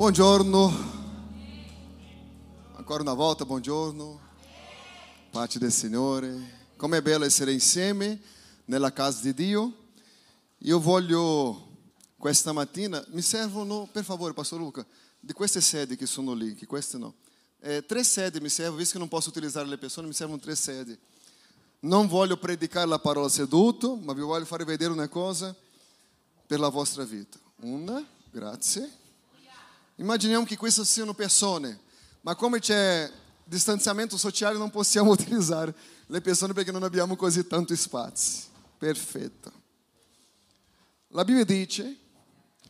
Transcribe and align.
Buongiorno. 0.00 0.72
Ancora 2.72 3.02
una 3.02 3.12
volta, 3.12 3.44
buongiorno. 3.44 4.18
Pace 5.30 5.58
del 5.58 5.70
Signore. 5.70 6.68
Com'è 6.76 7.02
bello 7.02 7.26
essere 7.26 7.52
insieme 7.52 8.18
nella 8.64 8.94
casa 8.94 9.20
di 9.20 9.34
Dio. 9.34 9.74
Io 10.60 10.80
voglio 10.80 11.68
questa 12.16 12.52
mattina, 12.52 13.04
mi 13.08 13.20
servono, 13.20 13.90
per 13.92 14.02
favore, 14.02 14.32
Pastor 14.32 14.58
Luca, 14.58 14.86
di 15.20 15.34
queste 15.34 15.60
sedi 15.60 15.96
che 15.96 16.06
sono 16.06 16.32
lì, 16.32 16.54
che 16.54 16.64
queste 16.64 16.96
no. 16.96 17.16
Eh, 17.60 17.84
tre 17.84 18.02
sedi 18.02 18.40
mi 18.40 18.48
servono, 18.48 18.78
visto 18.78 18.94
che 18.94 19.00
non 19.00 19.08
posso 19.08 19.28
utilizzare 19.28 19.68
le 19.68 19.76
persone, 19.76 20.06
mi 20.06 20.14
servono 20.14 20.40
tre 20.40 20.54
sedi. 20.54 20.98
Non 21.80 22.06
voglio 22.06 22.38
predicare 22.38 22.86
la 22.86 22.98
parola 22.98 23.28
seduto, 23.28 23.96
ma 23.96 24.14
vi 24.14 24.22
voglio 24.22 24.46
fare 24.46 24.64
vedere 24.64 24.92
una 24.92 25.08
cosa 25.08 25.54
per 26.46 26.58
la 26.58 26.70
vostra 26.70 27.04
vita. 27.04 27.38
Una, 27.56 28.02
grazie. 28.30 28.99
Immaginiamo 30.00 30.46
che 30.46 30.56
queste 30.56 30.82
siano 30.86 31.12
persone, 31.12 31.78
ma 32.22 32.34
come 32.34 32.58
c'è 32.58 33.12
distanziamento 33.44 34.16
sociale 34.16 34.56
non 34.56 34.70
possiamo 34.70 35.10
utilizzare 35.12 35.74
le 36.06 36.22
persone 36.22 36.54
perché 36.54 36.72
non 36.72 36.84
abbiamo 36.84 37.16
così 37.16 37.46
tanto 37.46 37.76
spazio. 37.76 38.48
Perfetto. 38.78 39.52
La 41.08 41.22
Bibbia 41.22 41.44
dice 41.44 41.96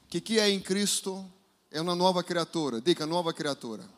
che 0.09 0.23
chi 0.23 0.38
è 0.38 0.42
in 0.42 0.60
Cristo 0.60 1.30
è 1.68 1.78
una 1.78 1.95
nuova 1.95 2.24
creatura. 2.24 2.80
Dica 2.80 3.04
nuova 3.04 3.32
creatura. 3.32 3.88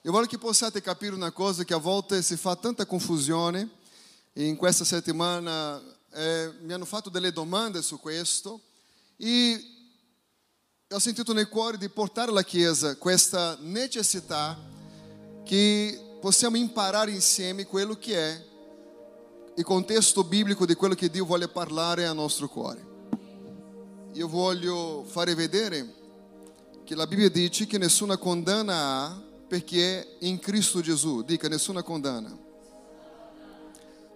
Io 0.00 0.10
voglio 0.12 0.28
che 0.28 0.38
possiate 0.38 0.80
capire 0.80 1.14
una 1.14 1.30
cosa 1.30 1.62
che 1.62 1.74
a 1.74 1.78
volte 1.78 2.22
si 2.22 2.38
fa 2.38 2.56
tanta 2.56 2.86
confusione. 2.86 3.68
In 4.34 4.56
questa 4.56 4.84
settimana 4.84 5.82
eh, 6.12 6.54
mi 6.62 6.72
hanno 6.72 6.86
fatto 6.86 7.10
delle 7.10 7.32
domande 7.32 7.82
su 7.82 8.00
questo 8.00 8.62
e 9.18 9.75
ho 10.88 11.00
sentito 11.00 11.32
nel 11.32 11.48
cuore 11.48 11.78
di 11.78 11.88
portare 11.88 12.30
alla 12.30 12.44
Chiesa 12.44 12.94
questa 12.94 13.58
necessità 13.60 14.56
che 15.42 16.18
possiamo 16.20 16.56
imparare 16.56 17.10
insieme 17.10 17.66
quello 17.66 17.96
che 17.96 18.16
è 18.16 18.44
il 19.56 19.64
contesto 19.64 20.22
biblico 20.22 20.64
di 20.64 20.74
quello 20.74 20.94
che 20.94 21.10
Dio 21.10 21.24
vuole 21.24 21.48
parlare 21.48 22.06
al 22.06 22.14
nostro 22.14 22.48
cuore. 22.48 22.86
Io 24.12 24.28
voglio 24.28 25.02
fare 25.08 25.34
vedere 25.34 25.92
che 26.84 26.94
la 26.94 27.08
Bibbia 27.08 27.30
dice 27.30 27.66
che 27.66 27.78
nessuna 27.78 28.16
condanna 28.16 28.74
ha 28.74 29.22
perché 29.48 30.00
è 30.00 30.06
in 30.20 30.38
Cristo 30.38 30.80
Gesù. 30.80 31.22
Dica, 31.22 31.48
nessuna 31.48 31.82
condanna. 31.82 32.38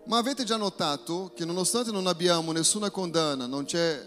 Ma 0.04 0.18
avete 0.18 0.44
già 0.44 0.56
notato 0.56 1.32
che 1.34 1.44
nonostante 1.44 1.90
non 1.90 2.06
abbiamo 2.06 2.52
nessuna 2.52 2.90
condanna, 2.90 3.46
non 3.46 3.64
c'è 3.64 4.04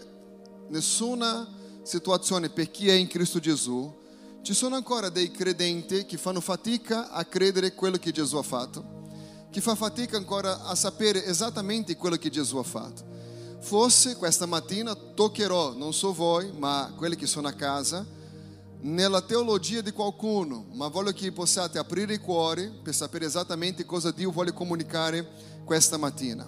nessuna 0.68 1.60
situazione 1.84 2.48
per 2.48 2.70
chi 2.70 2.88
è 2.88 2.94
in 2.94 3.06
Cristo 3.06 3.38
Gesù, 3.38 4.02
ci 4.42 4.54
sono 4.54 4.74
ancora 4.74 5.08
dei 5.08 5.30
credenti 5.30 6.04
che 6.04 6.16
fanno 6.16 6.40
fatica 6.40 7.10
a 7.10 7.24
credere 7.24 7.74
quello 7.74 7.98
che 7.98 8.10
Gesù 8.10 8.36
ha 8.36 8.42
fatto, 8.42 9.02
che 9.50 9.60
fa 9.60 9.74
fatica 9.74 10.16
ancora 10.16 10.64
a 10.64 10.74
sapere 10.74 11.24
esattamente 11.24 11.96
quello 11.96 12.16
che 12.16 12.30
Gesù 12.30 12.56
ha 12.56 12.62
fatto. 12.62 13.04
Forse 13.60 14.16
questa 14.16 14.46
mattina 14.46 14.94
toccherò, 14.94 15.74
non 15.74 15.94
so 15.94 16.12
voi, 16.12 16.52
ma 16.52 16.92
quelli 16.96 17.16
che 17.16 17.26
sono 17.26 17.48
a 17.48 17.52
casa, 17.52 18.04
nella 18.80 19.22
teologia 19.22 19.80
di 19.80 19.92
qualcuno, 19.92 20.66
ma 20.72 20.88
voglio 20.88 21.12
che 21.12 21.32
possiate 21.32 21.78
aprire 21.78 22.14
i 22.14 22.18
cuori 22.18 22.70
per 22.82 22.94
sapere 22.94 23.24
esattamente 23.24 23.86
cosa 23.86 24.10
Dio 24.10 24.30
vuole 24.30 24.52
comunicare 24.52 25.26
questa 25.64 25.96
mattina. 25.96 26.46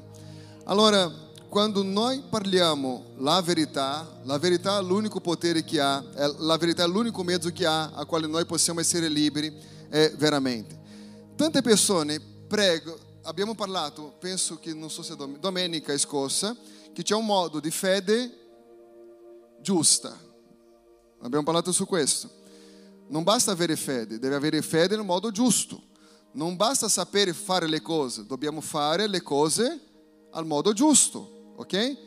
Allora, 0.64 1.10
quando 1.56 1.82
noi 1.82 2.22
parliamo 2.28 3.14
la 3.16 3.40
verità, 3.40 4.20
la 4.24 4.36
verità 4.36 4.78
è 4.78 4.82
l'unico 4.82 5.22
potere 5.22 5.64
che 5.64 5.80
ha, 5.80 6.04
la 6.36 6.58
verità 6.58 6.84
è 6.84 6.86
l'unico 6.86 7.22
mezzo 7.22 7.50
che 7.50 7.64
ha 7.64 7.92
a 7.94 8.04
quale 8.04 8.26
noi 8.26 8.44
possiamo 8.44 8.80
essere 8.80 9.08
liberi 9.08 9.50
è 9.88 10.12
veramente. 10.18 10.78
Tante 11.34 11.62
persone 11.62 12.20
pregano, 12.20 12.98
abbiamo 13.22 13.54
parlato, 13.54 14.16
penso 14.18 14.58
che 14.58 14.74
non 14.74 14.90
so 14.90 15.02
se 15.02 15.16
domenica 15.16 15.96
scorsa, 15.96 16.54
che 16.92 17.02
c'è 17.02 17.14
un 17.14 17.24
modo 17.24 17.58
di 17.58 17.70
fede 17.70 18.30
giusta. 19.62 20.14
Abbiamo 21.22 21.44
parlato 21.44 21.72
su 21.72 21.86
questo. 21.86 22.28
Non 23.08 23.22
basta 23.22 23.52
avere 23.52 23.76
fede, 23.76 24.18
deve 24.18 24.34
avere 24.34 24.60
fede 24.60 24.94
nel 24.94 25.06
modo 25.06 25.30
giusto. 25.30 25.80
Non 26.32 26.54
basta 26.54 26.86
sapere 26.90 27.32
fare 27.32 27.66
le 27.66 27.80
cose, 27.80 28.26
dobbiamo 28.26 28.60
fare 28.60 29.06
le 29.06 29.22
cose 29.22 29.80
al 30.32 30.44
modo 30.44 30.74
giusto 30.74 31.32
ok? 31.56 32.04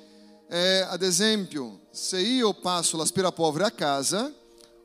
É, 0.52 0.88
ad 0.90 1.04
esempio, 1.04 1.80
se 1.92 2.20
io 2.20 2.54
passo 2.56 2.98
l'aspirapolvere 2.98 3.66
a 3.66 3.72
casa, 3.72 4.34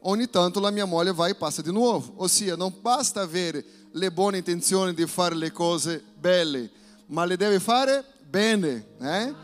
ogni 0.00 0.28
tanto 0.28 0.60
la 0.60 0.70
mia 0.70 0.84
moglie 0.84 1.12
va 1.12 1.26
e 1.28 1.34
passa 1.34 1.62
di 1.62 1.72
nuovo. 1.72 2.12
Ossia, 2.16 2.54
non 2.54 2.74
basta 2.82 3.22
avere 3.22 3.64
le 3.92 4.12
buone 4.12 4.38
intenzioni 4.38 4.92
di 4.92 5.06
fare 5.06 5.34
le 5.34 5.52
cose 5.52 6.02
belle, 6.18 6.70
ma 7.06 7.24
le 7.24 7.38
deve 7.38 7.60
fare 7.60 8.04
bene, 8.28 8.86
eh? 9.00 9.34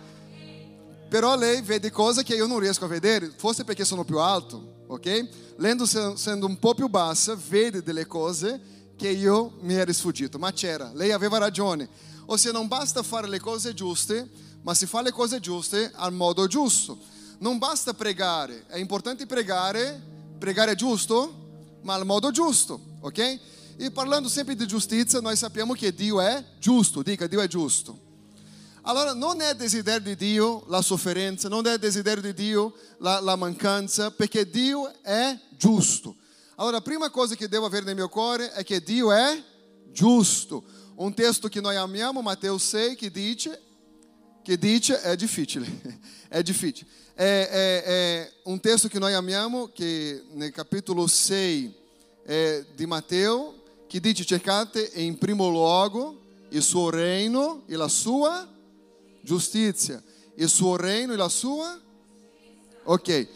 Però 1.09 1.37
lei 1.37 1.63
vede 1.63 1.91
cose 1.91 2.23
che 2.23 2.35
io 2.35 2.47
non 2.47 2.59
riesco 2.59 2.85
a 2.85 2.89
vedere, 2.89 3.33
forse 3.37 3.65
perché 3.65 3.85
sono 3.85 4.05
più 4.05 4.19
alto, 4.19 4.85
ok? 4.89 5.29
Lei 5.57 5.77
essendo 5.81 6.47
un 6.47 6.59
po' 6.59 6.75
più 6.75 6.89
bassa, 6.89 7.35
vede 7.49 7.83
delle 7.83 8.07
cose 8.07 8.61
che 8.95 9.09
io 9.09 9.55
mi 9.61 9.75
ero 9.75 9.93
sfuggito, 9.93 10.39
ma 10.39 10.53
c'era, 10.53 10.91
lei 10.95 11.13
aveva 11.13 11.39
ragione. 11.39 11.89
Ossia, 12.27 12.53
non 12.53 12.69
basta 12.69 13.03
fare 13.03 13.27
le 13.27 13.41
cose 13.41 13.73
giuste, 13.73 14.29
ma 14.63 14.75
si 14.75 14.87
fa 14.87 15.03
le 15.03 15.13
cose 15.13 15.41
giuste 15.41 15.91
al 15.95 16.13
modo 16.13 16.47
giusto. 16.47 16.99
Non 17.39 17.59
basta 17.59 17.95
pregare, 17.95 18.67
è 18.67 18.77
importante 18.77 19.27
pregare, 19.27 20.01
pregare 20.39 20.75
giusto, 20.75 21.79
ma 21.83 21.95
al 21.95 22.05
modo 22.05 22.31
giusto, 22.31 22.81
ok? 23.01 23.39
E 23.77 23.91
parlando 23.91 24.29
sempre 24.29 24.55
di 24.55 24.67
giustizia, 24.67 25.21
noi 25.21 25.37
sappiamo 25.37 25.73
che 25.73 25.95
Dio 25.95 26.21
è 26.21 26.45
giusto, 26.59 27.03
dica 27.03 27.27
Dio 27.27 27.41
è 27.41 27.47
giusto. 27.47 28.09
Allora 28.83 29.15
non 29.15 29.41
è 29.41 29.55
desiderio 29.55 30.15
di 30.15 30.17
Dio 30.17 30.65
la 30.69 30.83
sofferenza, 30.83 31.49
non 31.49 31.67
è 31.67 31.79
desiderio 31.79 32.23
di 32.23 32.35
Dio 32.35 32.75
la, 32.99 33.21
la 33.21 33.37
mancanza, 33.37 34.11
perché 34.11 34.49
Dio 34.49 34.93
è 35.03 35.39
giusto. 35.57 36.17
Allora 36.57 36.77
la 36.77 36.83
prima 36.83 37.09
cosa 37.09 37.35
che 37.35 37.49
devo 37.49 37.67
avere 37.67 37.87
nel 37.87 37.95
mio 37.95 38.09
cuore 38.09 38.53
è 38.53 38.63
che 38.65 38.83
Dio 38.83 39.13
è 39.13 39.43
giusto. 39.93 40.63
Un 40.97 41.15
testo 41.15 41.49
che 41.49 41.63
noi 41.63 41.77
amiamo, 41.77 42.21
Matteo 42.21 42.59
6, 42.59 42.97
che 42.97 43.11
dice 43.11 43.61
che 44.43 44.59
dice 44.59 45.01
è 45.01 45.17
difficile, 45.17 45.67
è 46.29 46.43
difficile. 46.43 46.89
È, 47.15 47.23
è, 47.23 47.83
è, 47.83 48.33
un 48.45 48.61
testo 48.61 48.89
che 48.89 48.99
noi 48.99 49.13
amiamo, 49.13 49.71
che 49.73 50.23
nel 50.33 50.53
capitolo 50.53 51.07
6 51.07 51.75
è 52.25 52.65
di 52.75 52.87
Matteo, 52.87 53.63
che 53.87 54.01
dice 54.01 54.25
cercate 54.25 54.91
in 54.95 55.19
primo 55.19 55.49
luogo 55.49 56.19
il 56.51 56.63
suo 56.63 56.91
reino 56.91 57.63
e 57.67 57.77
la 57.77 57.89
sua 57.89 58.49
giustizia. 59.21 60.03
Il 60.37 60.49
suo 60.49 60.77
reino 60.77 61.13
e 61.13 61.17
la 61.17 61.29
sua... 61.29 61.79
Ok. 62.85 63.29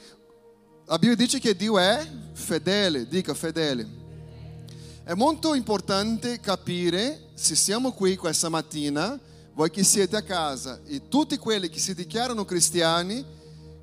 La 0.87 0.99
Bibbia 0.99 1.17
dice 1.17 1.39
che 1.39 1.55
Dio 1.55 1.79
è 1.79 2.07
fedele, 2.33 3.07
dica 3.07 3.35
fedele. 3.35 4.03
È 5.05 5.13
molto 5.15 5.55
importante 5.55 6.41
capire, 6.41 7.31
se 7.35 7.55
siamo 7.55 7.93
qui 7.93 8.17
questa 8.17 8.49
mattina, 8.49 9.19
voi 9.55 9.71
che 9.71 9.85
siete 9.85 10.17
a 10.17 10.23
casa 10.23 10.81
e 10.85 11.09
tutti 11.09 11.37
quelli 11.39 11.69
che 11.69 11.79
si 11.79 11.95
dichiarano 11.95 12.45
cristiani, 12.45 13.25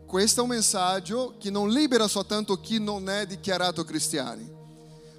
questo 0.05 0.41
è 0.41 0.43
un 0.43 0.49
messaggio 0.49 1.35
che 1.39 1.49
non 1.49 1.69
libera 1.69 2.09
soltanto 2.09 2.59
chi 2.59 2.77
non 2.77 3.09
è 3.09 3.25
dichiarato 3.25 3.85
cristiani, 3.85 4.49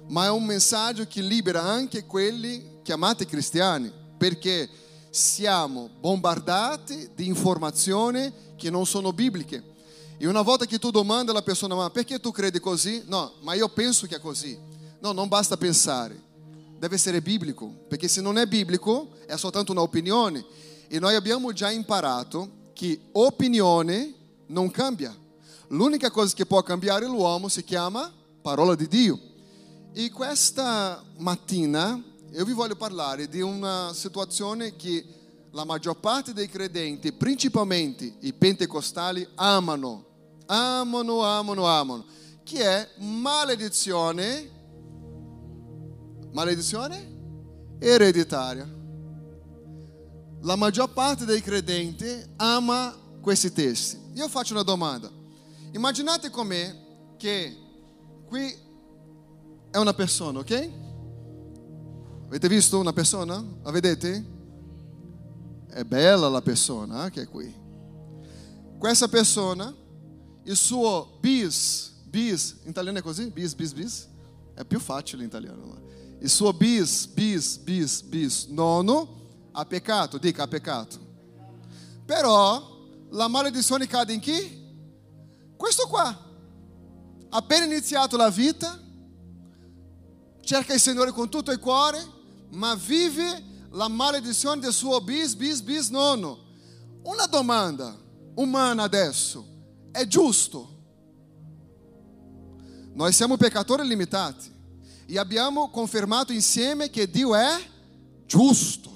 ma 0.09 0.25
è 0.25 0.29
un 0.29 0.43
messaggio 0.43 1.07
che 1.07 1.21
libera 1.21 1.63
anche 1.63 2.05
quelli 2.05 2.81
chiamati 2.83 3.25
cristiani, 3.25 3.91
perché 4.15 4.69
siamo 5.09 5.89
bombardati 5.99 7.09
di 7.15 7.25
informazioni 7.25 8.31
che 8.55 8.69
non 8.69 8.85
sono 8.85 9.11
bibliche. 9.11 9.71
E 10.19 10.27
una 10.27 10.43
volta 10.43 10.65
che 10.65 10.77
tu 10.77 10.91
domanda 10.91 11.31
alla 11.31 11.41
persona, 11.41 11.73
ma 11.73 11.89
perché 11.89 12.19
tu 12.19 12.31
credi 12.31 12.59
così? 12.59 13.03
No, 13.07 13.33
ma 13.41 13.55
io 13.55 13.67
penso 13.69 14.05
che 14.05 14.17
è 14.17 14.19
così. 14.19 14.57
No, 14.99 15.11
non 15.11 15.27
basta 15.27 15.57
pensare 15.57 16.22
deve 16.83 16.95
essere 16.95 17.21
biblico, 17.21 17.85
perché 17.87 18.09
se 18.09 18.19
non 18.19 18.37
è 18.37 18.45
biblico 18.45 19.11
è 19.25 19.37
soltanto 19.37 19.71
un'opinione 19.71 20.45
e 20.89 20.99
noi 20.99 21.15
abbiamo 21.15 21.53
già 21.53 21.71
imparato 21.71 22.71
che 22.73 22.99
opinione 23.13 24.13
non 24.47 24.69
cambia. 24.69 25.15
L'unica 25.69 26.11
cosa 26.11 26.35
che 26.35 26.45
può 26.45 26.61
cambiare 26.61 27.05
l'uomo 27.05 27.47
si 27.47 27.63
chiama 27.63 28.11
parola 28.41 28.75
di 28.75 28.89
Dio. 28.89 29.17
E 29.93 30.11
questa 30.11 31.01
mattina 31.19 32.03
io 32.33 32.43
vi 32.43 32.51
voglio 32.51 32.75
parlare 32.75 33.29
di 33.29 33.39
una 33.39 33.93
situazione 33.93 34.75
che 34.75 35.05
la 35.51 35.63
maggior 35.63 36.01
parte 36.01 36.33
dei 36.33 36.49
credenti, 36.49 37.13
principalmente 37.13 38.15
i 38.19 38.33
pentecostali, 38.33 39.25
amano, 39.35 40.03
amano, 40.47 41.23
amano, 41.23 41.65
amano, 41.65 42.05
che 42.43 42.61
è 42.61 42.89
maledizione 42.97 44.62
Maledizione 46.33 47.77
ereditaria. 47.79 48.67
La 50.41 50.55
maggior 50.55 50.91
parte 50.91 51.25
dei 51.25 51.41
credenti 51.41 52.05
ama 52.37 52.95
questi 53.21 53.51
testi. 53.51 53.99
Io 54.13 54.27
faccio 54.27 54.53
una 54.53 54.63
domanda. 54.63 55.09
Immaginate 55.71 56.29
com'è 56.29 56.75
che 57.17 57.57
qui 58.25 58.53
è 59.71 59.77
una 59.77 59.93
persona, 59.93 60.39
ok? 60.39 60.69
Avete 62.27 62.47
visto 62.47 62.79
una 62.79 62.93
persona? 62.93 63.43
La 63.61 63.71
vedete? 63.71 64.31
È 65.67 65.83
bella 65.83 66.29
la 66.29 66.41
persona 66.41 67.05
eh, 67.05 67.11
che 67.11 67.21
è 67.21 67.27
qui. 67.27 67.53
Questa 68.77 69.07
persona, 69.07 69.73
il 70.43 70.55
suo 70.55 71.17
bis, 71.19 71.93
bis, 72.05 72.57
in 72.63 72.71
italiano 72.71 72.97
è 72.97 73.01
così? 73.01 73.29
Bis, 73.29 73.53
bis, 73.53 73.73
bis? 73.73 74.07
È 74.53 74.65
più 74.65 74.79
facile 74.79 75.21
in 75.21 75.29
italiano. 75.29 75.82
Il 76.23 76.29
suo 76.29 76.53
bis, 76.53 77.05
bis, 77.07 77.57
bis, 77.57 78.01
bis, 78.01 78.45
nono 78.45 79.49
ha 79.51 79.65
peccato, 79.65 80.17
dica 80.17 80.43
ha 80.43 80.47
peccato. 80.47 80.97
Però 82.05 82.79
la 83.09 83.27
maledizione 83.27 83.87
cade 83.87 84.13
in 84.13 84.21
chi? 84.21 84.61
Questo 85.57 85.85
qua. 85.85 86.17
Appena 87.27 87.65
iniziato 87.65 88.15
la 88.15 88.29
vita, 88.29 88.81
cerca 90.39 90.73
il 90.73 90.79
Signore 90.79 91.11
con 91.11 91.27
tutto 91.27 91.51
il 91.51 91.59
cuore, 91.59 92.01
ma 92.51 92.73
vive 92.75 93.67
la 93.71 93.89
maledizione 93.89 94.61
del 94.61 94.71
suo 94.71 95.01
bis, 95.01 95.35
bis, 95.35 95.59
bis 95.59 95.89
nono. 95.89 96.39
Una 97.03 97.25
domanda 97.25 97.99
umana 98.35 98.83
adesso, 98.83 99.45
è 99.91 100.07
giusto? 100.07 100.69
Noi 102.93 103.11
siamo 103.11 103.35
peccatori 103.35 103.85
limitati 103.85 104.52
e 105.05 105.17
abbiamo 105.17 105.69
confermato 105.69 106.31
insieme 106.31 106.89
che 106.89 107.09
Dio 107.09 107.35
è 107.35 107.55
giusto. 108.25 108.91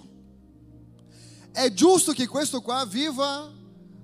È 1.52 1.72
giusto 1.74 2.12
che 2.12 2.28
questo 2.28 2.62
qua 2.62 2.86
viva 2.86 3.52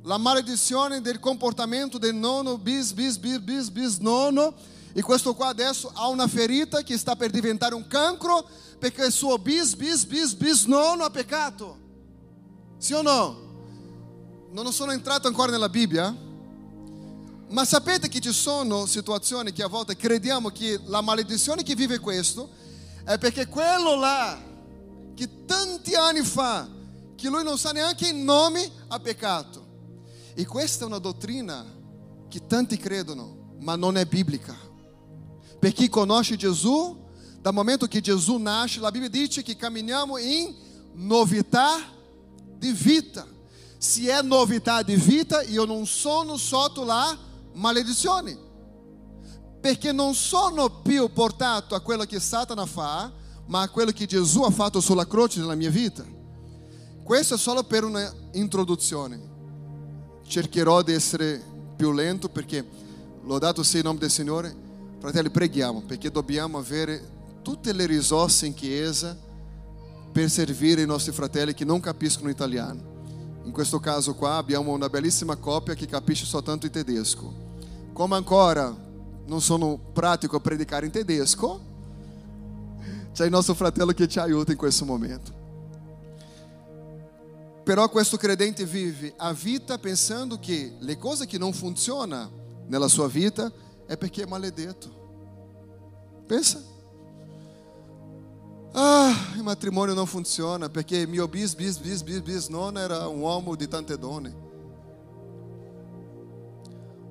la 0.03 0.17
maledizione 0.17 1.01
del 1.01 1.19
comportamento 1.19 1.97
del 1.97 2.13
nono 2.13 2.57
bis, 2.57 2.91
bis, 2.93 3.17
bis, 3.17 3.39
bis, 3.39 3.69
bis 3.69 3.97
nono 3.97 4.53
e 4.91 5.01
questo 5.01 5.33
qua 5.33 5.47
adesso 5.47 5.91
ha 5.93 6.07
una 6.07 6.27
ferita 6.27 6.83
che 6.83 6.97
sta 6.97 7.15
per 7.15 7.31
diventare 7.31 7.73
un 7.73 7.87
cancro 7.87 8.47
perché 8.77 9.05
il 9.05 9.11
suo 9.11 9.37
bis, 9.37 9.75
bis, 9.75 10.03
bis, 10.05 10.33
bis 10.33 10.65
nono 10.65 11.03
ha 11.03 11.09
peccato. 11.09 11.77
Sì 12.77 12.93
o 12.93 13.01
no? 13.01 13.41
Non 14.51 14.71
sono 14.73 14.91
entrato 14.91 15.27
ancora 15.27 15.51
nella 15.51 15.69
Bibbia, 15.69 16.15
ma 17.49 17.65
sapete 17.65 18.07
che 18.07 18.19
ci 18.19 18.31
sono 18.31 18.85
situazioni 18.85 19.51
che 19.51 19.63
a 19.63 19.67
volte 19.67 19.95
crediamo 19.95 20.49
che 20.49 20.79
la 20.85 21.01
maledizione 21.01 21.63
che 21.63 21.75
vive 21.75 21.99
questo 21.99 22.49
è 23.03 23.17
perché 23.17 23.47
quello 23.47 23.95
là, 23.95 24.41
che 25.13 25.45
tanti 25.45 25.93
anni 25.93 26.21
fa, 26.21 26.67
che 27.15 27.29
lui 27.29 27.43
non 27.43 27.57
sa 27.57 27.71
neanche 27.71 28.07
il 28.07 28.15
nome, 28.15 28.69
ha 28.87 28.99
peccato. 28.99 29.65
E 30.33 30.45
questa 30.45 30.83
è 30.83 30.87
una 30.87 30.97
dottrina 30.97 31.63
che 32.27 32.47
tanti 32.47 32.77
credono, 32.77 33.55
ma 33.59 33.75
non 33.75 33.97
è 33.97 34.05
biblica. 34.05 34.71
Chi 35.59 35.87
conosce 35.87 36.35
Gesù, 36.35 37.05
dal 37.39 37.53
momento 37.53 37.87
che 37.87 38.01
Gesù 38.01 38.37
nasce, 38.37 38.79
la 38.79 38.91
Bibbia 38.91 39.09
dice 39.09 39.43
che 39.43 39.55
camminiamo 39.55 40.17
in 40.17 40.53
novità 40.93 41.77
di 42.57 42.71
vita. 42.71 43.25
Se 43.77 44.03
è 44.03 44.21
novità 44.21 44.81
di 44.81 44.95
vita, 44.95 45.41
io 45.43 45.65
non 45.65 45.85
sono 45.85 46.35
sotto 46.37 46.83
la 46.83 47.17
maledizione. 47.53 48.37
Perché 49.59 49.91
non 49.91 50.13
sono 50.13 50.81
più 50.81 51.11
portato 51.11 51.75
a 51.75 51.79
quello 51.79 52.03
che 52.03 52.19
Satana 52.19 52.65
fa, 52.65 53.11
ma 53.45 53.61
a 53.61 53.69
quello 53.69 53.91
che 53.91 54.05
Gesù 54.05 54.41
ha 54.41 54.51
fatto 54.51 54.79
sulla 54.79 55.07
croce 55.07 55.39
nella 55.39 55.55
mia 55.55 55.69
vita. 55.69 56.03
Questo 57.03 57.35
è 57.35 57.37
solo 57.37 57.63
per 57.63 57.83
una 57.83 58.11
introduzione 58.33 59.31
cercherò 60.25 60.81
di 60.81 60.93
essere 60.93 61.41
più 61.75 61.91
lento 61.91 62.29
perché 62.29 62.65
lodato 63.23 63.63
sia 63.63 63.79
il 63.79 63.85
nome 63.85 63.99
del 63.99 64.09
Signore. 64.09 64.55
Fratelli, 64.99 65.29
preghiamo 65.29 65.81
perché 65.81 66.09
dobbiamo 66.09 66.57
avere 66.57 67.11
tutte 67.41 67.73
le 67.73 67.85
risorse 67.85 68.45
in 68.45 68.53
chiesa 68.53 69.17
per 70.11 70.29
servire 70.29 70.81
i 70.81 70.85
nostri 70.85 71.11
fratelli 71.11 71.53
che 71.53 71.65
non 71.65 71.79
capiscono 71.79 72.29
italiano. 72.29 72.92
In 73.43 73.51
questo 73.51 73.79
caso 73.79 74.15
qua 74.15 74.35
abbiamo 74.35 74.71
una 74.71 74.89
bellissima 74.89 75.35
coppia 75.35 75.73
che 75.73 75.85
capisce 75.85 76.25
soltanto 76.25 76.65
il 76.65 76.71
tedesco. 76.71 77.31
Come 77.91 78.15
ancora 78.15 78.75
non 79.25 79.41
sono 79.41 79.77
pratico 79.91 80.37
a 80.37 80.39
predicare 80.39 80.85
in 80.85 80.91
tedesco, 80.91 81.61
c'è 83.13 83.25
il 83.25 83.31
nostro 83.31 83.53
fratello 83.53 83.91
che 83.91 84.07
ci 84.07 84.19
aiuta 84.19 84.51
in 84.51 84.57
questo 84.57 84.85
momento. 84.85 85.41
Però 87.63 87.89
questo 87.89 88.17
credente 88.17 88.65
vive 88.65 89.13
a 89.17 89.31
vita 89.33 89.77
pensando 89.77 90.37
che 90.39 90.75
le 90.79 90.97
cose 90.97 91.25
che 91.25 91.37
non 91.37 91.53
funzionano 91.53 92.41
nella 92.67 92.87
sua 92.87 93.07
vita 93.07 93.51
è 93.85 93.97
perché 93.97 94.23
è 94.23 94.25
maledetto. 94.25 95.01
Pensa. 96.25 96.72
Ah, 98.75 99.13
il 99.35 99.43
matrimonio 99.43 99.93
non 99.93 100.07
funziona 100.07 100.67
perché 100.67 101.05
mio 101.05 101.27
bis, 101.27 101.53
bis, 101.53 101.77
bis, 101.77 102.01
bis, 102.01 102.21
bis 102.21 102.47
non 102.47 102.75
era 102.75 103.07
un 103.07 103.19
uomo 103.19 103.55
di 103.55 103.67
tante 103.67 103.99
donne. 103.99 104.51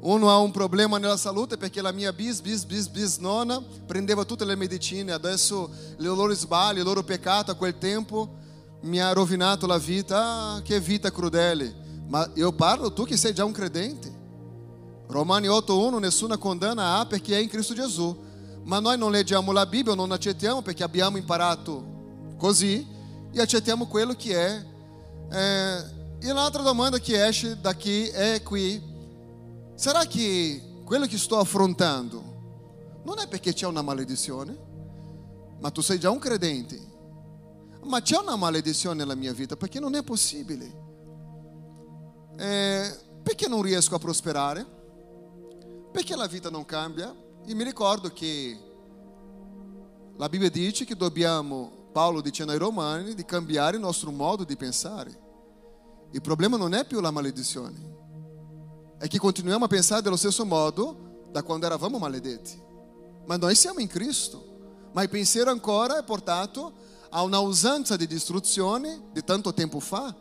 Uno 0.00 0.28
ha 0.28 0.38
un 0.38 0.50
problema 0.50 0.98
nella 0.98 1.16
salute 1.16 1.56
perché 1.56 1.80
la 1.80 1.92
mia 1.92 2.12
bis, 2.12 2.40
bis, 2.40 2.64
bis, 2.64 2.88
bis 2.88 3.18
nona 3.18 3.62
prendeva 3.86 4.24
tutte 4.24 4.44
le 4.44 4.56
medicine, 4.56 5.12
adesso 5.12 5.70
i 5.98 6.02
loro 6.02 6.34
sbagli, 6.34 6.78
il 6.78 6.84
loro 6.84 7.04
peccato 7.04 7.52
a 7.52 7.54
quel 7.54 7.78
tempo 7.78 8.28
mi 8.80 9.00
ha 9.00 9.12
rovinato 9.12 9.64
la 9.68 9.78
vita, 9.78 10.54
ah, 10.54 10.62
che 10.62 10.80
vita 10.80 11.12
crudele. 11.12 11.72
Ma 12.08 12.28
io 12.34 12.52
parlo, 12.52 12.92
tu 12.92 13.04
che 13.04 13.16
sei 13.16 13.32
già 13.32 13.44
un 13.44 13.52
credente. 13.52 14.12
Romani 15.06 15.46
8.1, 15.46 16.00
nessuna 16.00 16.36
condanna 16.36 16.98
há 16.98 17.06
perché 17.06 17.36
è 17.36 17.40
in 17.40 17.48
Cristo 17.48 17.72
Gesù. 17.72 18.30
Ma 18.64 18.78
noi 18.78 18.96
non 18.96 19.10
leggiamo 19.10 19.52
la 19.52 19.66
Bibbia, 19.66 19.94
non 19.94 20.12
accettiamo 20.12 20.62
perché 20.62 20.82
abbiamo 20.82 21.16
imparato 21.16 22.34
così 22.38 22.86
e 23.32 23.40
accettiamo 23.40 23.86
quello 23.86 24.14
che 24.14 24.46
è. 24.46 24.64
Eh, 25.30 26.00
e 26.28 26.32
l'altra 26.32 26.62
domanda 26.62 26.98
che 26.98 27.26
esce 27.26 27.60
daqui 27.60 28.06
è 28.08 28.42
qui. 28.42 28.80
Será 29.74 30.04
che 30.04 30.80
quello 30.84 31.06
che 31.06 31.18
sto 31.18 31.38
affrontando 31.38 33.00
non 33.04 33.18
è 33.18 33.26
perché 33.26 33.52
c'è 33.52 33.66
una 33.66 33.82
maledizione? 33.82 34.70
Ma 35.60 35.70
tu 35.70 35.80
sei 35.80 35.98
già 35.98 36.10
un 36.10 36.18
credente 36.18 36.90
ma 37.84 38.00
c'è 38.00 38.16
una 38.16 38.36
maledizione 38.36 38.96
nella 38.96 39.14
mia 39.14 39.32
vita 39.32 39.56
perché 39.56 39.80
non 39.80 39.94
è 39.94 40.02
possibile. 40.02 40.80
Eh, 42.36 42.98
perché 43.22 43.48
non 43.48 43.62
riesco 43.62 43.94
a 43.94 43.98
prosperare? 43.98 44.64
Perché 45.90 46.16
la 46.16 46.26
vita 46.26 46.48
non 46.48 46.64
cambia? 46.64 47.14
E 47.44 47.54
mi 47.54 47.64
ricordo 47.64 48.08
che 48.12 48.56
la 50.16 50.28
Bibbia 50.28 50.48
dice 50.48 50.84
che 50.84 50.94
dobbiamo, 50.94 51.88
Paolo 51.90 52.20
dicendo 52.20 52.52
ai 52.52 52.58
Romani, 52.58 53.14
di 53.14 53.24
cambiare 53.24 53.76
il 53.76 53.82
nostro 53.82 54.12
modo 54.12 54.44
di 54.44 54.56
pensare. 54.56 55.20
Il 56.12 56.20
problema 56.20 56.56
non 56.56 56.72
è 56.72 56.86
più 56.86 57.00
la 57.00 57.10
maledizione, 57.10 57.96
è 58.96 59.08
che 59.08 59.18
continuiamo 59.18 59.64
a 59.64 59.68
pensare 59.68 60.02
dello 60.02 60.16
stesso 60.16 60.44
modo 60.44 61.26
da 61.32 61.42
quando 61.42 61.66
eravamo 61.66 61.98
maledetti. 61.98 62.62
Ma 63.26 63.36
noi 63.36 63.56
siamo 63.56 63.80
in 63.80 63.88
Cristo, 63.88 64.90
ma 64.92 65.02
il 65.02 65.08
pensiero 65.08 65.50
ancora 65.50 65.98
è 65.98 66.04
portato 66.04 66.72
a 67.10 67.22
una 67.22 67.40
usanza 67.40 67.96
di 67.96 68.06
distruzione 68.06 69.08
di 69.12 69.24
tanto 69.24 69.52
tempo 69.52 69.80
fa. 69.80 70.14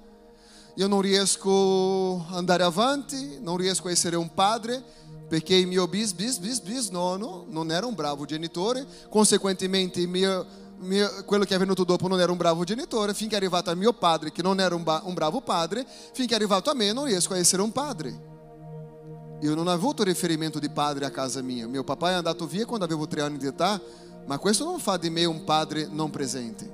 Io 0.75 0.87
non 0.87 1.01
riesco 1.01 2.25
ad 2.29 2.37
andare 2.37 2.63
avanti, 2.63 3.37
non 3.41 3.57
riesco 3.57 3.89
a 3.89 3.91
essere 3.91 4.15
un 4.15 4.33
padre 4.33 4.83
perché 5.31 5.55
il 5.55 5.65
mio 5.65 5.87
bis, 5.87 6.11
bis, 6.11 6.39
bis, 6.39 6.89
nono 6.89 7.45
non 7.47 7.71
era 7.71 7.85
un 7.85 7.95
bravo 7.95 8.25
genitore, 8.25 8.85
conseguentemente 9.07 10.01
il 10.01 10.09
mio, 10.09 10.45
mio, 10.79 11.09
quello 11.23 11.45
che 11.45 11.55
è 11.55 11.57
venuto 11.57 11.85
dopo 11.85 12.09
non 12.09 12.19
era 12.19 12.33
un 12.33 12.37
bravo 12.37 12.65
genitore, 12.65 13.13
finché 13.13 13.35
è 13.35 13.37
arrivato 13.37 13.69
a 13.69 13.73
mio 13.73 13.93
padre 13.93 14.33
che 14.33 14.41
non 14.41 14.59
era 14.59 14.75
un 14.75 15.13
bravo 15.13 15.39
padre, 15.39 15.87
finché 16.11 16.33
è 16.33 16.35
arrivato 16.35 16.69
a 16.69 16.73
me 16.73 16.91
non 16.91 17.05
riesco 17.05 17.31
a 17.31 17.37
essere 17.37 17.61
un 17.61 17.71
padre. 17.71 18.09
Io 19.39 19.55
non 19.55 19.67
ho 19.67 19.71
avuto 19.71 20.03
riferimento 20.03 20.59
di 20.59 20.69
padre 20.69 21.05
a 21.05 21.11
casa 21.11 21.41
mia, 21.41 21.65
mio 21.65 21.85
papà 21.85 22.09
è 22.09 22.13
andato 22.15 22.45
via 22.45 22.65
quando 22.65 22.83
avevo 22.83 23.07
tre 23.07 23.21
anni 23.21 23.37
di 23.37 23.47
età, 23.47 23.79
ma 24.25 24.37
questo 24.37 24.65
non 24.65 24.79
fa 24.79 24.97
di 24.97 25.09
me 25.09 25.23
un 25.23 25.45
padre 25.45 25.87
non 25.89 26.09
presente. 26.09 26.69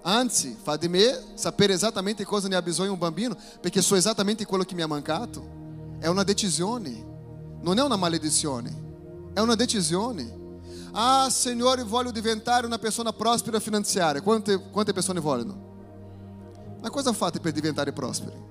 Anzi, 0.00 0.56
fa 0.58 0.78
di 0.78 0.88
me 0.88 1.24
sapere 1.34 1.74
esattamente 1.74 2.24
cosa 2.24 2.48
ne 2.48 2.56
ha 2.56 2.62
bisogno 2.62 2.92
un 2.92 2.98
bambino, 2.98 3.36
perché 3.60 3.82
so 3.82 3.96
esattamente 3.96 4.46
quello 4.46 4.64
che 4.64 4.74
mi 4.74 4.80
ha 4.80 4.86
mancato. 4.86 5.60
È 5.98 6.06
una 6.06 6.22
decisione, 6.24 7.10
non 7.62 7.78
è 7.78 7.82
una 7.82 7.96
maledizione, 7.96 9.30
è 9.32 9.40
una 9.40 9.54
decisione. 9.54 10.40
Ah, 10.92 11.30
Signore, 11.30 11.84
voglio 11.84 12.10
diventare 12.10 12.66
una 12.66 12.78
persona 12.78 13.12
prospera 13.12 13.60
finanziaria. 13.60 14.20
Quante, 14.20 14.70
quante 14.70 14.92
persone 14.92 15.20
vogliono? 15.20 15.70
Ma 16.80 16.90
cosa 16.90 17.12
fate 17.12 17.40
per 17.40 17.52
diventare 17.52 17.92
prosperi? 17.92 18.50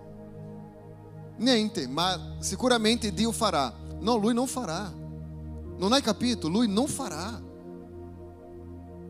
Niente, 1.37 1.87
ma 1.87 2.37
sicuramente 2.39 3.13
Dio 3.13 3.31
farà. 3.31 3.73
No, 3.99 4.15
Lui 4.15 4.33
non 4.33 4.47
farà. 4.47 4.91
Non 5.77 5.91
hai 5.93 6.01
capito? 6.01 6.47
Lui 6.47 6.67
non 6.67 6.87
farà. 6.87 7.41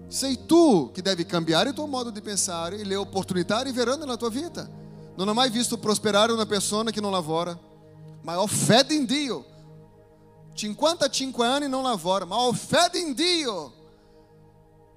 Sei 0.08 0.46
tu 0.46 0.91
che 0.91 1.01
devi 1.01 1.25
cambiare 1.25 1.70
il 1.70 1.75
tuo 1.75 1.86
modo 1.86 2.10
di 2.10 2.22
pensare 2.22 2.77
e 2.77 2.84
le 2.84 2.96
opportunità 2.96 3.58
arriveranno 3.58 4.00
nella 4.00 4.17
tua 4.17 4.29
vita. 4.29 4.67
Non 5.15 5.27
ho 5.27 5.34
mai 5.34 5.50
visto 5.50 5.77
prosperare 5.77 6.31
una 6.31 6.46
persona 6.46 6.91
che 6.91 7.00
non 7.00 7.12
lavora, 7.12 7.58
ma 8.22 8.41
ho 8.41 8.48
fede 8.48 8.93
in 8.93 9.05
Dio. 9.05 9.46
55 10.53 11.46
anni 11.46 11.67
non 11.67 11.84
lavora, 11.84 12.25
ma 12.25 12.36
ho 12.36 12.53
fede 12.53 13.00
in 13.00 13.13
Dio. 13.13 13.74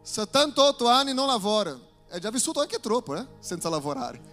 78 0.02 0.87
anni 0.87 1.14
non 1.14 1.26
lavora. 1.26 1.78
È 2.06 2.18
già 2.18 2.30
vissuto 2.30 2.61
anche 2.61 2.78
troppo, 2.80 3.16
eh? 3.16 3.26
Senza 3.40 3.68
lavorare. 3.68 4.32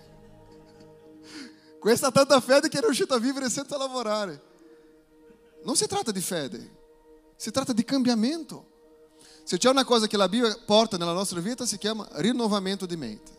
Questa 1.80 2.12
tanta 2.12 2.40
fede 2.40 2.70
che 2.70 2.78
è 2.78 2.82
riuscito 2.82 3.14
a 3.14 3.20
vivere 3.20 3.50
senza 3.50 3.78
lavorare. 3.78 4.50
Non 5.64 5.76
si 5.76 5.88
tratta 5.88 6.12
di 6.12 6.22
fede, 6.22 6.78
si 7.36 7.50
tratta 7.52 7.74
di 7.74 7.84
cambiamento. 7.84 8.70
Se 9.44 9.58
c'è 9.58 9.70
una 9.70 9.84
cosa 9.84 10.08
che 10.08 10.18
la 10.18 10.30
Bibbia 10.30 10.56
porta 10.66 10.98
nella 10.98 11.14
nostra 11.14 11.40
vita 11.40 11.66
si 11.66 11.78
chiama 11.78 12.08
rinnovamento 12.14 12.86
di 12.86 12.96
mente. 12.96 13.32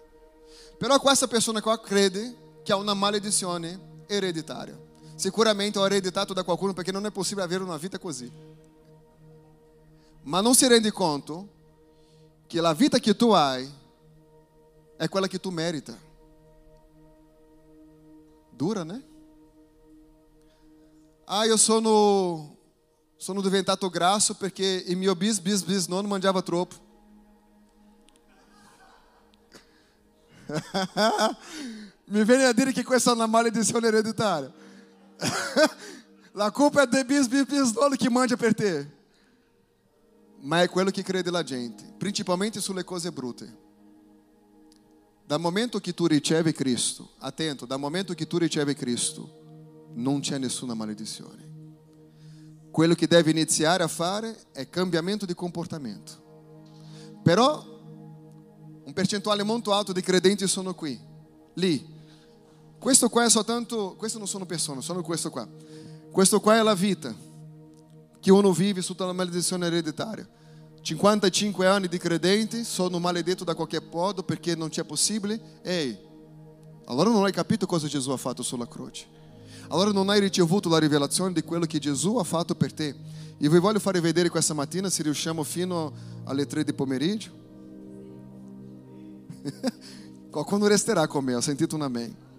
Però 0.76 0.98
questa 0.98 1.28
persona 1.28 1.60
qua 1.60 1.80
crede 1.80 2.60
che 2.64 2.72
ha 2.72 2.76
una 2.76 2.94
maledizione 2.94 4.04
ereditaria. 4.06 4.76
Sicuramente 5.22 5.78
ho 5.78 5.86
ereditato 5.86 6.32
da 6.32 6.42
qualcuno 6.42 6.72
perché 6.72 6.90
non 6.90 7.06
è 7.06 7.12
possibile 7.12 7.44
avere 7.44 7.62
una 7.62 7.76
vita 7.76 7.96
così. 7.96 8.28
Ma 10.22 10.40
non 10.40 10.56
si 10.56 10.66
rende 10.66 10.90
conto 10.90 11.48
che 12.48 12.60
la 12.60 12.74
vita 12.74 12.98
che 12.98 13.14
tu 13.14 13.30
hai 13.30 13.70
è 14.96 15.08
quella 15.08 15.28
che 15.28 15.38
tu 15.38 15.50
merita. 15.50 15.96
Dura, 18.50 18.82
né? 18.82 19.00
Ah, 21.26 21.46
eu 21.46 21.56
sono, 21.56 22.56
sono 23.16 23.40
diventato 23.42 23.88
grasso 23.90 24.34
perché 24.34 24.66
il 24.66 24.96
mio 24.96 25.14
bis 25.14 25.38
bis 25.38 25.62
bis 25.62 25.86
non 25.86 26.04
mangiava 26.06 26.42
troppo. 26.42 26.74
Mi 32.06 32.24
viene 32.24 32.46
a 32.46 32.52
dire 32.52 32.72
che 32.72 32.82
questa 32.82 33.12
è 33.12 33.14
una 33.14 33.26
maledizione 33.26 33.86
ereditaria. 33.86 34.52
La 36.32 36.50
colpa 36.50 36.82
è 36.82 36.86
del 36.86 37.04
bis 37.04 37.28
bis 37.28 37.44
bis 37.46 37.72
non 37.74 37.94
che 37.96 38.10
mangia 38.10 38.36
per 38.36 38.54
te. 38.54 39.00
Ma 40.40 40.62
è 40.62 40.68
quello 40.68 40.90
che 40.90 41.02
crede 41.02 41.30
la 41.30 41.42
gente, 41.42 41.84
principalmente 41.96 42.60
sulle 42.60 42.84
cose 42.84 43.12
brutte. 43.12 43.60
Dal 45.24 45.40
momento 45.40 45.78
che 45.78 45.94
tu 45.94 46.06
ricevi 46.06 46.52
Cristo, 46.52 47.12
attento, 47.18 47.64
dal 47.64 47.78
momento 47.78 48.12
che 48.12 48.26
tu 48.26 48.38
ricevi 48.38 48.74
Cristo, 48.74 49.90
non 49.94 50.20
c'è 50.20 50.38
nessuna 50.38 50.74
maledizione. 50.74 51.50
Quello 52.70 52.94
che 52.94 53.06
deve 53.06 53.30
iniziare 53.30 53.82
a 53.82 53.88
fare 53.88 54.46
è 54.52 54.68
cambiamento 54.68 55.26
di 55.26 55.34
comportamento. 55.34 57.20
Però 57.22 57.64
un 58.84 58.92
percentuale 58.92 59.42
molto 59.42 59.72
alto 59.72 59.92
di 59.92 60.00
credenti 60.00 60.46
sono 60.48 60.74
qui, 60.74 60.98
lì. 61.54 62.00
Questo 62.82 63.08
qua 63.08 63.24
è 63.24 63.30
soltanto, 63.30 63.94
questo 63.96 64.18
non 64.18 64.26
sono 64.26 64.44
persone, 64.44 64.82
sono 64.82 65.02
questo 65.02 65.30
qua. 65.30 65.46
Questo 66.10 66.40
qua 66.40 66.56
è 66.56 66.62
la 66.62 66.74
vita 66.74 67.14
che 68.18 68.32
uno 68.32 68.50
vive 68.50 68.82
sotto 68.82 69.06
la 69.06 69.12
maledizione 69.12 69.66
ereditaria. 69.66 70.28
55 70.80 71.64
anni 71.64 71.86
di 71.86 71.96
credente, 71.96 72.64
sono 72.64 72.98
maledetto 72.98 73.44
da 73.44 73.54
qualche 73.54 73.80
modo 73.80 74.24
perché 74.24 74.56
non 74.56 74.68
c'è 74.68 74.82
possibile. 74.82 75.60
Ehi, 75.62 75.96
allora 76.86 77.10
non 77.10 77.22
hai 77.24 77.30
capito 77.30 77.66
cosa 77.66 77.86
Gesù 77.86 78.10
ha 78.10 78.16
fatto 78.16 78.42
sulla 78.42 78.66
croce. 78.66 79.06
Allora 79.68 79.92
non 79.92 80.08
hai 80.08 80.18
ricevuto 80.18 80.68
la 80.68 80.78
rivelazione 80.78 81.32
di 81.32 81.42
quello 81.42 81.66
che 81.66 81.78
Gesù 81.78 82.16
ha 82.16 82.24
fatto 82.24 82.56
per 82.56 82.72
te. 82.72 82.96
E 83.38 83.48
vi 83.48 83.58
voglio 83.58 83.78
fare 83.78 84.00
vedere 84.00 84.28
questa 84.28 84.54
mattina 84.54 84.90
se 84.90 85.04
riusciamo 85.04 85.44
fino 85.44 85.92
alle 86.24 86.46
3 86.46 86.64
di 86.64 86.72
pomeriggio. 86.72 87.30
Qualcuno 90.30 90.66
resterà 90.66 91.06
con 91.06 91.22
me, 91.22 91.36
ho 91.36 91.40
sentito 91.40 91.76
un 91.76 91.82
amen. 91.82 92.30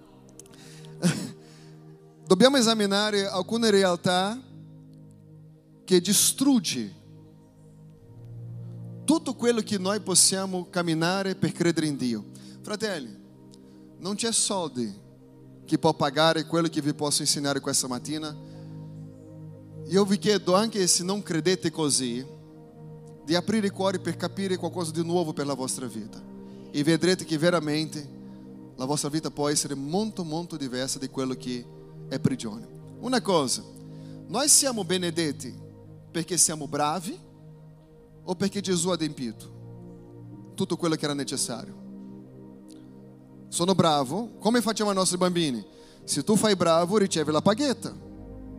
Dobbiamo 2.26 2.58
esaminare 2.58 3.28
alcune 3.28 3.70
realtà 3.70 4.42
che 5.84 6.02
distrugge 6.02 7.02
tutto 9.04 9.36
quello 9.36 9.62
che 9.62 9.78
noi 9.78 10.00
possiamo 10.00 10.70
camminare 10.70 11.36
per 11.36 11.52
credere 11.52 11.88
in 11.88 11.98
Dio. 11.98 12.26
Fratelli, 12.62 13.20
non 13.98 14.16
c'è 14.16 14.32
soldi 14.32 15.02
che 15.66 15.78
può 15.78 15.94
pagare 15.94 16.46
quello 16.46 16.68
che 16.68 16.82
vi 16.82 16.94
posso 16.94 17.22
insegnare 17.22 17.60
questa 17.60 17.88
mattina. 17.88 18.36
Io 19.88 20.06
vi 20.06 20.18
chiedo, 20.18 20.56
anche 20.56 20.88
se 20.88 21.04
non 21.04 21.22
credete 21.22 21.70
così, 21.72 22.26
di 23.26 23.36
aprire 23.36 23.68
i 23.68 23.72
cuori 23.72 24.00
per 24.00 24.16
capire 24.16 24.58
qualcosa 24.58 24.92
di 24.92 25.04
nuovo 25.04 25.34
per 25.34 25.46
la 25.46 25.54
vostra 25.54 25.86
vita. 25.86 26.22
E 26.72 26.84
vedrete 26.84 27.26
che 27.26 27.38
veramente 27.38 28.13
la 28.76 28.86
vostra 28.86 29.10
vita 29.10 29.30
può 29.30 29.50
essere 29.50 29.76
molto, 29.76 30.24
molto 30.24 30.58
diversa 30.58 31.00
di 31.00 31.10
quello 31.10 31.36
che 31.36 31.66
è 32.08 32.20
prigione. 32.20 32.68
Una 33.00 33.22
cosa, 33.22 33.64
noi 34.28 34.48
siamo 34.48 34.84
benedetti 34.84 35.54
perché 36.12 36.38
siamo 36.38 36.68
bravi 36.68 37.18
o 38.24 38.36
perché 38.36 38.62
Gesù 38.62 38.90
ha 38.90 38.94
adempito 38.94 39.52
tutto 40.56 40.78
quello 40.78 40.96
che 40.96 41.06
era 41.06 41.14
necessario? 41.14 41.84
sono 43.54 43.76
bravo, 43.76 44.32
come 44.40 44.62
facciamo 44.62 44.90
ai 44.90 44.96
nostri 44.96 45.16
bambini? 45.16 45.64
Se 46.04 46.24
tu 46.24 46.36
fai 46.36 46.56
bravo, 46.56 46.98
ricevi 46.98 47.32
la 47.32 47.40
paghetta. 47.40 47.94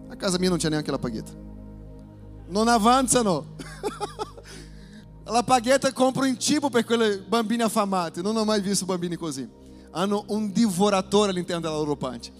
A 0.08 0.14
casa 0.14 0.38
mia 0.38 0.48
non 0.48 0.56
c'è 0.56 0.68
neanche 0.68 0.92
la 0.92 1.00
paghetta. 1.00 1.32
Non 2.46 2.68
avanzano. 2.68 3.56
la 5.24 5.42
paghetta 5.42 5.92
compra 5.92 6.26
un 6.26 6.38
cibo 6.38 6.70
per 6.70 6.84
quelle 6.84 7.18
bambine 7.18 7.64
affamate. 7.64 8.22
Non 8.22 8.36
ho 8.36 8.44
mai 8.44 8.60
visto 8.60 8.84
bambini 8.84 9.16
così. 9.16 9.48
Hanno 9.96 10.24
un 10.28 10.52
divoratore 10.52 11.30
all'interno 11.30 11.62
della 11.62 11.76
loro 11.76 11.96
pancia. 11.96 12.30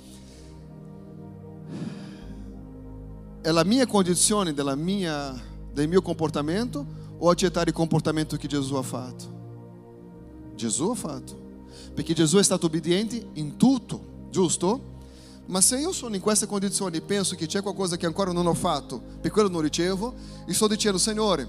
È 3.40 3.50
la 3.50 3.64
mia 3.64 3.87
condizione, 3.87 4.52
della 4.52 4.75
mia, 4.75 5.34
del 5.73 5.88
mio 5.88 6.02
comportamento 6.02 6.84
o 7.18 7.30
accettare 7.30 7.70
il 7.70 7.76
comportamento 7.76 8.37
che 8.37 8.49
Gesù 8.49 8.75
ha 8.75 8.82
fatto? 8.82 9.32
Gesù 10.54 10.90
ha 10.90 10.94
fatto. 10.94 11.42
perché 11.94 12.12
Gesù 12.12 12.38
è 12.38 12.42
stato 12.42 12.66
obbediente 12.66 13.28
in 13.34 13.56
tutto, 13.56 14.26
giusto? 14.30 14.92
Ma 15.46 15.61
se 15.61 15.78
io 15.78 15.92
sono 15.92 16.14
in 16.14 16.20
queste 16.20 16.46
condizioni 16.46 16.96
e 16.96 17.00
penso 17.02 17.37
che 17.37 17.46
c'è 17.46 17.62
qualcosa 17.62 17.96
che 17.96 18.06
ancora 18.06 18.32
non 18.32 18.46
ho 18.46 18.54
fatto, 18.54 19.00
per 19.20 19.30
quello 19.30 19.49
non 19.49 19.61
ricevo, 19.61 20.14
e 20.46 20.52
sto 20.54 20.66
dicendo, 20.66 20.99
Signore, 20.99 21.46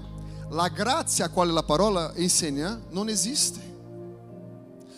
la 0.50 0.68
grazia 0.68 1.24
a 1.24 1.30
quale 1.30 1.50
la 1.50 1.62
parola 1.62 2.12
insegna 2.16 2.80
non 2.90 3.08
esiste. 3.08 3.65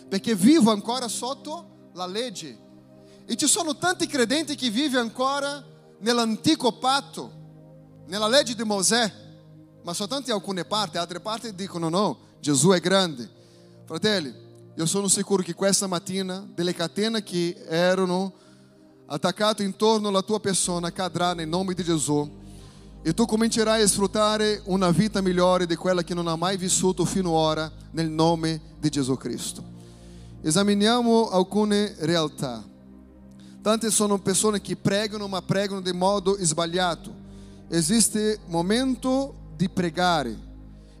Perché 0.09 0.35
vivo 0.35 0.71
ancora 0.71 1.07
sotto 1.07 1.91
la 1.93 2.05
legge. 2.05 2.57
E 3.25 3.35
ci 3.35 3.47
sono 3.47 3.77
tanti 3.77 4.07
credenti 4.07 4.55
che 4.55 4.69
vivono 4.69 5.01
ancora 5.01 5.63
nell'antico 5.99 6.73
patto, 6.73 7.31
nella 8.07 8.27
legge 8.27 8.55
di 8.55 8.63
Mosè, 8.63 9.13
ma 9.83 9.93
soltanto 9.93 10.29
in 10.29 10.35
alcune 10.35 10.65
parti, 10.65 10.97
altre 10.97 11.19
parti 11.19 11.53
dicono 11.53 11.89
no, 11.89 12.17
Gesù 12.39 12.69
è 12.69 12.79
grande. 12.79 13.29
Fratelli, 13.85 14.47
Eu 14.79 14.87
sono 14.87 15.09
sicuro 15.09 15.43
che 15.43 15.53
questa 15.53 15.87
mattina 15.87 16.47
delle 16.53 16.73
catene 16.73 17.21
che 17.21 17.65
erano 17.67 18.31
attaccate 19.07 19.61
intorno 19.61 20.07
alla 20.07 20.21
tua 20.21 20.39
persona 20.39 20.89
cadranno 20.93 21.41
in 21.41 21.49
nome 21.49 21.73
di 21.73 21.83
Gesù 21.83 22.37
e 23.01 23.13
tu 23.13 23.25
comincerai 23.25 23.81
a 23.81 23.87
sfruttare 23.87 24.61
una 24.67 24.89
vita 24.91 25.19
migliore 25.19 25.65
di 25.65 25.75
quella 25.75 26.01
che 26.01 26.13
non 26.13 26.29
hai 26.29 26.37
mai 26.37 26.55
vissuto 26.55 27.03
finora 27.03 27.69
nel 27.91 28.09
nome 28.09 28.61
di 28.79 28.89
Gesù 28.89 29.17
Cristo. 29.17 29.78
Esaminiamo 30.41 31.29
alcune 31.29 31.95
realtà. 31.99 32.63
Tante 33.61 33.91
sono 33.91 34.19
persone 34.19 34.61
che 34.61 34.75
pregano, 34.75 35.27
ma 35.27 35.41
pregano 35.41 35.81
di 35.81 35.91
modo 35.91 36.37
sbagliato. 36.39 37.13
Esiste 37.67 38.39
momento 38.47 39.35
di 39.55 39.69
pregare 39.69 40.37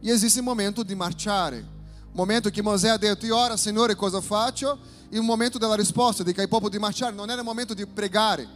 e 0.01 0.11
esiste 0.11 0.41
momento 0.41 0.83
di 0.83 0.95
marciare 0.95 1.77
momento 2.11 2.49
che 2.49 2.61
Mosè 2.61 2.89
ha 2.89 2.97
detto, 2.97 3.25
io 3.25 3.37
ora 3.37 3.55
Signore 3.55 3.95
cosa 3.95 4.21
faccio? 4.21 4.77
Il 5.09 5.21
momento 5.21 5.57
della 5.57 5.75
risposta, 5.75 6.23
di 6.23 6.33
che 6.33 6.41
il 6.41 6.47
popolo 6.47 6.69
di 6.69 6.77
marciare, 6.77 7.13
non 7.13 7.29
era 7.29 7.39
il 7.39 7.45
momento 7.45 7.73
di 7.73 7.85
pregare. 7.85 8.47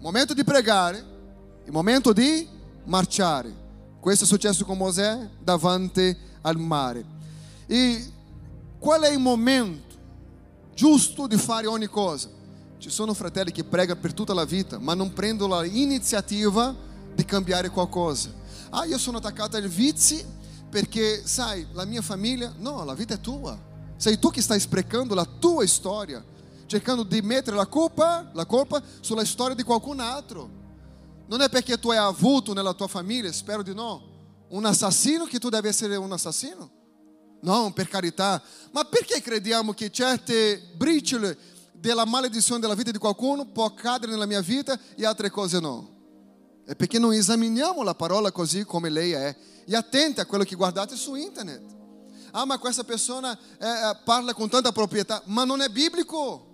Momento 0.00 0.34
di 0.34 0.44
pregare, 0.44 1.04
il 1.64 1.72
momento 1.72 2.12
di 2.12 2.46
marciare. 2.84 3.62
Questo 4.00 4.24
è 4.24 4.26
successo 4.26 4.64
con 4.64 4.76
Mosè 4.76 5.28
davanti 5.42 6.16
al 6.42 6.58
mare. 6.58 7.04
E 7.66 8.04
qual 8.84 9.00
è 9.00 9.10
il 9.10 9.18
momento 9.18 9.94
giusto 10.74 11.26
di 11.26 11.38
fare 11.38 11.66
ogni 11.66 11.86
cosa? 11.86 12.28
Ci 12.76 12.90
sono 12.90 13.14
fratelli 13.14 13.50
che 13.50 13.64
pregano 13.64 13.98
per 13.98 14.12
tutta 14.12 14.34
la 14.34 14.44
vita, 14.44 14.78
ma 14.78 14.92
non 14.92 15.10
prendono 15.14 15.58
l'iniziativa 15.62 16.76
di 17.14 17.24
cambiare 17.24 17.70
qualcosa. 17.70 18.30
Ah, 18.68 18.84
io 18.84 18.98
sono 18.98 19.16
attaccato 19.16 19.56
ai 19.56 19.66
vizi 19.68 20.22
perché, 20.68 21.26
sai, 21.26 21.66
la 21.72 21.86
mia 21.86 22.02
famiglia, 22.02 22.52
no, 22.58 22.84
la 22.84 22.92
vita 22.92 23.14
è 23.14 23.20
tua. 23.20 23.58
Sei 23.96 24.18
tu 24.18 24.28
che 24.28 24.42
stai 24.42 24.60
sprecando 24.60 25.14
la 25.14 25.24
tua 25.24 25.66
storia, 25.66 26.22
cercando 26.66 27.04
di 27.04 27.22
mettere 27.22 27.56
la 27.56 27.66
colpa, 27.66 28.28
la 28.34 28.44
colpa 28.44 28.82
sulla 29.00 29.24
storia 29.24 29.54
di 29.54 29.62
qualcun 29.62 29.98
altro. 29.98 30.50
Non 31.26 31.40
è 31.40 31.48
perché 31.48 31.78
tu 31.78 31.88
hai 31.90 31.96
avuto 31.96 32.52
nella 32.52 32.74
tua 32.74 32.88
famiglia, 32.88 33.32
spero 33.32 33.62
di 33.62 33.72
no, 33.72 34.02
un 34.48 34.66
assassino 34.66 35.24
che 35.24 35.38
tu 35.38 35.48
devi 35.48 35.68
essere 35.68 35.96
un 35.96 36.12
assassino. 36.12 36.82
No, 37.44 37.72
per 37.72 37.88
carità. 37.88 38.42
Ma 38.70 38.84
perché 38.84 39.20
crediamo 39.20 39.74
che 39.74 39.90
certe 39.90 40.60
briciole 40.74 41.36
della 41.72 42.06
maledizione 42.06 42.58
della 42.58 42.74
vita 42.74 42.90
di 42.90 42.96
qualcuno 42.96 43.44
può 43.44 43.66
accadere 43.66 44.12
nella 44.12 44.24
mia 44.24 44.40
vita 44.40 44.78
e 44.94 45.04
altre 45.04 45.28
cose 45.28 45.60
no? 45.60 45.92
È 46.64 46.74
perché 46.74 46.98
non 46.98 47.12
esaminiamo 47.12 47.82
la 47.82 47.94
parola 47.94 48.32
così 48.32 48.64
come 48.64 48.88
lei 48.88 49.12
è. 49.12 49.36
E 49.66 49.76
attenti 49.76 50.20
a 50.20 50.26
quello 50.26 50.44
che 50.44 50.54
guardate 50.56 50.96
su 50.96 51.14
internet. 51.14 51.62
Ah, 52.30 52.46
ma 52.46 52.58
questa 52.58 52.82
persona 52.82 53.38
eh, 53.38 53.96
parla 54.04 54.32
con 54.32 54.48
tanta 54.48 54.72
proprietà, 54.72 55.22
ma 55.26 55.44
non 55.44 55.60
è 55.60 55.68
biblico. 55.68 56.46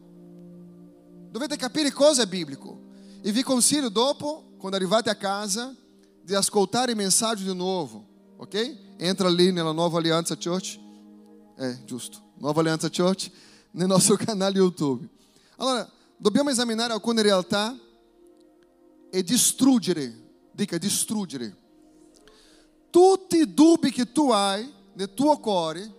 Dovete 1.31 1.57
capire 1.57 1.93
cosa 1.93 2.23
è 2.23 2.27
biblico. 2.27 2.89
E 3.23 3.31
vi 3.31 3.45
consiglio 3.45 3.89
dopo, 3.89 4.55
quando 4.59 4.77
arrivate 4.77 5.09
a 5.09 5.15
casa, 5.15 5.73
di 6.21 6.35
ascoltare 6.35 6.93
i 6.93 6.97
messaggi 6.97 7.45
di 7.45 7.55
nuovo, 7.55 8.10
ok? 8.41 8.77
Entra 8.97 9.29
lì 9.29 9.53
nella 9.53 9.73
Nuova 9.73 9.99
Alianza 9.99 10.35
Church. 10.35 10.79
É, 11.59 11.79
giusto. 11.85 12.23
Nuova 12.37 12.61
Alianza 12.61 12.89
Church, 12.89 13.31
nel 13.73 13.87
nostro 13.87 14.17
canale 14.17 14.57
YouTube. 14.57 15.07
Allora, 15.57 15.89
dobbiamo 16.17 16.49
esaminare 16.49 16.95
alcune 16.95 17.21
realtà 17.21 17.79
e 19.11 19.23
distruggere, 19.23 20.11
dica 20.53 20.79
distruggere, 20.79 21.55
tutti 22.89 23.37
i 23.37 23.53
dubbi 23.53 23.93
che 23.93 24.11
tu 24.11 24.31
hai 24.31 24.73
nel 24.95 25.13
tuo 25.13 25.39
cuore 25.39 25.99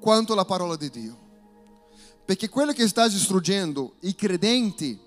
quanto 0.00 0.32
alla 0.32 0.46
parola 0.46 0.76
di 0.76 0.88
Dio. 0.88 1.24
Perché 2.24 2.48
quello 2.48 2.72
che 2.72 2.88
sta 2.88 3.06
distruggendo 3.08 3.96
i 4.00 4.14
credenti 4.14 4.98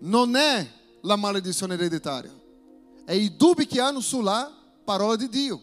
non 0.00 0.34
è 0.34 0.68
la 1.02 1.16
maledizione 1.16 1.74
ereditaria, 1.74 2.34
è 3.04 3.12
i 3.12 3.36
dubbi 3.36 3.66
che 3.66 3.80
hanno 3.80 4.00
sulla 4.00 4.52
parola 4.84 5.14
di 5.14 5.28
Dio. 5.28 5.62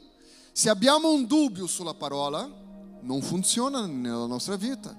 Se 0.55 0.69
abbiamo 0.69 1.11
un 1.11 1.25
dubbio 1.25 1.65
sulla 1.65 1.95
parola, 1.95 2.47
non 3.01 3.23
funziona 3.23 3.87
nella 3.87 4.27
nostra 4.27 4.55
vita. 4.55 4.95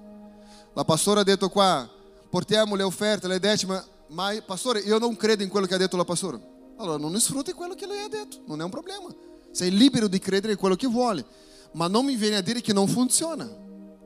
La 0.73 0.83
pastora 0.83 1.21
ha 1.21 1.23
detto 1.23 1.47
qua, 1.47 1.89
portiamo 2.29 2.75
le 2.75 2.83
offerte, 2.83 3.29
le 3.29 3.39
decime, 3.39 3.81
ma 4.07 4.33
pastore, 4.45 4.81
io 4.81 4.99
non 4.99 5.15
credo 5.15 5.43
in 5.43 5.49
quello 5.49 5.65
che 5.65 5.73
ha 5.73 5.77
detto 5.77 5.95
la 5.95 6.03
pastora. 6.03 6.37
Allora 6.75 6.97
non 6.97 7.17
sfrutti 7.21 7.53
quello 7.53 7.73
che 7.73 7.87
lei 7.87 8.03
ha 8.03 8.09
detto, 8.09 8.41
non 8.47 8.59
è 8.59 8.65
un 8.65 8.69
problema. 8.69 9.07
Sei 9.51 9.71
libero 9.71 10.09
di 10.09 10.19
credere 10.19 10.51
in 10.51 10.59
quello 10.59 10.75
che 10.75 10.87
vuole, 10.87 11.25
ma 11.71 11.87
non 11.87 12.03
mi 12.03 12.17
viene 12.17 12.35
a 12.35 12.41
dire 12.41 12.59
che 12.59 12.73
non 12.73 12.89
funziona, 12.89 13.49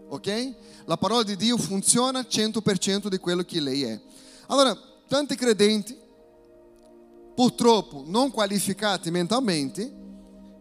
ok? 0.08 0.54
La 0.86 0.98
parola 0.98 1.24
di 1.24 1.36
Dio 1.36 1.58
funziona 1.58 2.20
100% 2.20 3.08
di 3.08 3.18
quello 3.18 3.42
che 3.42 3.60
lei 3.60 3.86
è. 3.86 4.00
Allora, 4.50 4.78
tanti 5.08 5.36
credenti, 5.36 5.98
purtroppo 7.34 8.04
non 8.06 8.30
qualificati 8.30 9.10
mentalmente, 9.10 9.92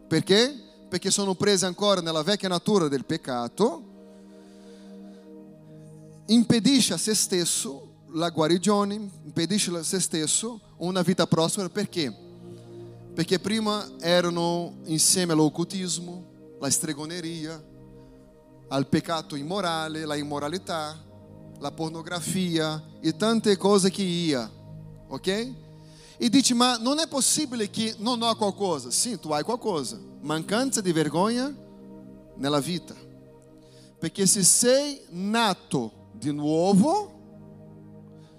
perché? 0.09 0.63
Perché 0.89 1.11
sono 1.11 1.35
presi 1.35 1.65
ancora 1.65 2.01
nella 2.01 2.23
vecchia 2.23 2.49
natura 2.49 2.89
del 2.89 3.05
peccato, 3.05 3.83
impedisce 6.27 6.95
a 6.95 6.97
se 6.97 7.15
stesso 7.15 7.89
la 8.13 8.31
guarigione, 8.31 8.95
impedisce 8.95 9.71
a 9.77 9.83
se 9.83 10.01
stesso 10.01 10.61
una 10.79 11.03
vita 11.03 11.27
prospera 11.27 11.69
perché? 11.69 12.15
Perché 13.15 13.39
prima 13.39 13.87
erano 14.01 14.77
insieme 14.85 15.33
all'occultismo, 15.33 16.57
la 16.59 16.71
stregoneria, 16.71 17.63
al 18.69 18.87
peccato 18.87 19.37
immorale, 19.37 20.05
la 20.05 20.17
immoralità, 20.17 20.97
la 21.59 21.73
pornografia 21.73 22.83
e 23.01 23.17
tante 23.17 23.57
cose 23.57 23.91
che 23.91 24.03
ia, 24.03 24.51
ok? 25.09 25.53
E 26.19 26.29
dice, 26.29 26.53
ma 26.53 26.77
non 26.77 26.99
è 26.99 27.07
possibile 27.07 27.71
che 27.71 27.95
non 27.99 28.21
ho 28.23 28.35
qualcosa. 28.35 28.91
Sim, 28.91 29.21
tu 29.21 29.31
hai 29.31 29.45
qualcosa. 29.45 29.99
Mancanza 30.21 30.81
di 30.81 30.91
vergogna 30.93 31.55
nella 32.35 32.59
vita. 32.59 32.95
Perché 33.99 34.27
se 34.27 34.43
sei 34.43 35.01
nato 35.11 36.09
di 36.13 36.33
nuovo, 36.33 37.13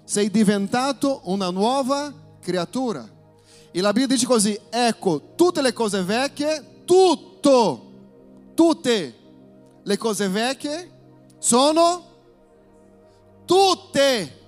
sei 0.04 0.30
diventato 0.30 1.22
una 1.24 1.50
nuova 1.50 2.12
creatura. 2.40 3.08
E 3.70 3.80
la 3.80 3.92
Bibbia 3.92 4.14
dice 4.14 4.26
così, 4.26 4.58
ecco, 4.68 5.34
tutte 5.34 5.62
le 5.62 5.72
cose 5.72 6.02
vecchie, 6.02 6.82
tutto, 6.84 7.92
tutte 8.54 9.14
le 9.82 9.96
cose 9.96 10.28
vecchie 10.28 10.90
sono 11.38 12.04
tutte. 13.44 14.38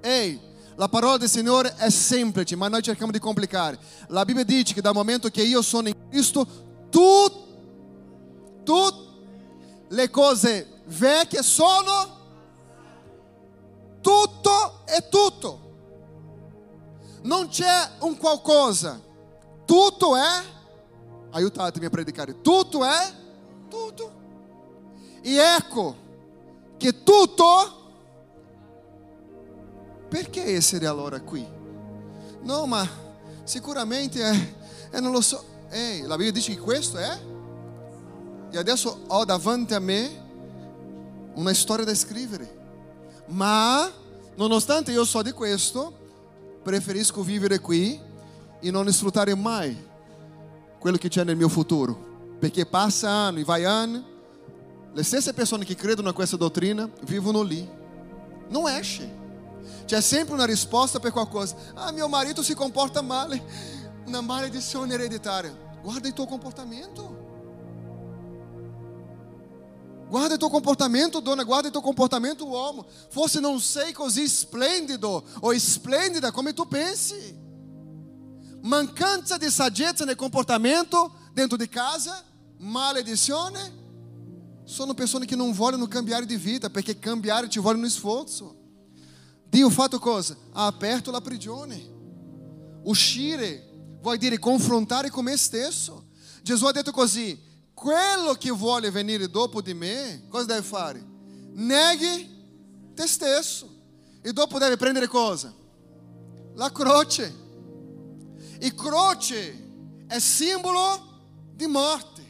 Ehi, 0.00 0.40
la 0.80 0.88
parola 0.88 1.18
del 1.18 1.28
Signore 1.28 1.74
è 1.76 1.90
semplice, 1.90 2.56
ma 2.56 2.68
noi 2.68 2.80
cerchiamo 2.80 3.12
di 3.12 3.18
complicare. 3.18 3.78
La 4.06 4.24
Bibbia 4.24 4.44
dice 4.44 4.72
che 4.72 4.80
dal 4.80 4.94
momento 4.94 5.28
che 5.28 5.42
io 5.42 5.60
sono 5.60 5.88
in 5.88 6.08
Cristo, 6.08 6.46
tutte 6.88 7.48
tut, 8.62 8.94
le 9.88 10.08
cose 10.10 10.80
vecchie 10.86 11.42
sono 11.42 12.18
tutto 14.00 14.86
è 14.86 15.06
tutto. 15.08 15.68
Non 17.24 17.48
c'è 17.48 17.90
un 17.98 18.16
qualcosa. 18.16 18.98
Tutto 19.66 20.16
è, 20.16 20.42
aiutatemi 21.32 21.84
a 21.84 21.90
predicare, 21.90 22.40
tutto 22.40 22.86
è 22.86 23.12
tutto. 23.68 24.12
E 25.20 25.36
ecco 25.36 25.96
che 26.78 27.02
tutto, 27.02 27.79
perché 30.10 30.56
essere 30.56 30.86
allora 30.86 31.20
qui? 31.20 31.46
No, 32.42 32.66
ma 32.66 32.86
sicuramente 33.44 34.20
è, 34.20 34.54
e 34.90 35.00
non 35.00 35.12
lo 35.12 35.20
so. 35.20 35.44
Ehi, 35.70 36.02
la 36.02 36.16
Bibbia 36.16 36.32
dice 36.32 36.52
che 36.52 36.60
questo 36.60 36.98
è. 36.98 37.18
E 38.50 38.58
adesso 38.58 39.02
ho 39.06 39.24
davanti 39.24 39.72
a 39.74 39.78
me 39.78 40.10
una 41.34 41.54
storia 41.54 41.84
da 41.84 41.94
scrivere. 41.94 42.58
Ma, 43.26 43.88
nonostante 44.34 44.90
io 44.90 45.04
so 45.04 45.22
di 45.22 45.30
questo, 45.30 45.96
preferisco 46.60 47.22
vivere 47.22 47.60
qui 47.60 48.00
e 48.58 48.70
non 48.72 48.90
sfruttare 48.92 49.36
mai 49.36 49.86
quello 50.80 50.96
che 50.96 51.08
c'è 51.08 51.22
nel 51.22 51.36
mio 51.36 51.48
futuro. 51.48 52.08
Perché 52.40 52.66
passa 52.66 53.08
anno 53.08 53.38
e 53.38 53.44
vai 53.44 53.64
anno, 53.64 54.04
le 54.92 55.02
stesse 55.04 55.32
persone 55.34 55.64
che 55.64 55.76
credono 55.76 56.08
a 56.08 56.12
questa 56.12 56.36
dottrina 56.36 56.90
vivono 57.02 57.42
lì. 57.42 57.68
Non 58.48 58.68
esce. 58.68 59.19
C'è 59.84 60.00
sempre 60.00 60.34
una 60.34 60.44
risposta 60.44 60.98
per 60.98 61.12
qualcosa. 61.12 61.56
Ah, 61.74 61.92
mio 61.92 62.08
marito 62.08 62.42
si 62.42 62.54
comporta 62.54 63.00
male. 63.02 63.42
Una 64.06 64.20
maledizione 64.20 64.94
ereditaria. 64.94 65.56
Guarda 65.82 66.08
il 66.08 66.14
tuo 66.14 66.26
comportamento. 66.26 67.28
Guarda 70.08 70.32
il 70.34 70.40
tuo 70.40 70.50
comportamento, 70.50 71.20
donna, 71.20 71.44
guarda 71.44 71.68
il 71.68 71.72
tuo 71.72 71.80
comportamento, 71.80 72.44
uomo. 72.44 72.84
Forse 73.10 73.38
non 73.38 73.60
sei 73.60 73.92
così 73.92 74.26
splendido 74.26 75.24
o 75.38 75.56
splendida 75.56 76.32
come 76.32 76.52
tu 76.52 76.66
pensi. 76.66 77.38
Mancanza 78.62 79.36
di 79.36 79.48
saggezza 79.48 80.04
nel 80.04 80.16
comportamento 80.16 81.12
dentro 81.32 81.56
di 81.56 81.68
casa, 81.68 82.24
maledizione. 82.58 83.78
Sono 84.64 84.94
persone 84.94 85.26
che 85.26 85.36
non 85.36 85.52
vogliono 85.52 85.86
cambiare 85.86 86.26
di 86.26 86.36
vita 86.36 86.70
perché 86.70 86.98
cambiare 86.98 87.48
ci 87.48 87.60
vuole 87.60 87.78
un 87.78 87.88
sforzo. 87.88 88.59
Dio 89.50 89.68
fatto 89.68 89.98
cosa? 89.98 90.36
Ha 90.52 90.66
aperto 90.66 91.10
la 91.10 91.20
prigione. 91.20 91.98
Uscire 92.84 93.98
vuol 94.00 94.16
dire 94.16 94.38
confrontare 94.38 95.10
con 95.10 95.24
me 95.24 95.36
stesso. 95.36 96.06
Gesù 96.40 96.66
ha 96.66 96.72
detto 96.72 96.92
così: 96.92 97.38
quello 97.74 98.34
che 98.34 98.50
vuole 98.50 98.90
venire 98.92 99.28
dopo 99.28 99.60
di 99.60 99.74
me, 99.74 100.22
cosa 100.28 100.44
deve 100.46 100.62
fare? 100.62 101.04
Neghi 101.52 102.28
te 102.94 103.06
stesso. 103.08 103.68
E 104.22 104.32
dopo 104.32 104.58
deve 104.58 104.76
prendere 104.76 105.08
cosa? 105.08 105.52
La 106.54 106.70
croce. 106.70 107.34
E 108.58 108.74
croce 108.74 109.68
è 110.06 110.18
simbolo 110.20 111.08
di 111.54 111.66
morte. 111.66 112.22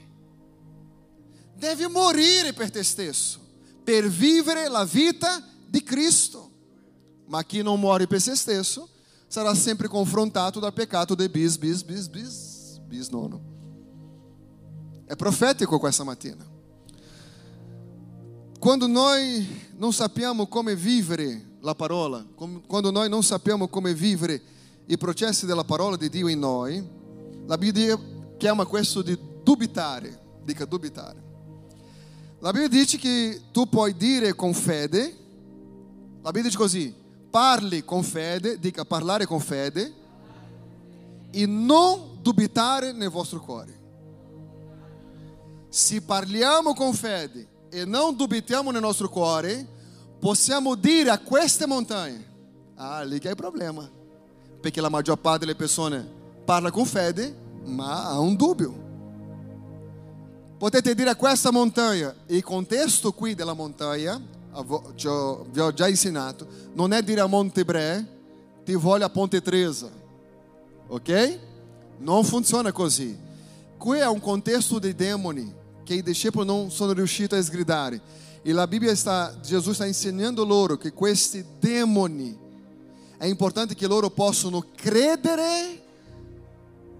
Devi 1.55 1.87
morire 1.87 2.55
per 2.55 2.71
te 2.71 2.83
stesso, 2.83 3.39
per 3.85 4.09
vivere 4.09 4.69
la 4.69 4.85
vita 4.85 5.47
di 5.67 5.83
Cristo. 5.83 6.40
Ma 7.31 7.45
chi 7.45 7.63
non 7.63 7.79
muore 7.79 8.09
per 8.09 8.21
se 8.21 8.35
stesso 8.35 8.89
sarà 9.29 9.55
sempre 9.55 9.87
confrontato 9.87 10.59
dal 10.59 10.73
peccato 10.73 11.15
del 11.15 11.31
bis, 11.31 11.57
bis, 11.57 11.85
bis, 11.85 12.09
bis, 12.09 12.81
bis 12.85 13.09
nono. 13.09 13.41
È 15.07 15.15
profetico 15.15 15.79
questa 15.79 16.03
mattina. 16.03 16.45
Quando 18.59 18.89
noi 18.89 19.47
non 19.77 19.93
sappiamo 19.93 20.49
come 20.49 20.75
vivere 20.75 21.59
la 21.61 21.77
parola, 21.77 22.27
quando 22.67 22.91
noi 22.91 23.09
non 23.09 23.23
sappiamo 23.23 23.69
come 23.69 23.95
vivere 23.95 24.43
i 24.87 24.99
processi 24.99 25.47
della 25.47 25.63
parola 25.63 25.97
di 25.97 26.09
Dio 26.09 26.27
in 26.27 26.41
noi, 26.41 26.85
la 27.47 27.57
Bibbia 27.57 27.97
chiama 28.39 28.65
questo 28.65 29.03
di 29.03 29.17
dubitare. 29.45 30.21
Dica 30.43 30.65
dubitare. 30.65 31.23
La 32.41 32.51
Bibbia 32.51 32.69
dice 32.69 32.99
che 32.99 33.41
tu 33.53 33.69
puoi 33.69 33.95
dire 33.97 34.35
con 34.35 34.53
fede, 34.53 35.17
la 36.23 36.31
Bibbia 36.33 36.49
dice 36.49 36.57
così, 36.57 37.00
parli 37.31 37.85
con 37.85 38.03
fede, 38.03 38.59
dica 38.59 38.85
parlare 38.85 39.25
con 39.25 39.41
fede, 39.41 39.95
e 41.31 41.47
non 41.47 42.19
dubitare 42.21 42.93
nel 42.93 43.09
vostro 43.09 43.41
cuore. 43.41 43.79
Se 45.69 46.03
parliamo 46.03 46.75
con 46.75 46.93
fede 46.93 47.47
e 47.71 47.85
non 47.85 48.17
dubitiamo 48.17 48.73
nel 48.73 48.81
nostro 48.81 49.09
cuore, 49.09 49.65
possiamo 50.19 50.75
dire 50.75 51.11
a 51.11 51.19
queste 51.19 51.67
montanhe: 51.67 52.27
Ah, 52.75 53.03
lì 53.03 53.19
che 53.19 53.29
il 53.29 53.37
problema. 53.37 53.89
Perché 54.61 54.81
la 54.81 54.89
maggior 54.89 55.17
parte 55.19 55.41
delle 55.41 55.55
persone 55.55 56.07
parla 56.45 56.71
con 56.71 56.85
fede, 56.85 57.35
ma 57.65 58.09
ha 58.09 58.19
un 58.19 58.35
dubbio. 58.35 58.89
Potete 60.59 60.95
dire 60.95 61.11
a 61.11 61.17
questa 61.17 61.51
montagna, 61.51 62.15
il 62.27 62.43
contesto 62.43 63.13
qui 63.13 63.35
della 63.35 63.55
montagna, 63.55 64.21
vi 65.51 65.61
ho 65.61 65.73
già 65.73 65.89
insegnato, 65.89 66.47
non 66.75 66.93
è 66.93 67.03
dire 67.03 67.21
a 67.21 67.27
Monte 67.27 67.65
Bre, 67.65 68.19
ti 68.65 68.75
voglio 68.75 69.05
a 69.05 69.11
Ponte 69.11 69.41
Tresa, 69.41 69.91
ok? 70.89 71.39
Non 71.99 72.25
funziona 72.25 72.73
così. 72.73 73.17
Qui 73.77 73.99
è 73.99 74.07
un 74.07 74.21
contesto 74.21 74.79
di 74.79 74.95
demoni 74.95 75.53
che 75.85 75.95
i 75.95 76.03
discepoli 76.03 76.47
non 76.47 76.71
sono 76.71 76.93
riusciti 76.93 77.35
a 77.35 77.43
sgridare. 77.43 78.01
E 78.43 78.53
la 78.53 78.67
Bibbia 78.67 78.95
sta, 78.95 79.35
Jesus 79.43 79.75
sta 79.75 79.87
insegnando 79.87 80.45
loro 80.45 80.77
che 80.77 80.93
questi 80.93 81.45
demoni 81.59 82.39
è 83.19 83.27
importante 83.27 83.75
che 83.75 83.87
loro 83.87 84.09
possano 84.09 84.65
credere 84.75 85.83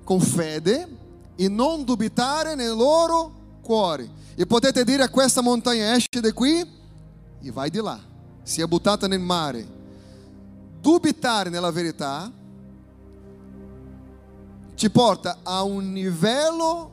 con 0.05 0.21
fede 0.21 0.89
e 1.37 1.49
non 1.49 1.85
dubitare 1.85 2.55
nel 2.55 2.75
loro 2.75 3.59
cuore. 3.63 4.11
E 4.35 4.45
potete 4.47 4.85
dire 4.85 5.03
a 5.03 5.09
questa 5.09 5.41
montagna 5.41 5.95
esce 5.95 6.21
di 6.21 6.33
qui 6.33 6.79
e 7.43 7.51
vai 7.51 7.71
di 7.71 7.81
là, 7.81 7.99
sia 8.43 8.67
buttata 8.67 9.07
nel 9.07 9.21
mare. 9.21 9.79
Dubitare 10.81 11.51
nella 11.51 11.71
verità 11.71 12.31
ci 14.75 14.91
porta 14.91 15.41
a 15.43 15.63
un 15.63 15.93
livello 15.93 16.91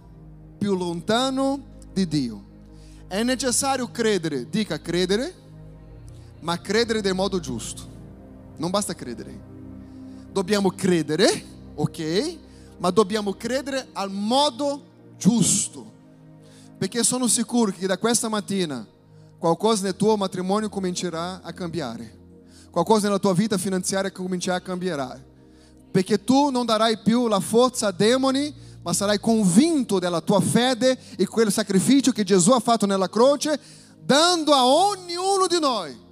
più 0.57 0.75
lontano 0.75 1.63
di 1.93 2.07
Dio. 2.07 2.45
È 3.07 3.23
necessario 3.23 3.89
credere, 3.89 4.49
dica 4.49 4.81
credere, 4.81 5.33
ma 6.41 6.59
credere 6.59 7.01
del 7.01 7.13
modo 7.13 7.39
giusto. 7.39 7.95
Non 8.57 8.69
basta 8.69 8.93
credere. 8.93 9.39
Dobbiamo 10.31 10.71
credere, 10.71 11.43
ok? 11.75 12.37
Ma 12.79 12.89
dobbiamo 12.89 13.33
credere 13.33 13.87
al 13.93 14.11
modo 14.11 14.83
giusto. 15.17 15.93
Perché 16.77 17.03
sono 17.03 17.27
sicuro 17.27 17.71
che 17.71 17.87
da 17.87 17.97
questa 17.97 18.27
mattina 18.27 18.85
qualcosa 19.37 19.83
nel 19.83 19.95
tuo 19.95 20.17
matrimonio 20.17 20.69
comincerà 20.69 21.41
a 21.41 21.53
cambiare. 21.53 22.15
Qualcosa 22.71 23.07
nella 23.07 23.19
tua 23.19 23.33
vita 23.33 23.57
finanziaria 23.57 24.11
comincerà 24.11 24.57
a 24.57 24.61
cambiare. 24.61 25.25
Perché 25.91 26.23
tu 26.23 26.49
non 26.49 26.65
darai 26.65 26.99
più 26.99 27.27
la 27.27 27.39
forza 27.39 27.87
a 27.87 27.91
demoni, 27.91 28.53
ma 28.81 28.93
sarai 28.93 29.19
convinto 29.19 29.99
della 29.99 30.21
tua 30.21 30.39
fede 30.39 30.97
e 31.17 31.25
quel 31.25 31.51
sacrificio 31.51 32.11
che 32.11 32.23
Gesù 32.23 32.51
ha 32.51 32.59
fatto 32.59 32.85
nella 32.85 33.09
croce, 33.09 33.59
dando 33.99 34.53
a 34.53 34.65
ognuno 34.65 35.47
di 35.47 35.59
noi 35.59 36.05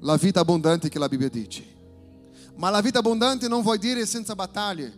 la 0.00 0.16
vita 0.16 0.40
abbondante 0.40 0.88
che 0.88 0.98
la 0.98 1.08
Bibbia 1.08 1.28
dice. 1.28 1.64
Ma 2.56 2.70
la 2.70 2.80
vita 2.80 2.98
abbondante 2.98 3.48
non 3.48 3.62
vuol 3.62 3.78
dire 3.78 4.04
senza 4.06 4.34
battaglie. 4.34 4.92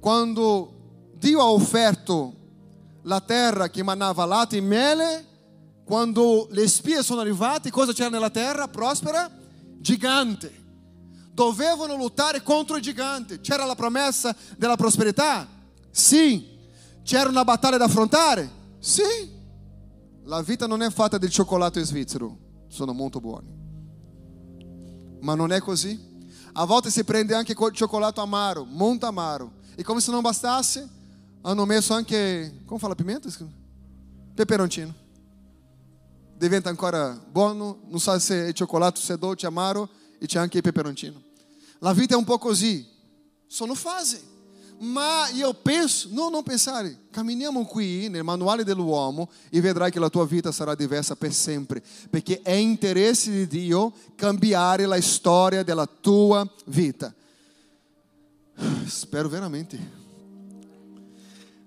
Quando 0.00 1.12
Dio 1.14 1.40
ha 1.40 1.50
offerto 1.50 2.34
la 3.02 3.20
terra 3.20 3.68
che 3.68 3.82
manava 3.82 4.24
latte 4.24 4.56
e 4.56 4.60
miele, 4.60 5.26
quando 5.88 6.46
le 6.50 6.68
spie 6.68 7.02
sono 7.02 7.22
arrivate, 7.22 7.70
cosa 7.70 7.94
c'era 7.94 8.10
nella 8.10 8.28
terra? 8.28 8.68
Prospera? 8.68 9.30
Gigante. 9.78 10.52
Dovevano 11.32 11.96
lottare 11.96 12.42
contro 12.42 12.76
il 12.76 12.82
gigante. 12.82 13.40
C'era 13.40 13.64
la 13.64 13.74
promessa 13.74 14.36
della 14.58 14.76
prosperità? 14.76 15.48
Sì. 15.90 16.56
C'era 17.02 17.30
una 17.30 17.42
battaglia 17.42 17.78
da 17.78 17.86
affrontare? 17.86 18.50
Sì. 18.78 19.00
La 20.24 20.42
vita 20.42 20.66
non 20.66 20.82
è 20.82 20.90
fatta 20.90 21.16
del 21.16 21.30
cioccolato 21.30 21.82
svizzero, 21.82 22.36
sono 22.68 22.92
molto 22.92 23.18
buoni 23.18 23.56
ma 25.20 25.34
non 25.34 25.52
è 25.52 25.60
così. 25.60 26.06
A 26.52 26.64
volte 26.64 26.90
si 26.90 27.04
prende 27.04 27.34
anche 27.34 27.54
cioccolato 27.72 28.20
amaro, 28.20 28.64
molto 28.64 29.06
amaro. 29.06 29.52
E 29.74 29.82
come 29.82 30.00
se 30.00 30.10
non 30.10 30.22
bastasse, 30.22 30.88
hanno 31.42 31.64
messo 31.64 31.94
anche, 31.94 32.62
come 32.64 32.80
fala 32.80 32.94
pimenta? 32.94 33.28
Peperoncino. 34.34 35.06
Diventa 36.38 36.68
ancora 36.68 37.20
buono, 37.28 37.80
non 37.88 37.98
sa 37.98 38.16
se 38.20 38.46
è 38.46 38.52
cioccolato, 38.52 39.00
se 39.00 39.14
è 39.14 39.18
dolce, 39.18 39.46
amaro, 39.46 39.88
e 40.20 40.26
c'è 40.26 40.38
anche 40.38 40.58
il 40.58 40.62
peperoncino. 40.62 41.20
La 41.80 41.92
vita 41.92 42.14
è 42.14 42.16
un 42.16 42.22
po' 42.22 42.38
così, 42.38 42.86
sono 43.48 43.74
fasi. 43.74 44.20
Ma 44.78 45.28
io 45.30 45.52
penso, 45.54 46.08
no, 46.12 46.28
non 46.28 46.44
pensare, 46.44 47.06
camminiamo 47.10 47.64
qui 47.64 48.08
nel 48.08 48.22
manuale 48.22 48.62
dell'uomo 48.62 49.28
e 49.50 49.60
vedrai 49.60 49.90
che 49.90 49.98
la 49.98 50.08
tua 50.08 50.24
vita 50.24 50.52
sarà 50.52 50.76
diversa 50.76 51.16
per 51.16 51.32
sempre, 51.32 51.82
perché 52.08 52.40
è 52.42 52.52
interesse 52.52 53.32
di 53.32 53.48
Dio 53.48 53.92
cambiare 54.14 54.86
la 54.86 55.00
storia 55.00 55.64
della 55.64 55.86
tua 55.86 56.48
vita. 56.66 57.12
Spero 58.86 59.28
veramente. 59.28 59.76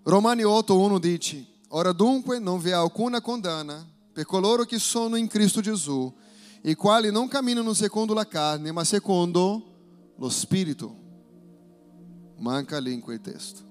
Romani 0.04 0.44
8:1 0.44 0.98
dice: 0.98 1.46
Ora 1.68 1.92
dunque 1.92 2.40
non 2.40 2.62
vi 2.62 2.70
è 2.70 2.74
alcuna 2.74 3.20
condanna 3.20 3.86
per 4.14 4.26
coloro 4.26 4.64
che 4.66 4.80
sono 4.80 5.16
in 5.16 5.28
Cristo 5.28 5.62
Gesù, 5.62 6.14
i 6.64 6.76
quali 6.76 7.12
non 7.12 7.28
camminano 7.28 7.74
secondo 7.74 8.14
la 8.14 8.28
carne, 8.28 8.72
ma 8.72 8.84
secondo 8.84 10.14
lo 10.18 10.30
Spirito. 10.30 10.96
Manca 12.38 12.78
in 12.78 13.02
quel 13.02 13.22
testo. 13.22 13.62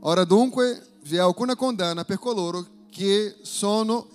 Ora 0.00 0.24
dunque 0.24 0.98
vi 1.02 1.16
è 1.16 1.20
alcuna 1.20 1.54
condanna 1.56 2.04
per 2.04 2.18
coloro 2.18 2.66
che 2.90 3.36
sono 3.42 4.08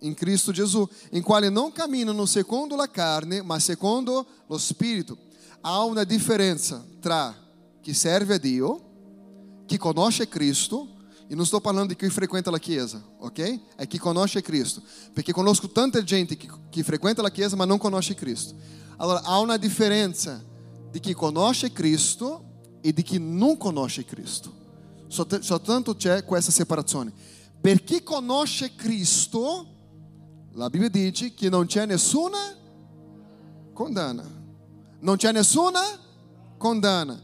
in 0.00 0.14
Cristo 0.14 0.52
Gesù, 0.52 0.86
in 1.12 1.22
quali 1.22 1.50
non 1.50 1.72
camminano 1.72 2.26
secondo 2.26 2.76
la 2.76 2.90
carne, 2.90 3.42
ma 3.42 3.58
secondo 3.58 4.26
lo 4.46 4.58
Spirito. 4.58 5.16
Há 5.62 5.84
una 5.84 6.04
differenza 6.04 6.84
tra 7.00 7.34
chi 7.80 7.92
serve 7.92 8.34
a 8.34 8.38
Dio, 8.38 9.64
chi 9.66 9.78
conosce 9.78 10.28
Cristo, 10.28 10.95
e 11.28 11.34
non 11.34 11.44
sto 11.44 11.60
parlando 11.60 11.92
di 11.92 11.96
chi 11.98 12.08
frequenta 12.08 12.50
la 12.50 12.58
chiesa, 12.58 13.02
ok? 13.18 13.74
È 13.76 13.86
chi 13.86 13.98
conosce 13.98 14.42
Cristo. 14.42 14.80
Perché 15.12 15.32
conosco 15.32 15.68
tanta 15.70 16.02
gente 16.02 16.36
che, 16.36 16.48
che 16.70 16.82
frequenta 16.82 17.20
la 17.22 17.30
chiesa 17.30 17.56
ma 17.56 17.64
non 17.64 17.78
conosce 17.78 18.14
Cristo. 18.14 18.54
Allora, 18.96 19.22
há 19.22 19.38
una 19.38 19.56
differenza 19.56 20.42
di 20.90 21.00
chi 21.00 21.12
conosce 21.14 21.72
Cristo 21.72 22.78
e 22.80 22.92
di 22.92 23.02
chi 23.02 23.18
non 23.18 23.56
conosce 23.56 24.04
Cristo. 24.04 24.52
Soltanto 25.08 25.96
c'è 25.96 26.24
questa 26.24 26.52
separazione. 26.52 27.12
Per 27.60 27.82
chi 27.82 28.02
conosce 28.02 28.74
Cristo, 28.74 29.66
la 30.52 30.70
Bibbia 30.70 30.88
dice 30.88 31.34
che 31.34 31.48
non 31.48 31.66
c'è 31.66 31.86
nessuna 31.86 32.38
condanna. 33.72 34.24
Non 35.00 35.16
c'è 35.16 35.32
nessuna 35.32 35.80
condanna. 36.56 37.20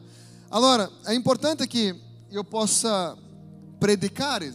Allora, 0.49 0.91
è 1.05 1.13
importante 1.13 1.67
che 1.67 2.01
io 2.29 2.45
possa 2.45 3.17
predicare. 3.83 4.53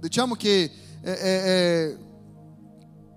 Diciamo 0.00 0.34
che 0.34 0.70
eh, 1.00 1.10
eh, 1.10 1.96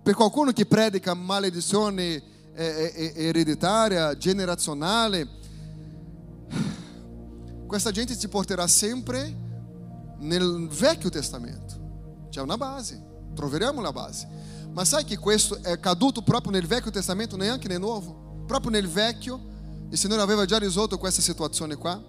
per 0.02 0.13
qualcuno 0.13 0.54
che 0.54 0.65
predica 0.65 1.13
maledizione 1.13 2.24
eh, 2.54 3.13
ereditaria, 3.13 4.15
generazionale, 4.15 5.28
questa 7.67 7.91
gente 7.91 8.15
ti 8.15 8.30
porterà 8.30 8.67
sempre 8.67 9.36
nel 10.19 10.69
Vecchio 10.69 11.10
Testamento. 11.10 12.28
C'è 12.30 12.39
una 12.39 12.56
base, 12.56 13.04
troveremo 13.36 13.82
la 13.82 13.91
base. 13.91 14.30
Ma 14.72 14.86
sai 14.86 15.04
che 15.04 15.17
questo 15.17 15.62
è 15.62 15.78
caduto 15.78 16.22
proprio 16.22 16.54
nel 16.54 16.67
Vecchio 16.67 16.91
Testamento, 16.91 17.36
neanche 17.36 17.67
nel 17.67 17.82
Nuovo? 17.82 18.45
Proprio 18.48 18.72
nel 18.72 18.88
Vecchio, 18.88 19.38
il 19.89 19.98
Signore 19.98 20.22
aveva 20.22 20.45
già 20.45 20.58
risolto 20.58 20.98
questa 20.98 21.22
situazione 21.22 21.76
qua. 21.76 22.02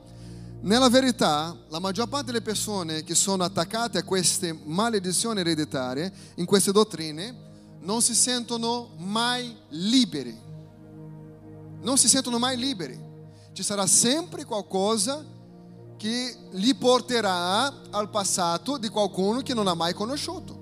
Nella 0.62 0.90
verità, 0.90 1.56
la 1.68 1.78
maggior 1.78 2.06
parte 2.06 2.26
delle 2.26 2.42
persone 2.42 3.02
che 3.02 3.14
sono 3.14 3.44
attaccate 3.44 3.96
a 3.96 4.04
queste 4.04 4.52
maledizioni 4.52 5.40
ereditarie, 5.40 6.12
in 6.34 6.44
queste 6.44 6.70
dottrine, 6.70 7.34
non 7.80 8.02
si 8.02 8.14
sentono 8.14 8.90
mai 8.98 9.56
liberi. 9.70 10.38
Non 11.80 11.96
si 11.96 12.08
sentono 12.08 12.38
mai 12.38 12.58
liberi. 12.58 12.98
Ci 13.54 13.62
sarà 13.62 13.86
sempre 13.86 14.44
qualcosa 14.44 15.24
che 15.96 16.36
li 16.50 16.74
porterà 16.74 17.88
al 17.88 18.10
passato 18.10 18.76
di 18.76 18.88
qualcuno 18.88 19.40
che 19.40 19.54
non 19.54 19.66
ha 19.66 19.74
mai 19.74 19.94
conosciuto. 19.94 20.58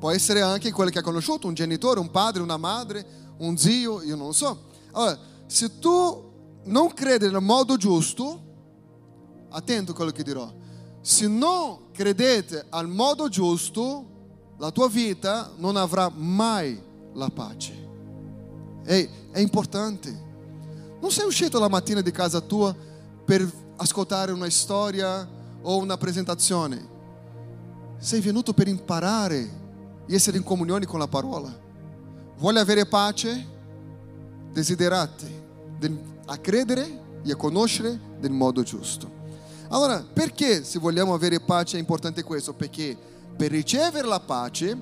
Può 0.00 0.10
essere 0.10 0.40
anche 0.40 0.72
quello 0.72 0.90
che 0.90 0.98
ha 0.98 1.02
conosciuto, 1.02 1.46
un 1.46 1.54
genitore, 1.54 2.00
un 2.00 2.10
padre, 2.10 2.42
una 2.42 2.56
madre, 2.56 3.06
un 3.38 3.56
zio, 3.56 4.02
io 4.02 4.16
non 4.16 4.26
lo 4.26 4.32
so. 4.32 4.64
Allora, 4.90 5.16
se 5.46 5.78
tu 5.78 6.30
non 6.64 6.92
credi 6.92 7.30
nel 7.30 7.40
modo 7.40 7.76
giusto, 7.76 8.50
attento 9.52 9.92
a 9.92 9.94
quello 9.94 10.10
che 10.10 10.22
dirò, 10.22 10.50
se 11.00 11.26
non 11.26 11.90
credete 11.92 12.66
al 12.68 12.88
modo 12.88 13.28
giusto, 13.28 14.04
la 14.58 14.70
tua 14.70 14.88
vita 14.88 15.52
non 15.56 15.76
avrà 15.76 16.08
mai 16.08 16.80
la 17.14 17.28
pace. 17.28 17.88
Ehi, 18.84 19.08
è 19.30 19.40
importante. 19.40 20.30
Non 21.00 21.10
sei 21.10 21.26
uscito 21.26 21.58
la 21.58 21.68
mattina 21.68 22.00
di 22.00 22.10
casa 22.10 22.40
tua 22.40 22.74
per 23.24 23.50
ascoltare 23.76 24.32
una 24.32 24.48
storia 24.50 25.28
o 25.62 25.78
una 25.78 25.96
presentazione. 25.96 26.90
Sei 27.98 28.20
venuto 28.20 28.52
per 28.52 28.68
imparare 28.68 29.60
e 30.06 30.14
essere 30.14 30.36
in 30.36 30.44
comunione 30.44 30.86
con 30.86 30.98
la 30.98 31.08
parola. 31.08 31.52
Vuole 32.38 32.60
avere 32.60 32.86
pace? 32.86 33.46
Desiderate 34.52 35.40
a 36.26 36.36
credere 36.38 37.00
e 37.24 37.32
a 37.32 37.36
conoscere 37.36 37.98
nel 38.20 38.30
modo 38.30 38.62
giusto. 38.62 39.21
Allora, 39.72 40.04
perché 40.04 40.64
se 40.64 40.78
vogliamo 40.78 41.14
avere 41.14 41.40
pace 41.40 41.78
è 41.78 41.80
importante 41.80 42.22
questo? 42.22 42.52
Perché 42.52 42.94
per 43.34 43.50
ricevere 43.50 44.06
la 44.06 44.20
pace, 44.20 44.78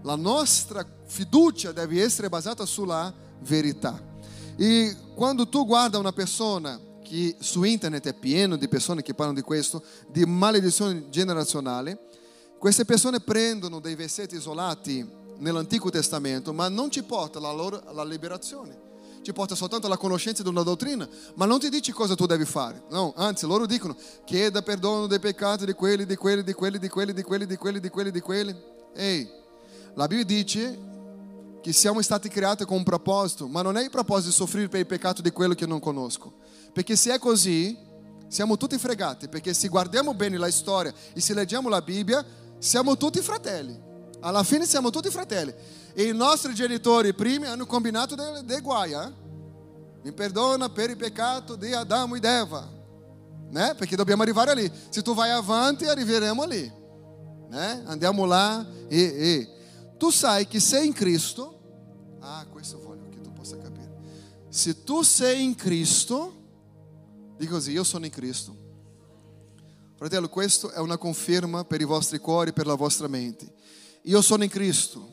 la 0.00 0.16
nostra 0.16 0.82
fiducia 1.04 1.72
deve 1.72 2.02
essere 2.02 2.30
basata 2.30 2.64
sulla 2.64 3.12
verità. 3.40 4.02
E 4.56 4.96
quando 5.14 5.46
tu 5.46 5.66
guarda 5.66 5.98
una 5.98 6.12
persona 6.12 6.80
che 7.02 7.36
su 7.38 7.64
internet 7.64 8.06
è 8.06 8.14
pieno 8.14 8.56
di 8.56 8.66
persone 8.66 9.02
che 9.02 9.12
parlano 9.12 9.38
di 9.38 9.44
questo, 9.44 9.84
di 10.08 10.24
maledizione 10.24 11.10
generazionale, 11.10 12.08
queste 12.58 12.86
persone 12.86 13.20
prendono 13.20 13.78
dei 13.78 13.94
versetti 13.94 14.36
isolati 14.36 15.06
nell'Antico 15.36 15.90
Testamento, 15.90 16.54
ma 16.54 16.66
non 16.70 16.90
ci 16.90 17.02
porta 17.02 17.38
la 17.40 17.52
loro 17.52 17.82
alla 17.84 18.04
liberazione. 18.04 18.92
Ci 19.24 19.32
porta 19.32 19.54
soltanto 19.54 19.86
alla 19.86 19.96
conoscenza 19.96 20.42
di 20.42 20.50
una 20.50 20.62
dottrina, 20.62 21.08
ma 21.36 21.46
non 21.46 21.58
ti 21.58 21.70
dice 21.70 21.94
cosa 21.94 22.14
tu 22.14 22.26
devi 22.26 22.44
fare. 22.44 22.82
No, 22.90 23.14
anzi, 23.16 23.46
loro 23.46 23.64
dicono: 23.64 23.96
chieda 24.26 24.60
perdono 24.60 25.06
dei 25.06 25.18
peccati 25.18 25.64
di 25.64 25.72
quelli, 25.72 26.04
di 26.04 26.14
quelli, 26.14 26.42
di 26.42 26.52
quelli, 26.52 26.78
di 26.78 26.88
quelli, 26.88 27.14
di 27.14 27.22
quelli, 27.22 27.46
di 27.46 27.56
quelli, 27.56 27.80
di 27.80 27.88
quelli, 27.88 28.10
di 28.10 28.20
quelli. 28.20 28.54
Ehi, 28.94 29.26
la 29.94 30.06
Bibbia 30.06 30.26
dice 30.26 30.78
che 31.62 31.72
siamo 31.72 32.02
stati 32.02 32.28
creati 32.28 32.66
con 32.66 32.76
un 32.76 32.82
proposito, 32.82 33.48
ma 33.48 33.62
non 33.62 33.78
è 33.78 33.82
il 33.82 33.88
proposito 33.88 34.28
di 34.28 34.34
soffrire 34.34 34.68
per 34.68 34.80
il 34.80 34.86
peccato 34.86 35.22
di 35.22 35.30
quello 35.30 35.54
che 35.54 35.64
non 35.64 35.80
conosco. 35.80 36.34
Perché 36.74 36.94
se 36.94 37.14
è 37.14 37.18
così, 37.18 37.74
siamo 38.28 38.58
tutti 38.58 38.76
fregati, 38.76 39.28
perché 39.28 39.54
se 39.54 39.68
guardiamo 39.68 40.12
bene 40.12 40.36
la 40.36 40.50
storia 40.50 40.92
e 41.14 41.20
se 41.22 41.32
leggiamo 41.32 41.70
la 41.70 41.80
Bibbia, 41.80 42.22
siamo 42.58 42.98
tutti 42.98 43.22
fratelli. 43.22 43.92
Alla 44.24 44.42
fine 44.42 44.66
siamo 44.66 44.90
tutti 44.90 45.10
fratelli. 45.10 45.54
E 45.92 46.04
i 46.04 46.14
nostri 46.14 46.54
genitori 46.54 47.14
primi 47.14 47.46
hanno 47.46 47.66
combinato 47.66 48.14
dei, 48.14 48.44
dei 48.44 48.60
guai. 48.60 48.92
Eh? 48.92 49.12
Mi 50.02 50.12
perdona 50.12 50.68
per 50.68 50.90
il 50.90 50.96
peccato 50.96 51.56
di 51.56 51.72
Adamo 51.72 52.16
ed 52.16 52.24
Eva. 52.24 52.68
Né? 53.50 53.74
Perché 53.76 53.96
dobbiamo 53.96 54.22
arrivare 54.22 54.54
lì. 54.54 54.70
Se 54.88 55.02
tu 55.02 55.14
vai 55.14 55.30
avanti, 55.30 55.86
arriveremo 55.86 56.44
lì. 56.44 56.72
Né? 57.48 57.82
Andiamo 57.86 58.24
là 58.24 58.66
e, 58.88 58.98
e. 58.98 59.48
Tu 59.96 60.10
sai 60.10 60.46
che 60.46 60.58
sei 60.58 60.86
in 60.86 60.92
Cristo 60.92 61.54
Ah, 62.26 62.46
questo 62.50 62.80
voglio 62.80 63.10
che 63.10 63.20
tu 63.20 63.30
possa 63.32 63.58
capire. 63.58 63.92
Se 64.48 64.82
tu 64.82 65.02
sei 65.02 65.44
in 65.44 65.54
Cristo, 65.54 66.32
dica 67.36 67.52
così, 67.52 67.72
io 67.72 67.84
sono 67.84 68.06
in 68.06 68.10
Cristo. 68.10 68.56
Fratello, 69.96 70.30
questo 70.30 70.70
è 70.70 70.78
una 70.78 70.96
conferma 70.96 71.64
per 71.64 71.82
i 71.82 71.84
vostri 71.84 72.18
cuori, 72.18 72.54
per 72.54 72.66
la 72.66 72.76
vostra 72.76 73.08
mente. 73.08 73.52
Io 74.06 74.20
sono 74.20 74.44
in 74.44 74.50
Cristo 74.50 75.12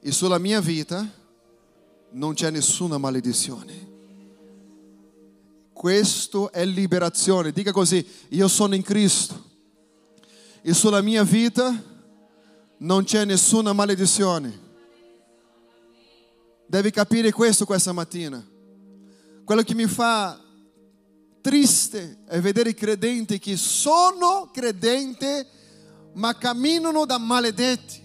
e 0.00 0.12
sulla 0.12 0.38
mia 0.38 0.60
vita 0.60 1.08
non 2.10 2.34
c'è 2.34 2.50
nessuna 2.50 2.98
maledizione. 2.98 3.92
Questo 5.72 6.52
è 6.52 6.64
liberazione. 6.64 7.52
Dica 7.52 7.72
così, 7.72 8.06
io 8.28 8.48
sono 8.48 8.74
in 8.74 8.82
Cristo 8.82 9.52
e 10.60 10.74
sulla 10.74 11.00
mia 11.00 11.24
vita 11.24 11.82
non 12.78 13.04
c'è 13.04 13.24
nessuna 13.24 13.72
maledizione. 13.72 14.60
Devi 16.66 16.90
capire 16.90 17.32
questo 17.32 17.64
questa 17.64 17.92
mattina. 17.92 18.46
Quello 19.42 19.62
che 19.62 19.74
mi 19.74 19.86
fa 19.86 20.38
triste 21.40 22.24
è 22.26 22.40
vedere 22.40 22.70
i 22.70 22.74
credenti 22.74 23.38
che 23.38 23.56
sono 23.56 24.50
credenti 24.52 25.52
ma 26.14 26.36
camminano 26.36 27.06
da 27.06 27.18
maledetti. 27.18 28.02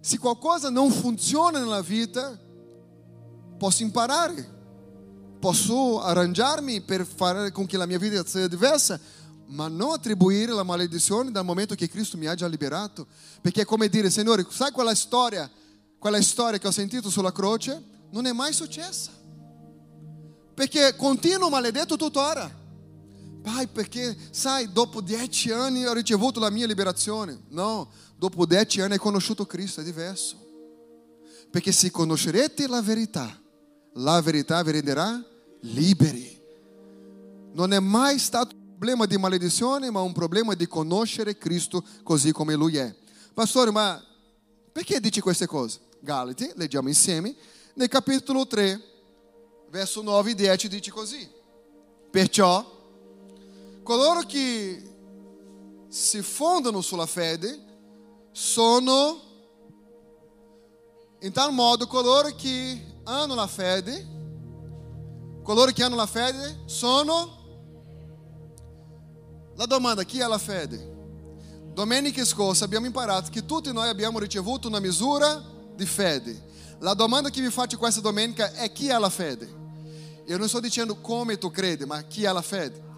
Se 0.00 0.18
qualcosa 0.18 0.70
non 0.70 0.90
funziona 0.90 1.58
nella 1.58 1.80
vita, 1.80 2.38
posso 3.56 3.82
imparare, 3.82 4.50
posso 5.38 6.00
arrangiarmi 6.00 6.80
per 6.80 7.06
fare 7.06 7.52
con 7.52 7.66
che 7.66 7.76
la 7.76 7.86
mia 7.86 7.98
vita 7.98 8.24
sia 8.26 8.48
diversa, 8.48 8.98
ma 9.46 9.68
non 9.68 9.92
attribuire 9.92 10.52
la 10.52 10.62
maledizione 10.62 11.30
dal 11.30 11.44
momento 11.44 11.74
che 11.74 11.88
Cristo 11.88 12.16
mi 12.16 12.26
ha 12.26 12.34
già 12.34 12.46
liberato. 12.46 13.06
Perché 13.40 13.62
è 13.62 13.64
come 13.64 13.88
dire, 13.88 14.10
Signore, 14.10 14.46
sai 14.50 14.70
quella 14.72 14.94
storia? 14.94 15.50
quella 16.02 16.20
storia 16.20 16.58
che 16.58 16.66
ho 16.66 16.72
sentito 16.72 17.08
sulla 17.10 17.30
croce 17.30 17.80
non 18.10 18.26
è 18.26 18.32
mai 18.32 18.52
successa. 18.52 19.12
Perché 20.52 20.96
continuo 20.96 21.48
maledetto 21.48 21.94
tuttora. 21.94 22.50
Pai, 23.42 23.66
perché 23.66 24.16
sai, 24.30 24.70
dopo 24.72 25.00
dieci 25.00 25.50
anni 25.50 25.84
ho 25.84 25.92
ricevuto 25.92 26.38
la 26.38 26.50
mia 26.50 26.66
liberazione. 26.66 27.42
No, 27.48 27.90
dopo 28.16 28.46
dieci 28.46 28.80
anni 28.80 28.92
hai 28.92 28.98
conosciuto 28.98 29.46
Cristo, 29.46 29.80
è 29.80 29.84
diverso. 29.84 30.36
Perché 31.50 31.72
se 31.72 31.90
conoscerete 31.90 32.68
la 32.68 32.80
verità, 32.80 33.38
la 33.94 34.20
verità 34.20 34.62
vi 34.62 34.70
renderà 34.70 35.22
liberi. 35.62 36.40
Non 37.52 37.72
è 37.72 37.80
mai 37.80 38.18
stato 38.18 38.54
un 38.54 38.68
problema 38.78 39.06
di 39.06 39.18
maledizione, 39.18 39.90
ma 39.90 40.00
un 40.00 40.12
problema 40.12 40.54
di 40.54 40.66
conoscere 40.66 41.36
Cristo 41.36 41.84
così 42.02 42.32
come 42.32 42.54
Lui 42.54 42.76
è. 42.76 42.94
Pastore, 43.34 43.70
ma 43.70 44.02
perché 44.72 45.00
dici 45.00 45.20
queste 45.20 45.46
cose? 45.46 45.80
Galati, 46.00 46.50
leggiamo 46.54 46.88
insieme, 46.88 47.34
nel 47.74 47.88
capitolo 47.88 48.46
3, 48.46 48.80
verso 49.70 50.02
9 50.02 50.30
e 50.30 50.34
10 50.34 50.68
dice 50.68 50.90
così. 50.90 51.28
Perciò, 52.10 52.81
coloro 53.82 54.20
che 54.20 54.82
si 55.88 56.22
fondano 56.22 56.80
sulla 56.80 57.06
fede 57.06 57.70
sono, 58.32 59.20
in 61.20 61.32
tal 61.32 61.52
modo, 61.52 61.86
coloro 61.86 62.34
che 62.34 63.00
hanno 63.04 63.34
la 63.34 63.46
fede, 63.46 64.06
coloro 65.42 65.70
che 65.72 65.82
hanno 65.82 65.96
la 65.96 66.06
fede 66.06 66.62
sono... 66.66 67.40
La 69.54 69.66
domanda, 69.66 70.02
chi 70.04 70.22
ha 70.22 70.28
la 70.28 70.38
fede? 70.38 70.90
Domenica 71.74 72.24
scorsa 72.24 72.64
abbiamo 72.64 72.86
imparato 72.86 73.30
che 73.30 73.44
tutti 73.44 73.70
noi 73.70 73.88
abbiamo 73.88 74.18
ricevuto 74.18 74.68
una 74.68 74.80
misura 74.80 75.44
di 75.74 75.84
fede. 75.84 76.50
La 76.78 76.94
domanda 76.94 77.28
che 77.28 77.40
vi 77.40 77.50
faccio 77.50 77.76
questa 77.76 78.00
domenica 78.00 78.52
è 78.52 78.72
chi 78.72 78.90
ha 78.90 78.98
la 78.98 79.10
fede? 79.10 79.60
Eu 80.26 80.38
não 80.38 80.46
estou 80.46 80.60
dizendo 80.60 80.94
come 80.94 81.36
tu 81.36 81.50
crede, 81.50 81.84
ma 81.84 82.02
chi 82.02 82.26
ha 82.26 82.32
la 82.32 82.42
fede. 82.42 82.91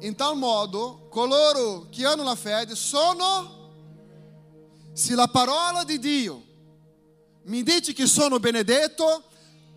In 0.00 0.14
tal 0.16 0.36
modo, 0.36 1.08
coloro 1.08 1.88
che 1.90 2.04
hanno 2.04 2.22
la 2.22 2.34
fede 2.34 2.74
sono, 2.74 3.62
se 4.92 5.14
la 5.14 5.28
parola 5.28 5.84
di 5.84 5.98
Dio 5.98 6.42
mi 7.44 7.62
dice 7.62 7.92
che 7.92 8.06
sono 8.06 8.38
benedetto, 8.38 9.24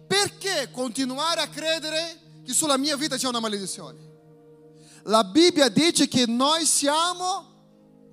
perché 0.07 0.69
continuare 0.71 1.41
a 1.41 1.49
credere 1.49 2.41
che 2.43 2.53
sulla 2.53 2.77
mia 2.77 2.95
vita 2.95 3.17
c'è 3.17 3.27
una 3.27 3.39
maledizione? 3.39 4.05
La 5.03 5.23
Bibbia 5.23 5.69
dice 5.69 6.07
che 6.07 6.25
noi 6.25 6.65
siamo 6.65 7.45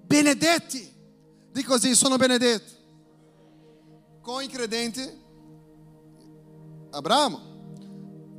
benedetti. 0.04 0.92
Dico 1.50 1.72
così, 1.72 1.94
sono 1.94 2.16
benedetto 2.16 2.74
com 4.24 4.40
i 4.40 4.48
credenti 4.48 5.22
Abramo. 6.90 7.52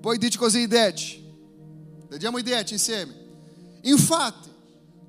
Poi 0.01 0.17
dice 0.17 0.37
così 0.37 0.61
i 0.61 0.67
10. 0.67 1.33
Leggiamo 2.09 2.37
i 2.37 2.43
10 2.43 2.73
insieme. 2.73 3.24
Infatti, 3.85 4.51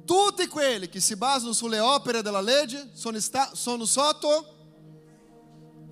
tutti 0.05 0.47
quelli 0.47 0.89
che 0.89 1.01
si 1.01 1.17
basano 1.17 1.53
sulle 1.53 1.79
opere 1.79 2.23
della 2.23 2.41
legge 2.41 2.91
sono, 2.95 3.19
sta- 3.21 3.51
sono 3.55 3.85
sotto. 3.85 4.55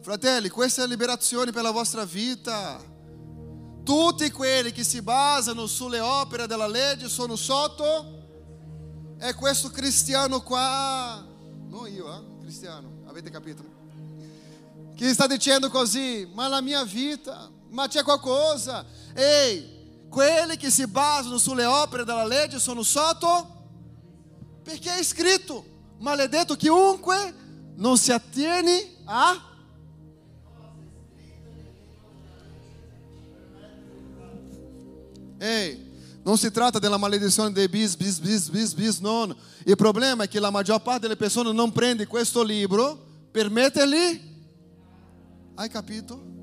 Fratelli, 0.01 0.49
questa 0.49 0.83
è 0.83 0.87
liberazione 0.87 1.51
per 1.51 1.63
la 1.63 1.71
vostra 1.71 2.05
vita. 2.05 2.81
Tutti 3.83 4.31
quelli 4.31 4.73
che 4.73 4.85
si 4.85 5.03
basano 5.03 5.67
sulle 5.67 6.01
opere 6.01 6.47
della 6.47 6.67
legge 6.67 7.09
sono 7.09 7.37
sotto. 7.37 9.17
È 9.19 9.35
questo 9.35 9.71
cristiano 9.71 10.43
qua. 10.43 11.25
Non 11.69 11.89
io, 11.93 12.13
eh? 12.15 12.41
cristiano. 12.41 13.03
Avete 13.07 13.31
capito? 13.31 13.75
que 14.97 15.07
está 15.07 15.27
dizendo 15.27 15.71
così, 15.71 16.29
ma 16.33 16.49
la 16.49 16.61
mia 16.61 16.85
vita, 16.85 17.51
ma 17.71 17.89
c'è 17.89 18.03
qualcosa. 18.03 18.85
Ei, 19.15 19.74
quelli 20.15 20.57
che 20.57 20.71
si 20.71 20.87
basano 20.87 21.39
sulle 21.39 21.65
opere 21.65 22.05
della 22.05 22.25
legge 22.25 22.61
sono 22.61 22.85
sotto, 22.85 23.67
perché 24.63 24.97
è 24.97 25.03
scritto, 25.03 25.65
maledetto 25.99 26.55
chiunque 26.55 27.35
non 27.75 27.99
si 27.99 28.13
attiene 28.13 28.95
a... 29.07 29.51
Ei, 35.41 35.83
não 36.25 36.37
se 36.37 36.51
trata 36.51 36.79
della 36.79 36.97
maledizione 36.97 37.53
dei 37.53 37.69
bis, 37.69 37.97
bis, 37.97 38.19
bis, 38.19 38.49
bis, 38.49 38.73
bis, 38.73 39.01
nono. 39.01 39.37
Il 39.65 39.77
problema 39.77 40.25
è 40.25 40.29
che 40.29 40.39
la 40.39 40.49
maggior 40.49 40.81
parte 40.81 41.01
delle 41.01 41.17
persone 41.17 41.53
non 41.53 41.73
prende 41.73 42.07
questo 42.07 42.43
libro 42.43 42.97
per 43.33 43.51
metterli 43.51 44.33
Hai 45.57 45.69
capito? 45.69 46.34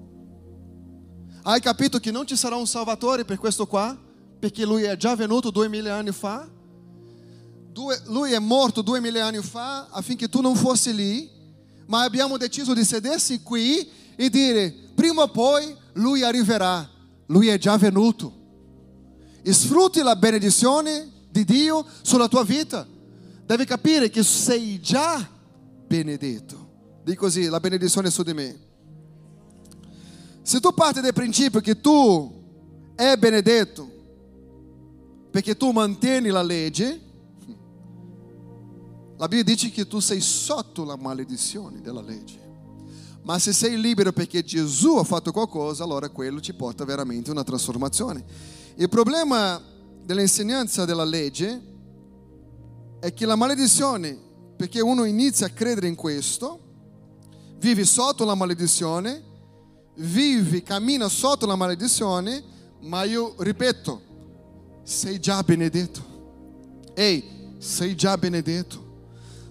Hai 1.44 1.60
capito 1.60 2.00
che 2.00 2.12
non 2.12 2.28
ci 2.28 2.36
sarà 2.36 2.56
un 2.56 2.68
salvatore 2.68 3.26
per 3.26 3.38
questo 3.38 3.66
qua? 3.66 3.98
Perché 4.40 4.64
lui 4.64 4.84
è 4.84 4.96
già 4.96 5.16
venuto 5.16 5.50
duemila 5.50 5.96
anni 5.96 6.12
fa? 6.12 6.48
Lui 8.06 8.32
è 8.32 8.40
morto 8.40 8.82
duemila 8.82 9.26
anni 9.26 9.42
fa 9.42 9.88
affinché 9.90 10.30
tu 10.30 10.42
non 10.42 10.56
fossi 10.56 10.94
lì, 10.94 11.30
ma 11.88 12.04
abbiamo 12.04 12.38
deciso 12.38 12.74
di 12.74 12.84
sedersi 12.84 13.42
qui 13.42 13.90
e 14.16 14.30
dire, 14.30 14.72
prima 14.94 15.24
o 15.24 15.30
poi 15.30 15.76
lui 15.94 16.22
arriverà, 16.22 16.88
lui 17.28 17.48
è 17.48 17.58
già 17.58 17.76
venuto. 17.78 18.40
Sfrutti 19.44 20.02
la 20.04 20.16
benedizione 20.16 21.10
di 21.32 21.44
Dio 21.44 21.84
sulla 22.02 22.28
tua 22.28 22.44
vita. 22.44 22.86
Devi 23.46 23.66
capire 23.66 24.10
che 24.12 24.22
sei 24.22 24.80
già 24.80 25.28
benedetto. 25.88 26.70
Di 27.04 27.16
così, 27.16 27.46
la 27.46 27.60
benedizione 27.60 28.10
è 28.10 28.12
su 28.12 28.22
di 28.22 28.34
me. 28.34 28.70
Se 30.42 30.60
tu 30.60 30.74
parti 30.74 31.02
dal 31.02 31.14
principio 31.14 31.60
che 31.60 31.80
tu 31.80 32.40
è 32.96 33.16
benedetto 33.18 34.00
perché 35.30 35.56
tu 35.56 35.72
mantieni 35.72 36.30
la 36.30 36.42
legge, 36.42 37.10
la 39.18 39.28
Bibbia 39.28 39.54
dice 39.54 39.70
che 39.70 39.88
tu 39.88 40.00
sei 40.00 40.20
sotto 40.20 40.84
la 40.84 40.98
maledizione 40.98 41.80
della 41.80 42.02
legge. 42.02 42.40
Ma 43.24 43.38
se 43.38 43.54
sei 43.54 43.80
libero 43.80 44.12
perché 44.12 44.44
Gesù 44.44 44.96
ha 44.96 45.04
fatto 45.04 45.32
qualcosa, 45.32 45.84
allora 45.84 46.10
quello 46.10 46.42
ci 46.42 46.54
porta 46.54 46.84
veramente 46.86 47.30
a 47.30 47.34
una 47.34 47.44
trasformazione. 47.44 48.26
Il 48.76 48.90
problema 48.90 49.62
dell'insegnanza 50.04 50.86
della 50.86 51.04
legge 51.04 51.62
è 53.00 53.14
che 53.14 53.26
la 53.28 53.36
maledizione, 53.36 54.18
perché 54.58 54.82
uno 54.82 55.04
inizia 55.04 55.46
a 55.46 55.52
credere 55.52 55.88
in 55.88 55.96
questo, 55.96 56.60
vive 57.60 57.86
sotto 57.86 58.26
la 58.26 58.36
maledizione, 58.36 59.24
vive, 60.02 60.64
cammina 60.64 61.08
sotto 61.08 61.46
la 61.46 61.56
maledizione, 61.56 62.44
ma 62.82 63.04
io 63.04 63.36
ripeto, 63.38 64.02
sei 64.84 65.20
già 65.20 65.42
benedetto. 65.44 66.10
Ehi, 66.94 67.56
sei 67.58 67.96
già 67.96 68.18
benedetto. 68.18 68.90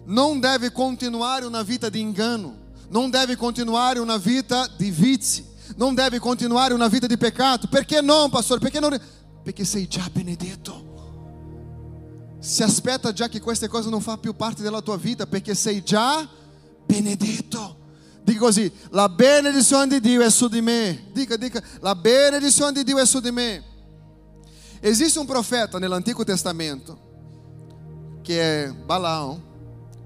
Non 0.06 0.40
deve 0.40 0.72
continuare 0.72 1.44
una 1.44 1.62
vita 1.62 1.88
di 1.88 2.00
inganno, 2.00 2.56
non 2.88 3.10
deve 3.10 3.36
continuare 3.36 3.98
una 3.98 4.16
vita 4.16 4.68
di 4.76 4.90
vizi, 4.90 5.46
non 5.76 5.94
deve 5.94 6.18
continuare 6.18 6.74
una 6.74 6.88
vita 6.88 7.06
di 7.06 7.16
peccato. 7.16 7.68
Perché 7.68 8.00
não, 8.00 8.28
pastor? 8.28 8.58
Perché 8.58 8.80
non? 8.80 8.98
Perché 9.42 9.64
sei 9.64 9.86
già 9.86 10.08
benedetto. 10.12 10.88
Se 12.40 12.62
aspetta 12.62 13.12
già 13.12 13.28
che 13.28 13.40
queste 13.40 13.68
cose 13.68 13.90
non 13.90 14.00
fa 14.00 14.16
più 14.16 14.34
parte 14.34 14.62
della 14.62 14.80
tua 14.80 14.96
vita, 14.96 15.26
perché 15.26 15.54
sei 15.54 15.82
già 15.82 16.28
benedetto. 16.84 17.79
Dica 18.30 18.42
così, 18.42 18.72
la 18.90 19.08
benedizione 19.08 19.88
di 19.88 19.98
Dio 19.98 20.22
è 20.22 20.30
su 20.30 20.46
di 20.46 20.60
me. 20.60 21.06
Dica, 21.12 21.36
dica, 21.36 21.60
la 21.80 21.96
benedizione 21.96 22.70
di 22.70 22.84
Dio 22.84 22.98
è 22.98 23.04
su 23.04 23.18
di 23.18 23.32
me. 23.32 23.64
Esiste 24.80 25.18
um 25.18 25.26
profeta 25.26 25.80
nell'Antico 25.80 26.24
Testamento, 26.24 26.96
que 28.22 28.34
é 28.34 28.72
Balaão, 28.86 29.42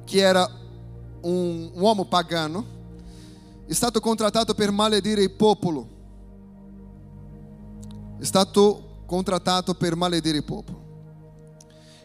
que 0.07 0.21
era 0.21 0.51
um, 1.23 1.71
um 1.75 1.83
uomo 1.83 2.07
pagano, 2.07 2.67
stato 3.69 4.01
contrattato 4.01 4.55
per 4.55 4.71
maledire 4.71 5.23
il 5.23 5.33
popolo. 5.33 5.87
Stato 8.21 9.03
contrattato 9.05 9.75
per 9.75 9.95
maledire 9.97 10.39
il 10.39 10.45
popolo. 10.45 10.83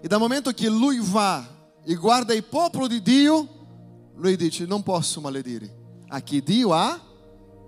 E 0.01 0.07
dal 0.09 0.19
momento 0.19 0.51
che 0.51 0.67
lui 0.67 0.99
va 1.01 1.47
e 1.81 1.95
guarda 1.95 2.33
il 2.33 2.43
popolo 2.43 2.87
di 2.87 3.01
Dio, 3.01 3.47
lui 4.15 4.35
dice: 4.35 4.65
Non 4.65 4.83
posso 4.83 5.21
maledire. 5.21 5.78
Aqui 6.09 6.41
Dio 6.41 6.73
ha 6.73 6.99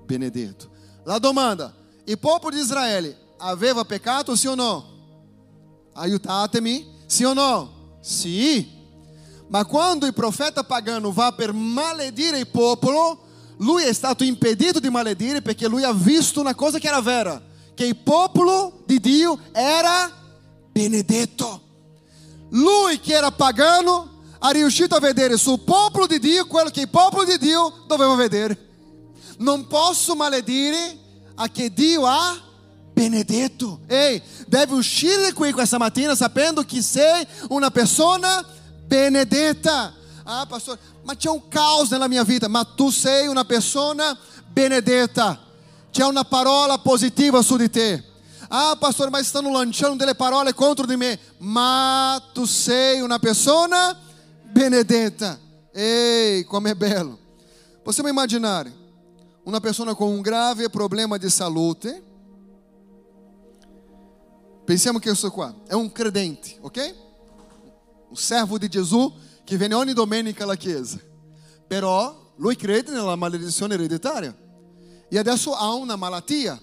benedetto. 0.06 0.70
La 1.04 1.20
domanda: 1.20 1.74
il 2.06 2.20
popolo 2.20 2.56
di 2.56 2.62
Israele 2.62 3.18
aveva 3.38 3.86
peccato, 3.86 4.36
sì 4.36 4.48
o 4.48 4.56
no? 4.56 4.86
Aiutatemi, 5.94 7.04
sì 7.06 7.24
o 7.24 7.34
no? 7.34 7.98
Sì. 8.02 8.80
Ma 9.48 9.66
quando 9.66 10.06
il 10.06 10.14
profeta 10.14 10.64
pagano 10.64 11.12
va 11.12 11.34
per 11.34 11.52
maledire 11.52 12.40
il 12.40 12.48
popolo, 12.48 13.20
lui 13.58 13.84
è 13.84 13.94
stato 13.94 14.24
impedito 14.24 14.80
di 14.80 14.90
maledire 14.90 15.42
perché 15.42 15.68
lui 15.68 15.84
ha 15.84 15.94
visto 15.94 16.40
una 16.40 16.56
cosa 16.56 16.80
che 16.80 16.88
era 16.88 17.02
vera, 17.02 17.42
che 17.74 17.86
il 17.86 17.98
popolo 17.98 18.82
di 18.86 19.00
Dio 19.00 19.38
era 19.52 20.10
benedetto. 20.72 21.62
Lui 22.50 23.00
che 23.00 23.14
era 23.14 23.32
pagano 23.32 24.11
ha 24.44 24.50
riuscito 24.50 24.96
a 24.96 25.00
vedere 25.00 25.38
sul 25.38 25.60
popolo 25.60 26.08
di 26.08 26.20
Dio 26.20 26.48
quello 26.48 26.72
che 26.72 26.82
il 26.82 26.90
popolo 26.90 27.24
di 27.24 27.38
Dio 27.38 27.84
doveva 27.86 28.16
vedere. 28.16 28.70
Non 29.38 29.68
posso 29.68 30.16
maledire 30.16 30.98
a 31.36 31.48
che 31.48 31.72
Dio 31.72 32.08
ha 32.08 32.40
benedetto. 32.92 33.82
Ei, 33.86 34.20
deve 34.48 34.74
uscire 34.74 35.34
qui 35.34 35.52
questa 35.52 35.78
mattina 35.78 36.16
sapendo 36.16 36.64
che 36.64 36.82
sei 36.82 37.26
una 37.50 37.70
persona 37.70 38.44
benedetta. 38.86 39.94
Ah, 40.24 40.46
pastor, 40.48 40.78
ma 41.04 41.16
c'è 41.16 41.30
un 41.30 41.48
caos 41.48 41.92
nella 41.92 42.08
mia 42.08 42.24
vita, 42.24 42.48
ma 42.48 42.64
tu 42.64 42.90
sei 42.90 43.28
una 43.28 43.46
persona 43.46 44.18
benedetta. 44.48 45.40
C'è 45.92 46.04
una 46.04 46.24
parola 46.24 46.80
positiva 46.80 47.44
su 47.44 47.58
di 47.58 47.70
te. 47.70 48.04
Ah, 48.48 48.76
pastor, 48.80 49.12
ma 49.12 49.22
stanno 49.22 49.52
lanciando 49.52 49.98
delle 49.98 50.16
parole 50.16 50.56
contro 50.56 50.88
di 50.88 50.96
me, 50.96 51.20
ma 51.38 52.20
tu 52.34 52.46
sei 52.46 53.02
una 53.02 53.20
persona 53.20 54.10
benedetta. 54.52 55.40
Ehi, 55.72 56.44
com'è 56.44 56.76
bello. 56.76 57.18
Possiamo 57.82 58.10
immaginare 58.10 58.72
una 59.44 59.60
persona 59.60 59.96
con 59.96 60.10
un 60.10 60.22
grave 60.22 60.70
problema 60.70 61.18
di 61.18 61.30
salute. 61.30 62.04
Pensiamo 64.64 65.00
che 65.00 65.08
questo 65.08 65.32
qua 65.32 65.54
è 65.68 65.74
un 65.74 65.92
credente, 65.92 66.58
ok? 66.62 66.96
Un 68.10 68.16
servo 68.16 68.58
di 68.58 68.68
Gesù 68.68 69.12
che 69.44 69.58
viene 69.58 69.74
ogni 69.74 69.94
domenica 69.94 70.44
alla 70.44 70.56
chiesa. 70.56 71.00
Però 71.68 72.34
lui 72.36 72.56
crede 72.56 72.92
nella 72.92 73.16
maledizione 73.16 73.74
ereditaria. 73.74 74.36
E 75.10 75.18
adesso 75.18 75.54
ha 75.54 75.74
una 75.74 75.96
malattia. 75.96 76.60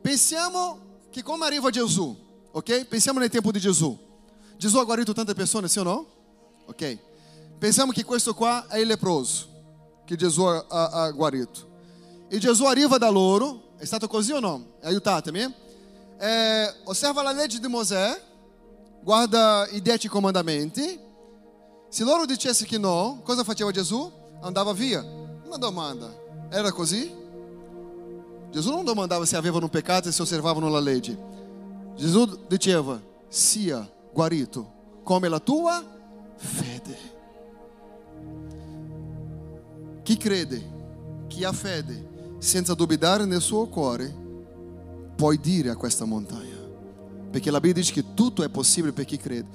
Pensiamo 0.00 1.06
che 1.10 1.22
come 1.22 1.46
arriva 1.46 1.70
Gesù, 1.70 2.16
ok? 2.52 2.84
Pensiamo 2.86 3.18
nel 3.18 3.30
tempo 3.30 3.50
di 3.50 3.58
Gesù. 3.58 3.98
Gesù 4.56 4.78
ha 4.78 4.84
guarito 4.84 5.12
tante 5.12 5.34
persone, 5.34 5.68
sì 5.68 5.78
o 5.78 5.82
no? 5.82 6.06
Ok. 6.66 6.98
Pensiamo 7.60 7.92
che 7.92 8.04
questo 8.04 8.32
qua 8.32 8.66
il 8.72 8.86
leproso 8.86 9.46
ha, 10.08 10.66
ha, 10.66 10.90
ha 11.02 11.10
guarito. 11.10 11.68
E 12.26 12.38
Gesù 12.38 12.64
arriva 12.64 12.96
da 12.96 13.10
loro, 13.10 13.74
è 13.76 13.84
stato 13.84 14.08
così 14.08 14.32
o 14.32 14.40
no? 14.40 14.76
Aiutatemi. 14.80 15.54
Eh, 16.18 16.74
osserva 16.84 17.22
la 17.22 17.32
legge 17.32 17.58
di 17.58 17.66
Mosè, 17.68 18.18
guarda 19.02 19.68
i 19.72 19.82
dieci 19.82 20.08
comandamenti. 20.08 20.98
Se 21.90 22.02
loro 22.02 22.24
dicesse 22.24 22.64
che 22.64 22.78
no, 22.78 23.20
cosa 23.24 23.44
faceva 23.44 23.70
Gesù? 23.70 24.10
Andava 24.40 24.72
via. 24.72 25.02
Uma 25.02 25.58
domanda, 25.58 26.10
era 26.48 26.72
così? 26.72 27.14
Gesù 28.50 28.70
non 28.70 28.86
domandava 28.86 29.26
se 29.26 29.36
avevano 29.36 29.68
peccato 29.68 30.08
e 30.08 30.12
se 30.12 30.22
osservavano 30.22 30.70
la 30.70 30.80
legge. 30.80 31.14
Gesù 31.94 32.46
diceva, 32.48 32.98
sia 33.28 33.86
guarito 34.14 35.00
come 35.04 35.28
la 35.28 35.40
tua 35.40 35.84
fede. 36.36 37.18
Chi 40.10 40.16
crede, 40.16 41.26
chi 41.28 41.44
ha 41.44 41.52
fede, 41.52 42.34
senza 42.40 42.74
dubitare 42.74 43.26
nel 43.26 43.40
suo 43.40 43.68
cuore, 43.68 44.12
puoi 45.14 45.38
dire 45.38 45.70
a 45.70 45.76
questa 45.76 46.04
montagna. 46.04 46.58
Perché 47.30 47.48
la 47.52 47.60
Bibbia 47.60 47.80
dice 47.80 47.92
che 47.92 48.12
tutto 48.12 48.42
è 48.42 48.48
possibile 48.48 48.92
per 48.92 49.04
chi 49.04 49.16
crede. 49.16 49.46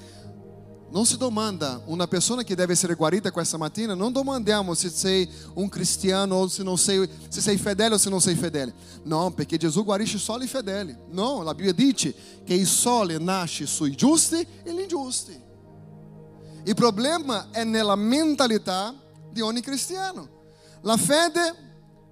Non 0.88 1.04
si 1.04 1.18
domanda, 1.18 1.82
una 1.84 2.06
persona 2.06 2.42
che 2.42 2.54
deve 2.54 2.72
essere 2.72 2.94
guarita 2.94 3.30
questa 3.30 3.58
mattina, 3.58 3.92
non 3.92 4.12
domandiamo 4.12 4.72
se 4.72 4.88
sei 4.88 5.28
un 5.56 5.68
cristiano 5.68 6.36
o 6.36 6.48
se, 6.48 6.62
non 6.62 6.78
sei, 6.78 7.06
se 7.28 7.42
sei 7.42 7.58
fedele 7.58 7.96
o 7.96 7.98
se 7.98 8.08
non 8.08 8.22
sei 8.22 8.34
fedele. 8.34 8.72
No, 9.02 9.32
perché 9.32 9.58
Gesù 9.58 9.84
guarisce 9.84 10.16
solo 10.16 10.42
i 10.42 10.48
fedeli. 10.48 10.96
No, 11.10 11.42
la 11.42 11.52
Bibbia 11.52 11.74
dice 11.74 12.14
che 12.44 12.54
il 12.54 12.66
sole 12.66 13.18
nasce 13.18 13.66
sui 13.66 13.94
giusti 13.94 14.36
e 14.62 14.72
gli 14.72 14.80
ingiusti. 14.80 15.38
Il 16.64 16.74
problema 16.74 17.50
è 17.50 17.62
nella 17.62 17.94
mentalità 17.94 18.94
di 19.30 19.42
ogni 19.42 19.60
cristiano. 19.60 20.35
La 20.86 20.96
fede 20.96 21.52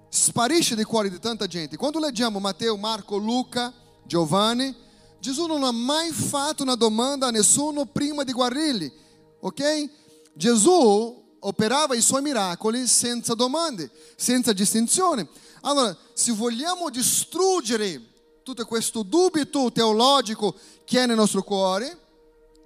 sparisce 0.09 0.75
dai 0.75 0.83
cuori 0.83 1.09
di 1.09 1.21
tanta 1.21 1.47
gente. 1.47 1.77
Quando 1.77 2.01
leggiamo 2.01 2.41
Matteo, 2.41 2.77
Marco, 2.77 3.17
Luca, 3.17 3.73
Giovanni, 4.05 4.75
Gesù 5.21 5.47
non 5.47 5.63
ha 5.63 5.71
mai 5.71 6.11
fatto 6.11 6.65
una 6.65 6.75
domanda 6.75 7.29
a 7.29 7.31
nessuno 7.31 7.87
prima 7.87 8.25
di 8.25 8.33
guarirli, 8.33 8.93
ok? 9.39 9.91
Gesù 10.35 11.37
operava 11.39 11.95
i 11.95 12.01
suoi 12.01 12.23
miracoli 12.23 12.89
senza 12.89 13.35
domande, 13.35 13.89
senza 14.17 14.53
distinzione. 14.53 15.29
Allora, 15.61 15.97
se 16.13 16.33
vogliamo 16.33 16.91
distruggere 16.91 18.03
tutto 18.43 18.67
questo 18.67 19.05
dubito 19.05 19.71
teologico 19.71 20.53
che 20.85 21.01
è 21.01 21.07
nel 21.07 21.17
nostro 21.17 21.45
cuore, 21.45 21.97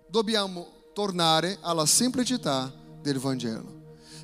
dobbiamo 0.08 0.68
tornare 0.94 1.58
alla 1.60 1.84
semplicità 1.84 2.72
del 3.02 3.18
Vangelo. 3.18 3.77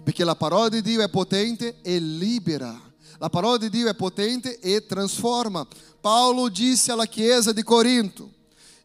Perché 0.05 0.22
la 0.22 0.36
parola 0.36 0.68
di 0.68 0.82
Dio 0.82 1.00
è 1.00 1.09
potente 1.09 1.80
e 1.80 1.98
libera. 1.98 2.78
La 3.18 3.30
parola 3.30 3.57
di 3.57 3.70
Dio 3.70 3.88
è 3.88 3.94
potente 3.94 4.59
e 4.59 4.84
trasforma. 4.84 5.66
Paulo 5.98 6.48
disse 6.48 6.92
alla 6.92 7.07
chiesa 7.07 7.52
di 7.52 7.62
Corinto: 7.62 8.30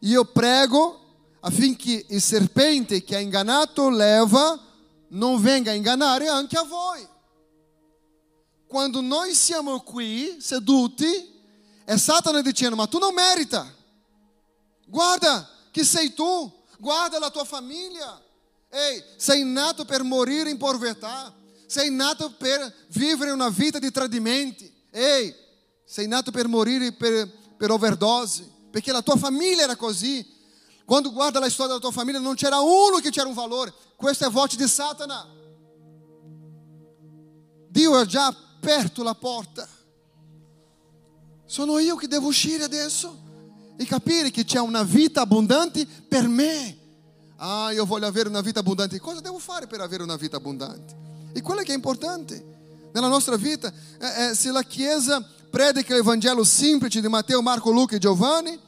Io 0.00 0.24
prego 0.24 0.98
affinché 1.40 2.06
il 2.08 2.22
serpente 2.22 3.04
che 3.04 3.16
ha 3.16 3.18
ingannato 3.18 3.90
l'Eva 3.90 4.58
non 5.08 5.40
venga 5.42 5.72
a 5.72 5.74
ingannare 5.74 6.28
anche 6.28 6.56
a 6.56 6.64
voi. 6.64 7.06
Quando 8.66 9.02
noi 9.02 9.34
siamo 9.34 9.80
qui 9.80 10.36
seduti, 10.40 11.06
è 11.84 11.96
Satana 11.98 12.40
dicendo: 12.40 12.76
Ma 12.76 12.86
tu 12.86 12.96
non 12.96 13.12
merita. 13.12 13.70
Guarda 14.86 15.48
che 15.70 15.84
sei 15.84 16.14
tu, 16.14 16.50
guarda 16.78 17.18
la 17.18 17.30
tua 17.30 17.44
famiglia. 17.44 18.22
Ehi, 18.70 19.02
sei 19.16 19.44
nato 19.44 19.84
per 19.84 20.04
morire 20.04 20.48
in 20.48 20.56
povertà, 20.56 21.34
sei 21.66 21.90
nato 21.90 22.32
per 22.32 22.72
vivere 22.88 23.32
una 23.32 23.48
vita 23.48 23.78
di 23.78 23.90
tradimenti. 23.90 24.72
Ehi, 24.90 25.34
sei 25.84 26.06
nato 26.06 26.30
per 26.30 26.46
morire 26.46 26.92
per, 26.92 27.28
per 27.56 27.70
overdose, 27.72 28.48
perché 28.70 28.92
la 28.92 29.02
tua 29.02 29.16
famiglia 29.16 29.64
era 29.64 29.76
così. 29.76 30.38
Quando 30.84 31.12
guarda 31.12 31.40
la 31.40 31.50
storia 31.50 31.74
della 31.74 31.80
tua 31.80 31.92
famiglia, 31.92 32.20
non 32.20 32.34
c'era 32.34 32.60
uno 32.60 32.98
che 33.00 33.10
c'era 33.10 33.28
un 33.28 33.34
valore. 33.34 33.72
Questa 33.96 34.26
è 34.26 34.30
voce 34.30 34.56
di 34.56 34.66
Satana. 34.66 35.28
Dio 37.68 37.94
ha 37.94 38.04
già 38.04 38.26
aperto 38.26 39.02
la 39.02 39.14
porta. 39.14 39.68
Sono 41.44 41.78
io 41.78 41.96
che 41.96 42.06
devo 42.06 42.28
uscire 42.28 42.64
adesso 42.64 43.18
e 43.76 43.84
capire 43.84 44.30
che 44.30 44.44
c'è 44.44 44.60
una 44.60 44.82
vita 44.82 45.22
abbondante 45.22 45.86
per 45.86 46.28
me. 46.28 46.79
Ah, 47.42 47.72
io 47.72 47.86
voglio 47.86 48.06
avere 48.06 48.28
una 48.28 48.42
vita 48.42 48.60
abbondante. 48.60 49.00
Cosa 49.00 49.20
devo 49.20 49.38
fare 49.38 49.66
per 49.66 49.80
avere 49.80 50.02
una 50.02 50.16
vita 50.16 50.36
abbondante? 50.36 50.94
E 51.32 51.40
quello 51.40 51.62
che 51.62 51.72
è 51.72 51.74
importante 51.74 52.90
nella 52.92 53.08
nostra 53.08 53.36
vita. 53.36 53.72
Eh, 53.98 54.30
eh, 54.30 54.34
se 54.34 54.50
la 54.50 54.62
Chiesa 54.62 55.26
predica 55.50 55.96
il 55.96 56.02
Vangelo 56.02 56.44
semplice 56.44 57.00
di 57.00 57.08
Matteo, 57.08 57.40
Marco, 57.40 57.70
Luca 57.70 57.96
e 57.96 57.98
Giovanni, 57.98 58.58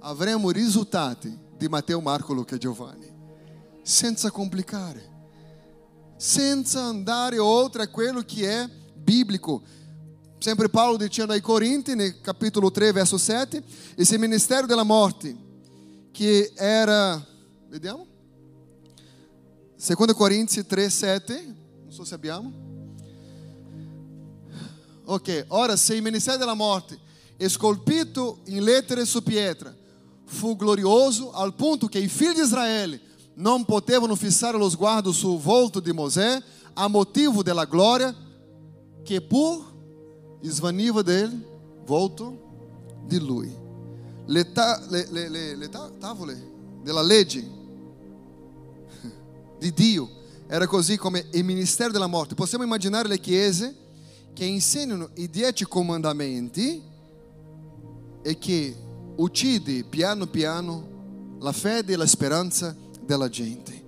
avremo 0.00 0.50
risultati 0.50 1.36
di 1.56 1.68
Matteo, 1.68 2.00
Marco, 2.00 2.32
Luca 2.32 2.56
e 2.56 2.58
Giovanni, 2.58 3.10
senza 3.82 4.30
complicare, 4.30 5.16
senza 6.16 6.82
andare 6.82 7.38
oltre 7.38 7.84
a 7.84 7.88
quello 7.88 8.22
che 8.22 8.50
è 8.50 8.68
biblico. 8.94 9.62
Sempre 10.38 10.68
Paolo 10.68 10.96
dicendo 10.96 11.32
ai 11.32 11.40
Corinti, 11.40 11.96
nel 11.96 12.20
capitolo 12.20 12.70
3, 12.70 12.92
verso 12.92 13.18
7, 13.18 13.62
esse 13.96 14.18
ministero 14.18 14.66
della 14.66 14.84
morte, 14.84 15.34
che 16.12 16.52
era, 16.54 17.24
vediamo, 17.68 18.06
2 19.76 20.14
Corinzi 20.14 20.66
3, 20.66 20.90
7, 20.90 21.54
non 21.84 21.92
so 21.92 22.04
se 22.04 22.14
abbiamo. 22.14 22.66
Ok, 25.04 25.46
ora 25.48 25.76
se 25.76 25.94
il 25.94 26.02
ministero 26.02 26.36
della 26.36 26.54
morte 26.54 26.98
è 27.36 27.48
scolpito 27.48 28.40
in 28.46 28.62
lettere 28.62 29.04
su 29.04 29.22
pietra, 29.22 29.74
fu 30.24 30.56
glorioso 30.56 31.32
al 31.32 31.54
ponto 31.54 31.86
che 31.86 31.98
i 31.98 32.08
figli 32.08 32.34
di 32.34 32.40
Israele 32.40 33.00
non 33.34 33.64
potevano 33.64 34.16
fissare 34.16 34.58
lo 34.58 34.68
sguardo 34.68 35.12
sul 35.12 35.38
volto 35.38 35.80
di 35.80 35.92
Mosè 35.92 36.42
a 36.74 36.88
motivo 36.88 37.42
della 37.42 37.64
gloria 37.64 38.14
che 39.02 39.20
pur 39.22 39.64
svaniva 40.42 41.02
del 41.02 41.46
volto 41.84 43.02
di 43.06 43.18
lui. 43.18 43.56
Le, 44.26 44.52
ta, 44.52 44.82
le, 44.88 45.06
le, 45.10 45.56
le 45.56 45.68
ta, 45.68 45.90
tavole 45.98 46.56
della 46.82 47.02
legge 47.02 47.57
di 49.58 49.72
Dio 49.72 50.16
era 50.46 50.66
così 50.66 50.96
come 50.96 51.26
il 51.32 51.44
ministero 51.44 51.92
della 51.92 52.06
morte. 52.06 52.34
Possiamo 52.34 52.64
immaginare 52.64 53.06
le 53.06 53.20
chiese 53.20 53.74
che 54.32 54.44
insegnano 54.44 55.10
i 55.14 55.28
dieci 55.28 55.66
comandamenti 55.66 56.82
e 58.22 58.38
che 58.38 58.76
uccide 59.16 59.84
piano 59.84 60.26
piano 60.26 61.36
la 61.40 61.52
fede 61.52 61.92
e 61.92 61.96
la 61.96 62.06
speranza 62.06 62.74
della 63.04 63.28
gente. 63.28 63.86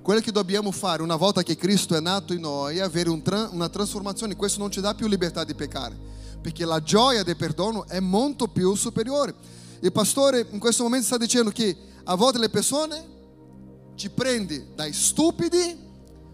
Quello 0.00 0.20
che 0.20 0.32
dobbiamo 0.32 0.70
fare 0.70 1.02
una 1.02 1.16
volta 1.16 1.42
che 1.42 1.56
Cristo 1.56 1.94
è 1.94 2.00
nato 2.00 2.32
in 2.32 2.40
noi 2.40 2.78
è 2.78 2.80
avere 2.80 3.10
un 3.10 3.20
tra- 3.20 3.50
una 3.52 3.68
trasformazione. 3.68 4.36
Questo 4.36 4.58
non 4.58 4.70
ci 4.70 4.80
dà 4.80 4.94
più 4.94 5.06
libertà 5.06 5.44
di 5.44 5.54
peccare, 5.54 5.96
perché 6.40 6.64
la 6.64 6.82
gioia 6.82 7.22
del 7.22 7.36
perdono 7.36 7.86
è 7.86 8.00
molto 8.00 8.48
più 8.48 8.74
superiore. 8.74 9.34
Il 9.80 9.92
pastore 9.92 10.46
in 10.50 10.58
questo 10.58 10.82
momento 10.82 11.06
sta 11.06 11.18
dicendo 11.18 11.50
che 11.50 11.76
a 12.04 12.14
volte 12.14 12.38
le 12.38 12.48
persone 12.48 13.18
ci 14.00 14.08
prende 14.08 14.68
dai 14.74 14.94
stupidi 14.94 15.76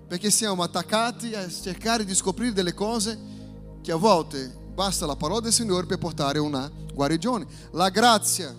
perché 0.06 0.30
siamo 0.30 0.62
attaccati 0.62 1.34
a 1.34 1.50
cercare 1.50 2.04
di 2.04 2.14
scoprire 2.14 2.52
delle 2.52 2.74
cose 2.74 3.18
che 3.82 3.90
a 3.90 3.96
volte 3.96 4.56
basta 4.72 5.04
la 5.04 5.16
parola 5.16 5.40
del 5.40 5.52
Signore 5.52 5.84
per 5.84 5.98
portare 5.98 6.38
una 6.38 6.70
guarigione. 6.94 7.44
La 7.72 7.88
grazia 7.88 8.54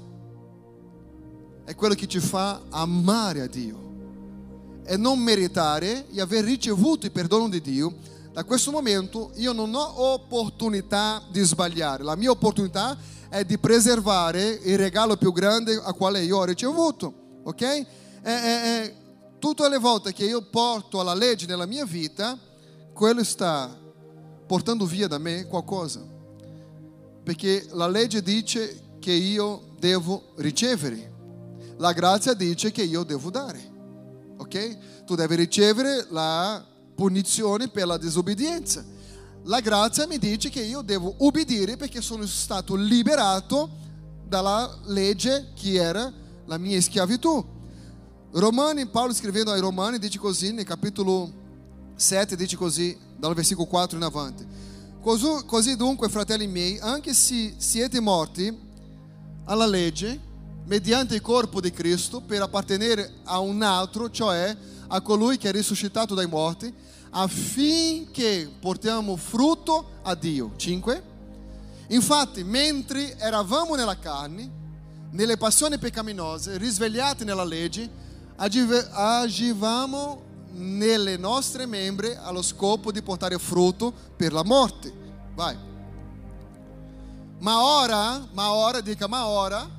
è 1.64 1.74
quello 1.74 1.94
che 1.94 2.06
ci 2.06 2.20
fa 2.20 2.64
amare 2.70 3.44
a 3.44 3.48
Dio 3.48 4.82
e 4.84 4.98
non 4.98 5.20
meritare 5.20 6.10
e 6.10 6.20
aver 6.20 6.44
ricevuto 6.44 7.06
il 7.06 7.14
perdono 7.14 7.48
di 7.48 7.62
Dio. 7.62 7.96
Da 8.34 8.44
questo 8.44 8.72
momento 8.72 9.32
io 9.36 9.54
non 9.54 9.74
ho 9.74 10.02
opportunità 10.16 11.24
di 11.32 11.40
sbagliare, 11.44 12.04
la 12.04 12.18
mia 12.18 12.32
opportunità 12.32 12.98
è 13.30 13.46
di 13.46 13.58
preservare 13.58 14.50
il 14.64 14.78
regalo 14.78 15.16
più 15.16 15.32
grande 15.32 15.82
a 15.82 15.94
quale 15.94 16.24
io 16.24 16.40
ho 16.40 16.44
ricevuto, 16.44 17.42
ok? 17.46 18.06
E, 18.28 18.30
e, 18.30 18.36
e, 18.36 18.94
tutte 19.40 19.70
le 19.70 19.78
volte 19.78 20.12
che 20.12 20.26
io 20.26 20.42
porto 20.42 21.02
la 21.02 21.14
legge 21.14 21.46
nella 21.46 21.66
mia 21.66 21.86
vita, 21.86 22.38
quello 22.92 23.24
sta 23.24 23.74
portando 24.46 24.86
via 24.86 25.08
da 25.08 25.18
me 25.18 25.46
qualcosa. 25.46 26.04
Perché 27.24 27.66
la 27.72 27.88
legge 27.88 28.22
dice 28.22 28.98
che 29.00 29.14
io 29.14 29.70
devo 29.80 30.34
ricevere, 30.40 31.14
la 31.78 31.94
grazia 31.94 32.34
dice 32.34 32.70
che 32.74 32.84
io 32.84 33.04
devo 33.04 33.30
dare. 33.30 33.62
Ok? 34.36 35.06
Tu 35.06 35.16
devi 35.16 35.36
ricevere 35.36 36.08
la 36.10 36.62
punizione 36.96 37.70
per 37.70 37.88
la 37.88 37.98
disobbedienza. 37.98 38.84
La 39.44 39.62
grazia 39.62 40.06
mi 40.06 40.18
dice 40.18 40.50
che 40.50 40.64
io 40.64 40.82
devo 40.82 41.16
ubbidire 41.20 41.78
perché 41.78 42.02
sono 42.02 42.26
stato 42.26 42.76
liberato 42.76 43.70
dalla 44.28 44.80
legge 44.88 45.54
che 45.56 45.76
era 45.76 46.12
la 46.44 46.58
mia 46.58 46.82
schiavitù. 46.82 47.56
Romani, 48.32 48.86
Paolo 48.88 49.14
scrivendo 49.14 49.52
ai 49.52 49.60
Romani 49.60 50.00
dice 50.00 50.20
così, 50.20 50.52
nel 50.52 50.66
capitolo 50.66 51.32
7 51.96 52.36
dice 52.36 52.56
così, 52.56 52.96
dal 53.18 53.34
versículo 53.34 53.68
4 53.68 53.98
in 53.98 54.04
avanti. 54.04 54.46
Così 55.02 55.76
dunque, 55.78 56.10
fratelli 56.10 56.48
miei, 56.48 56.78
anche 56.80 57.14
se 57.14 57.54
siete 57.58 58.00
morti 58.02 58.56
alla 59.46 59.66
legge, 59.66 60.20
mediante 60.66 61.16
il 61.16 61.22
corpo 61.22 61.62
di 61.62 61.72
Cristo, 61.72 62.20
per 62.20 62.42
appartenere 62.42 63.14
a 63.24 63.40
un 63.40 63.62
altro, 63.62 64.12
cioè 64.12 64.56
a 64.88 65.02
colui 65.02 65.38
che 65.38 65.48
è 65.50 65.52
risuscitato 65.54 66.14
dai 66.14 66.28
morti, 66.28 66.72
affinché 67.12 68.52
portiamo 68.60 69.16
frutto 69.16 69.92
a 70.04 70.14
Dio. 70.14 70.52
5. 70.58 71.04
Infatti, 71.88 72.44
mentre 72.44 73.18
eravamo 73.18 73.76
nella 73.76 73.98
carne, 73.98 74.52
nelle 75.12 75.38
passioni 75.38 75.78
peccaminose, 75.78 76.58
risvegliati 76.58 77.24
nella 77.24 77.46
legge, 77.46 78.06
agivamo 78.38 80.24
nelle 80.52 81.18
nostre 81.18 81.66
membra 81.66 82.24
allo 82.24 82.42
scopo 82.42 82.92
di 82.92 83.02
portare 83.02 83.38
frutto 83.38 83.94
per 84.16 84.32
la 84.32 84.44
morte. 84.44 84.92
Vai. 85.34 85.58
Ma 87.40 87.64
ora, 87.64 88.28
ma 88.32 88.52
ora, 88.54 88.82
dica 88.82 89.08
ma 89.08 89.28
ora, 89.28 89.70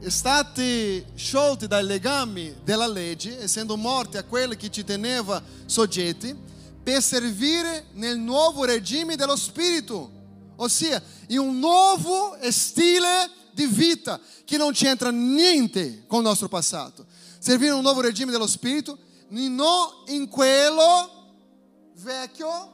state 0.00 1.06
sciolti 1.14 1.66
dai 1.66 1.84
legami 1.84 2.54
della 2.64 2.88
legge, 2.88 3.40
essendo 3.40 3.76
morti 3.76 4.16
a 4.16 4.24
quello 4.24 4.54
che 4.54 4.70
ci 4.70 4.84
teneva 4.84 5.42
soggetti, 5.66 6.36
per 6.82 7.02
servire 7.02 7.86
nel 7.92 8.18
nuovo 8.18 8.64
regime 8.64 9.16
dello 9.16 9.36
Spirito, 9.36 10.10
ossia 10.56 11.02
in 11.28 11.38
un 11.38 11.58
nuovo 11.58 12.36
stile 12.50 13.30
di 13.52 13.66
vita 13.66 14.20
che 14.44 14.56
non 14.56 14.72
c'entra 14.72 15.10
niente 15.10 16.04
con 16.06 16.18
il 16.18 16.26
nostro 16.26 16.48
passato. 16.48 17.06
Servire 17.44 17.72
un 17.72 17.82
nuovo 17.82 18.00
regime 18.00 18.32
dello 18.32 18.46
Spirito 18.46 18.96
non 19.28 19.68
in 20.06 20.30
quello 20.30 21.92
vecchio. 21.96 22.72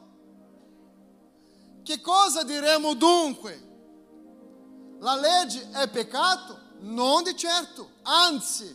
Che 1.83 2.01
cosa 2.01 2.45
diremo 2.45 2.95
dunque? 2.95 3.69
La 5.01 5.17
legge 5.17 5.71
è 5.73 5.89
peccato? 5.89 6.57
Non 6.83 7.25
di 7.25 7.37
certo, 7.37 7.95
anzi, 8.03 8.73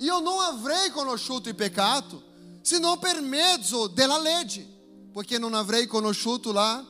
io 0.00 0.20
non 0.20 0.38
avrei 0.38 0.90
conosciuto 0.90 1.48
il 1.48 1.54
peccato 1.54 2.22
se 2.60 2.78
non 2.78 2.98
per 2.98 3.22
mezzo 3.22 3.86
della 3.86 4.18
legge, 4.18 4.68
perché 5.14 5.38
non 5.38 5.54
avrei 5.54 5.86
conosciuto 5.86 6.52
la 6.52 6.84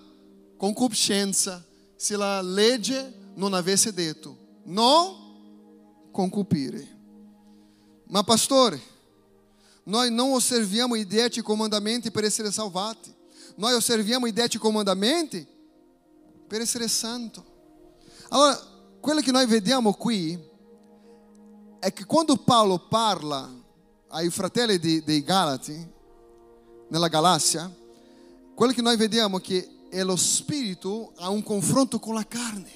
concupiscenza 0.56 1.64
se 1.94 2.16
la 2.16 2.42
legge 2.42 3.30
non 3.36 3.54
avesse 3.54 3.94
detto 3.94 4.36
non 4.64 6.10
concupire. 6.10 6.91
Ma 8.12 8.22
pastore, 8.22 8.78
Noi 9.84 10.10
não 10.10 10.34
osserviamo 10.34 10.94
i 10.94 11.06
dieci 11.06 11.40
comandamenti 11.40 12.10
per 12.10 12.24
essere 12.24 12.52
salvati. 12.52 13.12
Noi 13.56 13.72
osserviamo 13.72 14.26
i 14.26 14.32
dieci 14.32 14.58
comandamenti 14.58 15.46
per 16.46 16.60
essere 16.60 16.88
santo. 16.88 17.42
Allora, 18.28 18.60
quello 19.00 19.20
che 19.22 19.32
noi 19.32 19.46
vediamo 19.46 19.94
qui 19.94 20.38
è 21.80 21.92
che 21.92 22.04
quando 22.04 22.36
Paolo 22.36 22.86
parla 22.86 23.50
ai 24.08 24.28
fratelli 24.28 24.78
di, 24.78 25.02
dei 25.02 25.24
Galati, 25.24 25.90
nella 26.88 27.08
Galassia, 27.08 27.74
quello 28.54 28.72
che 28.72 28.82
noi 28.82 28.96
vediamo 28.96 29.38
è 29.38 29.40
che 29.40 29.88
è 29.88 30.02
lo 30.04 30.16
spirito 30.16 31.12
ha 31.16 31.30
un 31.30 31.42
confronto 31.42 31.98
con 31.98 32.14
la 32.14 32.26
carne. 32.26 32.70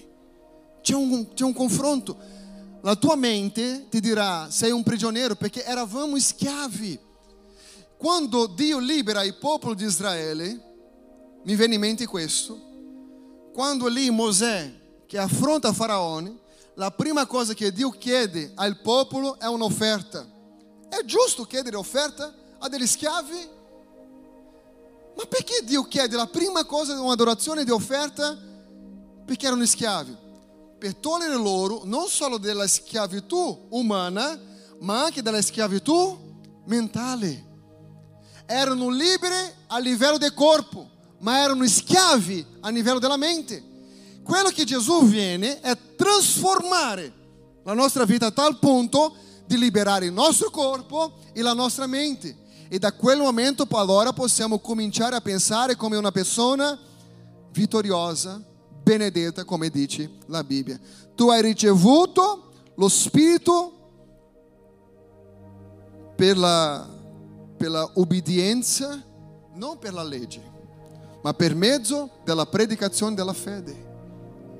C'è 0.80 0.94
un 0.94 1.52
confronto. 1.54 2.35
La 2.82 2.94
tua 2.96 3.16
mente 3.16 3.88
ti 3.88 4.00
dirà 4.00 4.48
sei 4.50 4.70
un 4.70 4.82
prigioniero 4.82 5.34
perché 5.34 5.64
eravamo 5.64 6.18
schiavi. 6.18 6.98
Quando 7.96 8.46
Dio 8.46 8.78
libera 8.78 9.24
il 9.24 9.34
popolo 9.34 9.74
di 9.74 9.84
Israele, 9.84 10.62
mi 11.42 11.54
viene 11.54 11.74
in 11.74 11.80
mente 11.80 12.06
questo, 12.06 12.60
quando 13.52 13.86
lì 13.86 14.10
Mosè 14.10 14.72
che 15.06 15.18
affronta 15.18 15.72
Faraone, 15.72 16.38
la 16.74 16.90
prima 16.90 17.26
cosa 17.26 17.54
che 17.54 17.72
Dio 17.72 17.90
chiede 17.90 18.52
al 18.54 18.80
popolo 18.80 19.38
è 19.38 19.46
un'offerta. 19.46 20.26
È 20.88 21.04
giusto 21.04 21.44
chiedere 21.44 21.76
offerta 21.76 22.34
a 22.58 22.68
degli 22.68 22.86
schiavi? 22.86 23.48
Ma 25.16 25.24
perché 25.24 25.64
Dio 25.64 25.84
chiede 25.84 26.16
la 26.16 26.26
prima 26.26 26.64
cosa 26.64 27.00
un'adorazione 27.00 27.64
di 27.64 27.70
offerta? 27.70 28.36
Perché 29.24 29.46
erano 29.46 29.64
schiavi. 29.64 30.24
Per 30.78 30.94
togliere 30.96 31.36
loro 31.36 31.82
non 31.84 32.08
solo 32.08 32.36
dalla 32.38 32.66
schiavitù 32.66 33.68
umana, 33.70 34.38
ma 34.80 35.04
anche 35.04 35.22
dalla 35.22 35.40
schiavitù 35.40 36.18
mentale. 36.66 37.44
Erano 38.46 38.90
liberi 38.90 39.34
a 39.68 39.78
livello 39.78 40.18
del 40.18 40.34
corpo, 40.34 40.88
ma 41.20 41.40
erano 41.40 41.66
schiavi 41.66 42.44
a 42.60 42.68
livello 42.70 42.98
della 42.98 43.16
mente. 43.16 43.62
Quello 44.22 44.48
che 44.50 44.64
Gesù 44.64 45.04
viene 45.04 45.60
è 45.60 45.76
trasformare 45.96 47.12
la 47.64 47.72
nostra 47.72 48.04
vita 48.04 48.26
a 48.26 48.30
tal 48.30 48.58
punto 48.58 49.14
di 49.46 49.56
liberare 49.56 50.06
il 50.06 50.12
nostro 50.12 50.50
corpo 50.50 51.18
e 51.32 51.42
la 51.42 51.54
nostra 51.54 51.86
mente. 51.86 52.44
E 52.68 52.78
da 52.78 52.92
quel 52.92 53.18
momento 53.18 53.66
allora 53.70 54.12
possiamo 54.12 54.58
cominciare 54.58 55.16
a 55.16 55.20
pensare 55.20 55.76
come 55.76 55.96
una 55.96 56.10
persona 56.10 56.78
vittoriosa, 57.52 58.42
benedetta, 58.86 59.44
come 59.44 59.68
dice 59.68 60.08
la 60.26 60.44
Bibbia. 60.44 60.78
Tu 61.16 61.28
hai 61.28 61.42
ricevuto 61.42 62.52
lo 62.76 62.88
Spirito 62.88 63.72
per 66.14 66.38
la, 66.38 66.88
per 67.56 67.70
la 67.70 67.90
obbedienza, 67.94 69.02
non 69.54 69.76
per 69.78 69.92
la 69.92 70.04
legge, 70.04 70.40
ma 71.20 71.34
per 71.34 71.56
mezzo 71.56 72.10
della 72.22 72.46
predicazione 72.46 73.16
della 73.16 73.32
fede. 73.32 73.84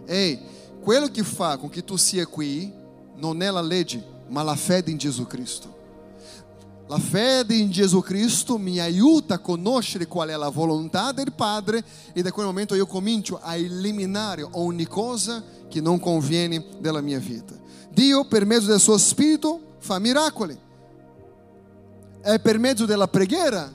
Ehi, 0.06 0.40
quello 0.82 1.06
che 1.06 1.22
fa 1.22 1.56
con 1.56 1.68
che 1.68 1.84
tu 1.84 1.94
sia 1.94 2.26
qui 2.26 2.72
non 3.14 3.40
è 3.42 3.50
la 3.50 3.62
legge, 3.62 4.04
ma 4.26 4.42
la 4.42 4.56
fede 4.56 4.90
in 4.90 4.96
Gesù 4.96 5.24
Cristo. 5.28 5.75
La 6.88 6.98
fede 6.98 7.54
in 7.54 7.70
Gesù 7.70 8.00
Cristo 8.00 8.58
mi 8.58 8.78
aiuta 8.78 9.34
a 9.34 9.38
conoscere 9.40 10.06
qual 10.06 10.28
è 10.28 10.36
la 10.36 10.50
volontà 10.50 11.10
del 11.10 11.32
Padre 11.32 11.84
e 12.12 12.22
da 12.22 12.30
quel 12.30 12.46
momento 12.46 12.76
io 12.76 12.86
comincio 12.86 13.40
a 13.42 13.56
eliminare 13.56 14.46
ogni 14.52 14.86
cosa 14.86 15.42
che 15.68 15.80
non 15.80 15.98
conviene 15.98 16.64
della 16.78 17.00
mia 17.00 17.18
vita. 17.18 17.54
Dio, 17.90 18.26
per 18.26 18.46
mezzo 18.46 18.66
del 18.68 18.78
suo 18.78 18.98
Spirito, 18.98 19.74
fa 19.78 19.98
miracoli. 19.98 20.56
È 22.20 22.38
per 22.38 22.58
mezzo 22.60 22.84
della 22.84 23.08
preghiera, 23.08 23.72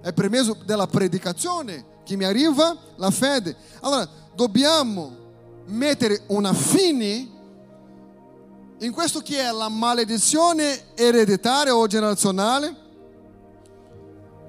è 0.00 0.12
per 0.14 0.30
mezzo 0.30 0.56
della 0.64 0.86
predicazione 0.86 1.98
che 2.04 2.16
mi 2.16 2.24
arriva 2.24 2.74
la 2.96 3.10
fede. 3.10 3.54
Allora, 3.80 4.08
dobbiamo 4.34 5.14
mettere 5.66 6.22
una 6.28 6.54
fine 6.54 7.28
in 8.82 8.92
questo 8.92 9.20
che 9.20 9.38
è 9.38 9.50
la 9.50 9.68
maledizione 9.68 10.94
ereditaria 10.94 11.74
o 11.74 11.86
generazionale, 11.86 12.74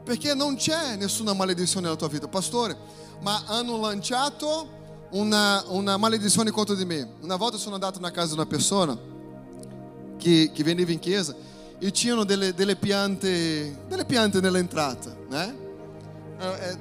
perché 0.03 0.33
non 0.33 0.55
c'è 0.55 0.95
nessuna 0.95 1.33
maledizione 1.33 1.85
nella 1.85 1.97
tua 1.97 2.07
vita, 2.07 2.27
pastore, 2.29 2.77
ma 3.21 3.43
hanno 3.47 3.77
lanciato 3.77 5.07
una, 5.11 5.63
una 5.67 5.97
maledizione 5.97 6.49
contro 6.49 6.75
di 6.75 6.85
me. 6.85 7.15
Una 7.21 7.35
volta 7.35 7.57
sono 7.57 7.75
andato 7.75 7.99
na 7.99 8.09
casa 8.11 8.27
di 8.27 8.33
una 8.33 8.45
persona 8.45 8.97
che, 10.17 10.51
che 10.53 10.63
veniva 10.63 10.91
in 10.91 10.99
chiesa 10.99 11.35
e 11.77 11.91
c'erano 11.91 12.23
delle, 12.23 12.53
delle 12.53 12.77
piante, 12.77 13.83
delle 13.87 14.05
piante 14.05 14.39
nell'entrata, 14.39 15.13
né? 15.27 15.55
Eh, 16.39 16.69
eh 16.69 16.77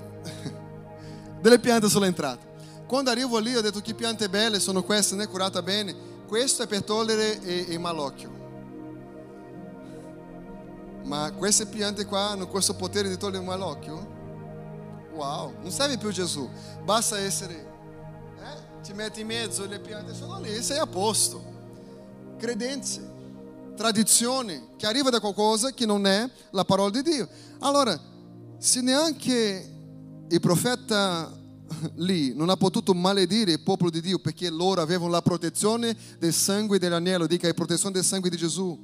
delle 1.42 1.58
piante 1.58 1.88
sull'entrata. 1.88 2.46
Quando 2.86 3.10
arrivo 3.10 3.38
lì 3.38 3.56
ho 3.56 3.60
detto 3.60 3.80
che 3.80 3.94
piante 3.94 4.28
belle 4.28 4.60
sono 4.60 4.84
queste, 4.84 5.16
né? 5.16 5.26
Curata 5.26 5.62
bene 5.62 6.09
questo 6.30 6.62
è 6.62 6.68
per 6.68 6.84
togliere 6.84 7.40
il 7.42 7.80
malocchio. 7.80 8.30
Ma 11.02 11.32
queste 11.32 11.66
piante 11.66 12.04
qua 12.04 12.28
hanno 12.28 12.46
questo 12.46 12.74
potere 12.74 13.08
di 13.08 13.16
togliere 13.16 13.42
il 13.42 13.48
malocchio? 13.48 14.18
Wow, 15.12 15.54
non 15.60 15.72
serve 15.72 15.98
più 15.98 16.12
Gesù, 16.12 16.48
basta 16.84 17.18
essere, 17.18 17.54
eh? 18.38 18.80
ti 18.80 18.92
metti 18.92 19.22
in 19.22 19.26
mezzo, 19.26 19.66
le 19.66 19.80
piante 19.80 20.14
sono 20.14 20.38
lì, 20.38 20.62
sei 20.62 20.78
a 20.78 20.86
posto. 20.86 21.42
Credenze, 22.38 23.72
tradizione 23.74 24.68
che 24.76 24.86
arriva 24.86 25.10
da 25.10 25.18
qualcosa 25.18 25.72
che 25.72 25.84
non 25.84 26.06
è 26.06 26.30
la 26.50 26.64
parola 26.64 26.90
di 26.90 27.02
Dio. 27.02 27.28
Allora, 27.58 27.98
se 28.56 28.80
neanche 28.80 29.68
il 30.28 30.40
profeta 30.40 31.39
lì 31.96 32.34
non 32.34 32.50
ha 32.50 32.56
potuto 32.56 32.94
maledire 32.94 33.52
il 33.52 33.60
popolo 33.60 33.90
di 33.90 34.00
Dio 34.00 34.18
perché 34.18 34.50
loro 34.50 34.80
avevano 34.80 35.10
la 35.10 35.22
protezione 35.22 35.96
del 36.18 36.32
sangue 36.32 36.78
dell'agnello, 36.78 37.26
dica 37.26 37.46
la 37.46 37.54
protezione 37.54 37.94
del 37.94 38.04
sangue 38.04 38.30
di 38.30 38.36
Gesù. 38.36 38.78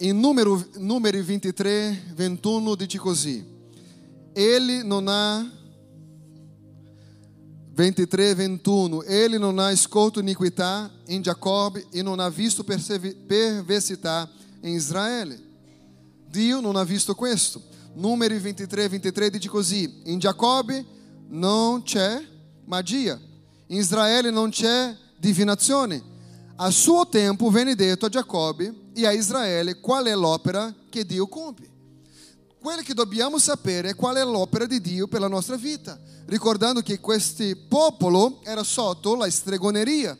In 0.00 0.20
numero, 0.20 0.64
numeri 0.76 1.20
23, 1.20 2.12
21 2.14 2.74
dice 2.76 2.98
così, 2.98 3.44
Ele 4.32 4.82
non 4.84 5.08
ha 5.08 5.50
23, 7.78 8.34
21. 8.34 9.02
Ele 9.04 9.38
non 9.38 9.58
ha 9.58 9.70
escolto 9.70 10.18
iniquità 10.18 10.90
em 11.06 11.20
Jacob 11.20 11.80
e 11.92 12.02
non 12.02 12.18
ha 12.18 12.28
visto 12.28 12.64
perversità 12.64 14.28
em 14.60 14.74
Israele. 14.74 15.40
Dio 16.28 16.60
non 16.60 16.74
ha 16.76 16.84
visto 16.84 17.14
questo. 17.14 17.62
Numeri 17.94 18.38
23, 18.38 18.88
23 18.88 19.30
dice 19.30 19.48
così: 19.48 20.00
In 20.06 20.18
Giacobbe 20.18 20.84
non 21.28 21.82
c'è 21.82 22.24
magia, 22.64 23.18
in 23.66 23.78
Israele 23.78 24.30
non 24.30 24.50
c'è 24.50 24.94
divinazione. 25.16 26.16
A 26.56 26.70
suo 26.70 27.08
tempo 27.08 27.50
venne 27.50 27.74
detto 27.74 28.06
a 28.06 28.08
Giacobbe 28.08 28.74
e 28.94 29.06
a 29.06 29.12
Israele 29.12 29.78
qual 29.78 30.06
è 30.06 30.14
l'opera 30.14 30.74
che 30.88 31.04
Dio 31.04 31.26
compie. 31.28 31.70
Quello 32.60 32.82
che 32.82 32.94
dobbiamo 32.94 33.38
sapere 33.38 33.90
è 33.90 33.94
qual 33.94 34.16
è 34.16 34.24
l'opera 34.24 34.66
di 34.66 34.80
Dio 34.80 35.06
per 35.06 35.20
la 35.20 35.28
nostra 35.28 35.56
vita, 35.56 35.98
ricordando 36.26 36.80
che 36.80 36.98
questo 36.98 37.44
popolo 37.68 38.40
era 38.42 38.64
sotto 38.64 39.14
la 39.14 39.30
stregoneria. 39.30 40.18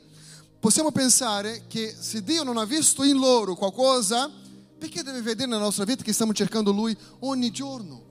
Possiamo 0.61 0.93
pensare 0.93 1.65
che 1.67 1.95
se 1.99 2.23
Dio 2.23 2.45
non 2.45 2.57
ha 2.57 2.65
visto 2.65 3.03
in 3.03 3.19
loro 3.19 3.55
qualcosa, 3.57 4.31
perché 4.79 5.03
deve 5.03 5.21
vedere 5.21 5.49
nella 5.49 5.63
nostra 5.63 5.85
vita 5.85 6.05
che 6.05 6.13
stiamo 6.13 6.33
cercando 6.33 6.71
Lui 6.71 6.97
ogni 7.21 7.51
giorno? 7.51 8.08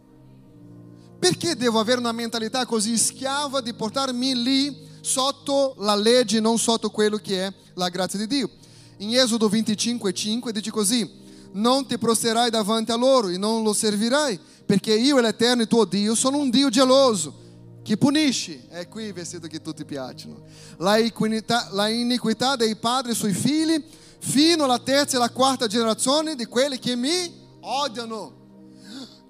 Perché 1.20 1.55
devo 1.55 1.80
avere 1.80 1.99
una 1.99 2.11
mentalità 2.11 2.65
così 2.65 2.97
schiava 2.97 3.59
di 3.61 3.74
portarmi 3.74 4.36
lì 4.41 4.88
sotto 5.01 5.74
la 5.80 5.95
legge, 5.95 6.39
non 6.39 6.59
sotto 6.59 6.89
quello 6.91 7.18
che 7.18 7.45
è 7.45 7.53
la 7.74 7.89
grazia 7.89 8.20
di 8.20 8.28
Dio? 8.28 8.49
In 8.97 9.15
Esodo 9.15 9.49
25,5 9.49 10.49
dice 10.49 10.70
così: 10.70 11.09
Non 11.53 11.88
ti 11.88 11.97
prosterai 11.97 12.51
davanti 12.51 12.91
a 12.91 12.95
loro 12.95 13.30
e 13.30 13.38
non 13.38 13.63
lo 13.63 13.74
servirai, 13.74 14.39
perché 14.65 14.93
io, 14.93 15.20
l'Eterno, 15.20 15.63
il 15.63 15.68
tuo 15.68 15.86
Dio, 15.86 16.13
sono 16.13 16.38
un 16.38 16.51
Dio 16.51 16.70
geloso 16.70 17.45
che 17.82 17.97
punisce. 17.97 18.68
È 18.70 18.88
qui 18.88 19.05
il 19.05 19.13
versetto 19.13 19.47
che 19.47 19.59
tutti 19.59 19.86
piacciono. 19.86 20.43
La 20.78 20.97
iniquità, 20.97 21.70
la 21.72 21.88
iniquità 21.88 22.55
dei 22.55 22.76
padri 22.76 23.15
sui 23.15 23.34
figli, 23.34 23.84
fino 24.20 24.65
alla 24.65 24.80
terza 24.80 25.15
e 25.15 25.20
alla 25.20 25.32
quarta 25.32 25.65
generazione 25.65 26.36
di 26.36 26.45
quelli 26.45 26.78
che 26.78 26.95
mi 26.95 27.34
odiano. 27.61 28.36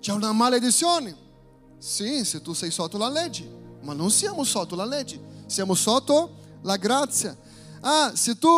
C'è 0.01 0.11
una 0.11 0.33
maledizione 0.33 1.25
Sim, 1.77 2.23
se 2.23 2.41
tu 2.41 2.53
sei 2.53 2.71
sotto 2.71 2.97
la 2.97 3.09
legge, 3.09 3.47
ma 3.81 3.93
non 3.93 4.09
siamo 4.11 4.43
sotto 4.43 4.75
la 4.75 4.85
legge, 4.85 5.19
siamo 5.45 5.75
sotto 5.75 6.37
la 6.61 6.75
grazia. 6.77 7.37
Ah, 7.81 8.11
se 8.15 8.37
tu 8.37 8.49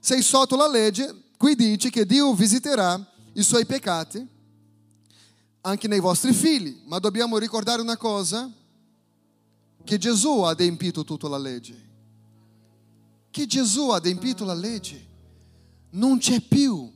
sei 0.00 0.22
sotto 0.22 0.56
la 0.56 0.68
legge, 0.68 1.24
qui 1.36 1.54
dice 1.54 1.90
che 1.90 2.06
Dio 2.06 2.32
visiterà 2.34 3.04
i 3.34 3.42
suoi 3.42 3.66
peccati 3.66 4.26
anche 5.60 5.88
nei 5.88 6.00
vostri 6.00 6.32
figli, 6.32 6.82
ma 6.86 6.98
dobbiamo 6.98 7.36
ricordare 7.36 7.82
una 7.82 7.96
cosa, 7.96 8.50
che 9.84 9.98
Gesù 9.98 10.42
ha 10.42 10.50
adempito 10.50 11.04
tutta 11.04 11.28
la 11.28 11.38
legge. 11.38 11.86
Che 13.30 13.46
Gesù 13.46 13.90
ha 13.90 13.96
adempito 13.96 14.44
la 14.44 14.54
legge. 14.54 15.06
Non 15.90 16.18
c'è 16.18 16.40
più 16.40 16.90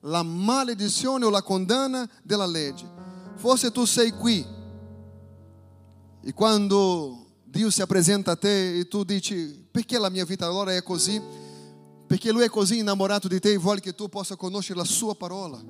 la 0.00 0.22
maledizione 0.22 1.24
o 1.24 1.30
la 1.30 1.42
condanna 1.42 2.08
della 2.22 2.46
legge. 2.46 2.86
Forse 3.36 3.70
tu 3.72 3.84
sei 3.84 4.10
qui 4.10 4.46
e 6.24 6.32
quando 6.32 7.26
Dio 7.44 7.70
si 7.70 7.82
apresenta 7.82 8.30
a 8.30 8.36
te 8.36 8.78
e 8.78 8.88
tu 8.88 9.04
dici, 9.04 9.66
perché 9.70 9.98
la 9.98 10.08
mia 10.08 10.24
vita 10.24 10.46
allora 10.46 10.74
è 10.74 10.82
così? 10.82 11.20
Perché 12.06 12.32
Lui 12.32 12.44
è 12.44 12.48
così 12.48 12.78
innamorato 12.78 13.28
di 13.28 13.38
te 13.38 13.52
e 13.52 13.58
vuole 13.58 13.80
che 13.80 13.94
tu 13.94 14.08
possa 14.08 14.34
conoscere 14.34 14.78
la 14.78 14.86
sua 14.86 15.14
parola. 15.14 15.62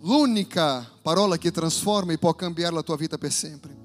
L'unica 0.00 0.90
parola 1.02 1.36
che 1.36 1.50
trasforma 1.50 2.12
e 2.12 2.18
può 2.18 2.32
cambiare 2.34 2.74
la 2.74 2.82
tua 2.82 2.96
vita 2.96 3.18
per 3.18 3.30
sempre. 3.30 3.76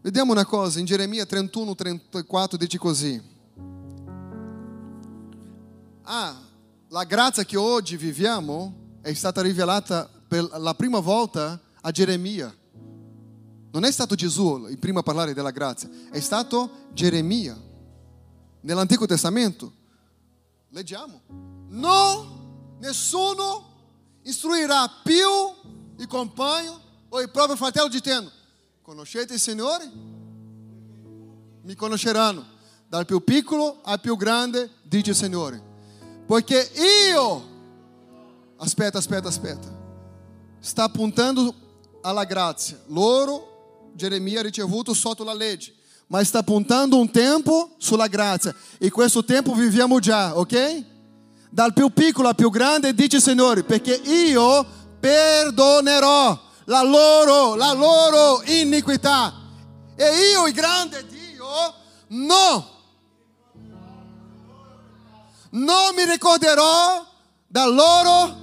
Vediamo 0.00 0.32
una 0.32 0.46
cosa, 0.46 0.78
in 0.78 0.86
Geremia 0.86 1.26
31, 1.26 1.74
34 1.74 2.56
dice 2.56 2.78
così. 2.78 3.22
ah, 6.04 6.40
la 6.88 7.04
grazia 7.04 7.44
che 7.44 7.56
oggi 7.58 7.96
viviamo 7.96 8.74
è 9.02 9.12
stata 9.12 9.42
rivelata 9.42 10.08
per 10.26 10.48
la 10.58 10.74
prima 10.74 11.00
volta 11.00 11.60
a 11.82 11.90
Geremia. 11.90 12.54
Non 13.76 13.84
è 13.84 13.92
stato 13.92 14.14
Gesù 14.14 14.68
il 14.70 14.78
primo 14.78 15.00
a 15.00 15.02
parlare 15.02 15.34
della 15.34 15.50
grazia, 15.50 15.90
è 16.10 16.18
stato 16.20 16.86
Geremia. 16.94 17.54
Nell'Antico 18.62 19.04
Testamento, 19.04 19.70
leggiamo, 20.70 21.20
no, 21.68 22.76
nessuno 22.78 23.74
istruirà 24.22 24.90
più 25.04 25.28
il 25.98 26.06
compagno 26.06 26.80
o 27.10 27.20
il 27.20 27.28
proprio 27.28 27.54
fratello 27.54 27.88
dicendo, 27.88 28.30
conoscete 28.80 29.34
il 29.34 29.40
Signore? 29.40 29.90
Mi 31.60 31.74
conosceranno, 31.74 32.46
dal 32.88 33.04
più 33.04 33.22
piccolo 33.22 33.80
al 33.82 34.00
più 34.00 34.16
grande, 34.16 34.70
dice 34.84 35.10
il 35.10 35.16
Signore. 35.16 35.62
Poiché 36.24 36.70
io, 37.10 37.46
aspetta, 38.56 38.96
aspetta, 38.96 39.28
aspetta, 39.28 39.68
sta 40.60 40.88
puntando 40.88 41.54
alla 42.00 42.24
grazia. 42.24 42.80
Loro, 42.86 43.52
Geremia 43.96 44.40
ha 44.40 44.42
ricevuto 44.42 44.94
sotto 44.94 45.24
la 45.24 45.34
legge, 45.34 45.74
ma 46.08 46.22
sta 46.22 46.42
puntando 46.42 46.98
un 46.98 47.10
tempo 47.10 47.74
sulla 47.78 48.06
grazia. 48.06 48.54
E 48.78 48.90
questo 48.90 49.24
tempo 49.24 49.54
viviamo 49.54 49.98
già, 49.98 50.36
ok? 50.36 50.84
Dal 51.50 51.72
più 51.72 51.90
piccolo 51.90 52.28
al 52.28 52.34
più 52.34 52.50
grande, 52.50 52.94
dice 52.94 53.16
il 53.16 53.22
Signore, 53.22 53.64
perché 53.64 53.94
io 53.94 54.64
perdonerò 55.00 56.38
la 56.66 56.82
loro, 56.82 57.54
la 57.54 57.72
loro 57.72 58.42
iniquità. 58.44 59.32
E 59.96 60.30
io, 60.32 60.46
il 60.46 60.52
grande 60.52 61.04
Dio, 61.08 61.46
no 62.08 62.74
non 65.56 65.94
mi 65.94 66.04
ricorderò 66.04 67.06
dal 67.46 67.72
loro 67.72 68.36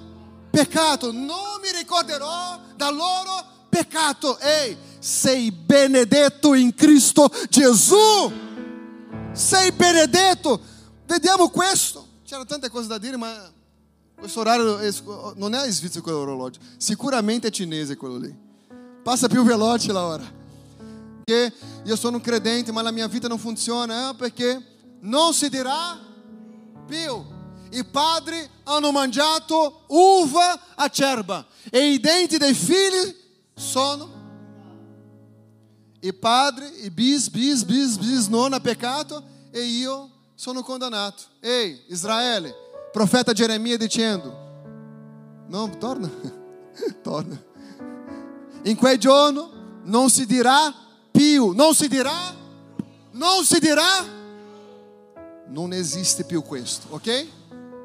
peccato, 0.49 1.11
non 1.11 1.59
mi 1.61 1.71
ricorderò 1.77 2.59
dal 2.75 2.95
loro 2.95 3.45
peccato. 3.69 4.39
Ehi, 4.39 4.75
sei 5.03 5.51
benedetto 5.51 6.53
in 6.53 6.73
Cristo 6.73 7.29
Gesù. 7.49 8.31
Sei 9.33 9.71
benedetto. 9.73 10.61
Vediamo 11.05 11.49
questo. 11.49 12.07
C'erano 12.23 12.45
tante 12.45 12.69
cose 12.69 12.87
da 12.87 12.97
dire, 12.97 13.17
ma 13.17 13.51
questo 14.15 14.39
orario 14.39 14.79
non 15.35 15.53
è 15.55 15.69
svizzero 15.69 16.01
quell'orologio. 16.03 16.61
Sicuramente 16.77 17.49
è 17.49 17.51
cinese 17.51 17.97
quello 17.97 18.17
lì. 18.17 18.33
Passa 19.03 19.27
più 19.27 19.43
veloce 19.43 19.91
la 19.91 20.05
ora. 20.05 20.41
Perché 21.25 21.53
io 21.83 21.95
sono 21.97 22.15
un 22.15 22.23
credente, 22.23 22.71
ma 22.71 22.81
la 22.81 22.91
mia 22.91 23.07
vita 23.09 23.27
non 23.27 23.37
funziona. 23.37 24.11
Eh? 24.11 24.15
Perché 24.15 24.63
non 25.01 25.33
si 25.33 25.49
dirà 25.49 25.99
più. 26.87 27.25
I 27.71 27.83
padri 27.83 28.39
hanno 28.63 28.91
mangiato 28.93 29.83
uva 29.87 30.75
acerba 30.75 31.45
e 31.69 31.91
i 31.91 31.99
denti 31.99 32.37
dei 32.37 32.53
figli 32.53 33.13
sono. 33.53 34.22
I 36.03 36.13
padri, 36.13 36.83
i 36.83 36.89
bis, 36.89 37.29
bis, 37.29 37.63
bis, 37.63 37.97
bis 37.97 38.27
non 38.27 38.51
ha 38.51 38.59
peccato 38.59 39.23
e 39.51 39.61
io 39.61 40.09
sono 40.35 40.61
condannato. 40.61 41.23
Ei, 41.39 41.81
Israele, 41.87 42.53
profeta 42.91 43.31
Geremia 43.31 43.77
dicendo: 43.77 44.31
Não, 45.47 45.69
torna, 45.77 46.09
torna. 47.01 47.41
In 48.63 48.75
quel 48.75 48.97
giorno 48.97 49.79
non 49.83 50.09
si 50.09 50.25
dirà 50.25 50.73
più, 51.11 51.51
non 51.51 51.73
si 51.73 51.87
dirà, 51.87 52.35
non 53.11 53.45
si 53.45 53.59
dirà 53.59 54.21
non 55.53 55.71
esiste 55.71 56.23
più 56.23 56.41
questo, 56.41 56.87
ok? 56.89 57.27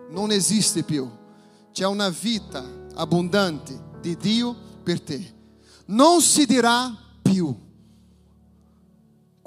Non 0.08 0.30
esiste 0.30 0.82
più. 0.82 1.08
C'è 1.70 1.84
una 1.86 2.08
vita 2.08 2.64
abbondante 2.94 3.78
di 4.00 4.16
Dio 4.16 4.56
per 4.82 5.00
te. 5.02 5.34
Non 5.86 6.22
si 6.22 6.46
dirà 6.46 6.96
più. 7.20 7.54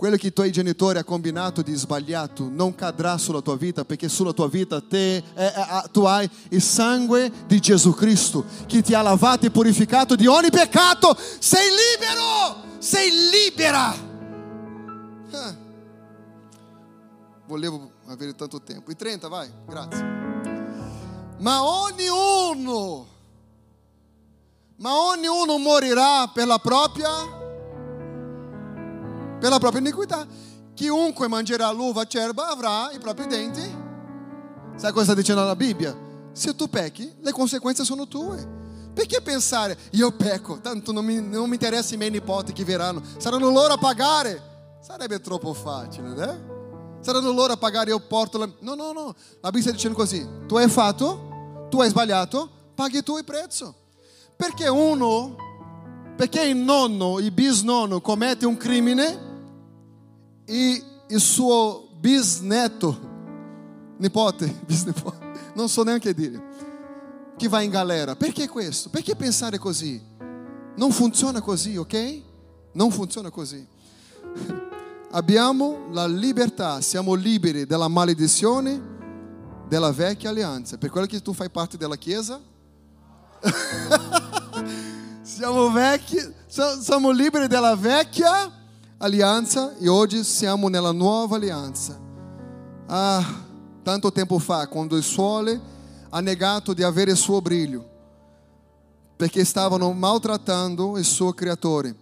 Quello 0.02 0.16
che 0.16 0.28
i 0.30 0.34
tuoi 0.34 0.52
genitori 0.52 0.96
hanno 0.98 1.06
combinato 1.06 1.62
di 1.62 1.76
sbagliato 1.76 2.50
non 2.50 2.74
cadrà 2.74 3.20
sulla 3.20 3.40
tua 3.40 3.56
vita 3.56 3.86
perché 3.86 4.10
sulla 4.10 4.34
tua 4.34 4.50
vita 4.50 4.82
te, 4.82 5.18
eh, 5.18 5.24
eh, 5.36 5.54
tu 5.92 6.06
hai 6.06 6.28
il 6.50 6.62
sangue 6.64 7.32
di 7.46 7.60
Gesù 7.60 7.94
Cristo 7.94 8.44
che 8.66 8.82
ti 8.82 8.96
ha 8.96 9.04
lavato 9.04 9.46
e 9.46 9.52
purificato 9.52 10.16
di 10.16 10.26
ogni 10.26 10.50
peccato. 10.50 11.16
Sei 11.38 11.68
libero! 11.70 12.80
Sei 12.80 13.12
libera! 13.30 13.90
Ah. 15.34 15.56
Volevo 17.46 17.92
avere 18.08 18.34
tanto 18.34 18.60
tempo. 18.60 18.90
I 18.90 18.96
30, 18.96 19.28
vai, 19.28 19.52
grazie. 19.68 20.04
Ma 21.38 21.64
ognuno, 21.64 23.06
ma 24.78 24.96
ognuno 24.96 25.60
morirà 25.60 26.28
per 26.34 26.48
la 26.48 26.58
propria, 26.58 27.41
per 29.42 29.50
la 29.50 29.58
propria 29.58 29.82
iniquità. 29.82 30.26
Chiunque 30.76 31.28
mangerà 31.28 31.72
l'uva 31.72 32.04
acerba 32.04 32.50
avrà 32.50 32.92
i 32.92 33.00
propri 33.00 33.26
denti. 33.26 33.80
Sai 34.76 34.92
cosa 34.92 35.06
sta 35.06 35.14
dicendo 35.16 35.44
la 35.44 35.56
Bibbia? 35.56 35.98
Se 36.32 36.56
tu 36.56 36.70
pecchi, 36.70 37.12
le 37.20 37.32
conseguenze 37.32 37.84
sono 37.84 38.08
tue. 38.08 38.60
Perché 38.94 39.20
pensare, 39.22 39.78
io 39.92 40.12
pecco, 40.12 40.60
tanto 40.62 40.92
non 40.92 41.04
mi, 41.04 41.20
non 41.20 41.48
mi 41.50 41.56
interessa 41.56 41.96
i 41.96 41.98
miei 41.98 42.12
nipoti 42.12 42.54
che 42.54 42.64
verranno, 42.64 43.02
saranno 43.18 43.50
loro 43.50 43.74
a 43.74 43.78
pagare? 43.78 44.50
Sarebbe 44.82 45.20
troppo 45.20 45.54
facile, 45.54 46.10
né? 46.10 46.50
saranno 47.02 47.32
loro 47.32 47.54
a 47.54 47.58
pagare, 47.58 47.90
io 47.90 48.00
porto 48.00 48.38
la... 48.38 48.50
No, 48.60 48.76
no, 48.76 48.92
no. 48.92 49.16
La 49.42 49.50
Bibbia 49.50 49.62
sta 49.62 49.72
dicendo 49.72 49.98
così. 49.98 50.28
Tu 50.46 50.56
hai 50.56 50.70
fatto, 50.70 51.68
tu 51.70 51.82
hai 51.82 51.90
sbagliato, 51.90 52.50
paghi 52.76 53.02
tu 53.02 53.18
il 53.18 53.24
prezzo. 53.24 53.74
Perché 54.36 54.68
uno, 54.68 55.36
perché 56.16 56.44
il 56.44 56.58
nonno, 56.58 57.20
il 57.20 57.32
bisnonno 57.32 58.02
commette 58.02 58.46
un 58.46 58.58
crimine 58.58 59.30
e 60.52 60.84
il 61.08 61.20
suo 61.22 61.88
bisneto, 61.98 63.00
nipote, 63.98 64.54
bisnipote, 64.68 65.52
non 65.56 65.70
so 65.70 65.84
neanche 65.84 66.14
dire, 66.14 66.44
che 67.38 67.48
va 67.48 67.62
in 67.62 67.70
galera. 67.70 68.18
Perché 68.18 68.50
questo? 68.50 68.90
Perché 68.90 69.16
pensare 69.16 69.58
così? 69.58 70.02
Non 70.76 70.92
funziona 70.92 71.40
così, 71.40 71.78
ok? 71.78 72.22
Non 72.74 72.92
funziona 72.92 73.30
così. 73.30 73.66
abbiamo 75.12 75.88
la 75.92 76.06
libertà, 76.06 76.82
siamo 76.82 77.14
liberi 77.14 77.66
dalla 77.66 77.88
maledizione 77.88 78.90
della 79.70 79.94
vecchia 79.94 80.32
alleanza. 80.32 80.78
Per 80.78 80.90
quello 80.90 81.08
che 81.08 81.22
tu 81.22 81.32
fai 81.32 81.50
parte 81.50 81.78
della 81.78 81.96
Chiesa, 81.96 82.42
siamo 85.22 85.72
vecchi, 85.72 86.18
siamo 86.82 87.12
liberi 87.12 87.48
dalla 87.48 87.78
vecchia 87.78 88.60
alleanza 89.02 89.76
e 89.78 89.88
oggi 89.88 90.24
siamo 90.24 90.68
nella 90.68 90.92
nuova 90.92 91.36
alleanza. 91.36 92.00
Ah, 92.86 93.44
tanto 93.84 94.12
tempo 94.12 94.38
fa, 94.38 94.68
quando 94.68 94.96
il 94.96 95.04
sole 95.04 95.60
ha 96.10 96.20
negato 96.20 96.74
di 96.74 96.84
avere 96.84 97.12
il 97.12 97.18
suo 97.18 97.42
brillo, 97.42 97.90
perché 99.16 99.44
stavano 99.44 99.92
maltrattando 99.92 100.98
il 100.98 101.06
suo 101.06 101.34
creatore. 101.34 101.96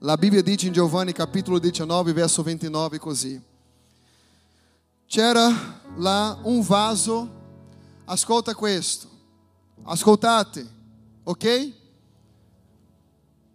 La 0.00 0.16
Bibbia 0.16 0.42
dice 0.42 0.66
in 0.66 0.72
Giovanni 0.72 1.12
capitolo 1.12 1.58
19, 1.58 2.12
verso 2.12 2.42
29 2.42 2.98
così. 2.98 3.42
C'era 5.06 5.80
là 5.96 6.38
un 6.42 6.62
vaso, 6.62 7.28
ascolta 8.06 8.54
questo, 8.54 9.08
ascoltate, 9.82 10.66
ok? 11.22 11.72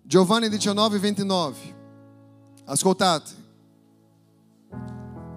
Giovanni 0.04 0.50
19, 0.50 1.00
29, 1.00 1.80
ascoltate. 2.72 3.32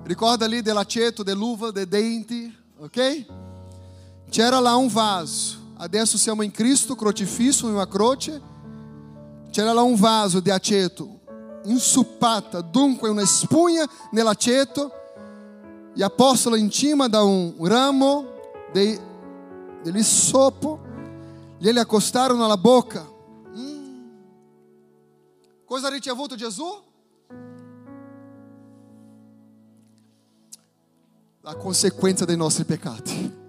Ricorda 0.05 0.47
lì 0.47 0.63
dell'aceto, 0.63 1.23
dell'uva, 1.23 1.71
dei 1.71 1.89
denti, 1.89 2.55
ok? 2.79 3.27
C'era 4.29 4.61
là 4.61 4.75
un 4.75 4.89
vaso, 4.89 5.57
adesso 5.77 6.19
siamo 6.19 6.43
in 6.43 6.51
Cristo, 6.51 6.95
crocifisso 6.95 7.67
in 7.67 7.75
una 7.75 7.89
croce 7.89 8.53
c'era 9.55 9.73
là 9.73 9.83
un 9.83 9.95
vaso 9.95 10.41
di 10.41 10.51
aceto 10.51 11.21
insuppata, 11.67 12.61
dunque 12.61 13.09
una 13.09 13.25
spugna 13.25 13.89
nell'aceto. 14.11 14.91
Gli 15.95 16.03
apostoli 16.03 16.59
in 16.59 16.71
cima 16.71 17.07
da 17.07 17.23
un 17.23 17.55
ramo 17.61 18.25
dei, 18.73 18.99
dell'issopo 19.81 20.81
glieli 21.57 21.79
accostarono 21.79 22.45
alla 22.45 22.57
bocca. 22.57 23.09
Mm. 23.57 24.07
Cosa 25.65 25.87
ha 25.87 25.91
ricevuto 25.91 26.35
Gesù? 26.35 26.83
La 31.45 31.57
conseguenza 31.57 32.25
dei 32.25 32.39
nostri 32.39 32.65
peccati. 32.65 33.43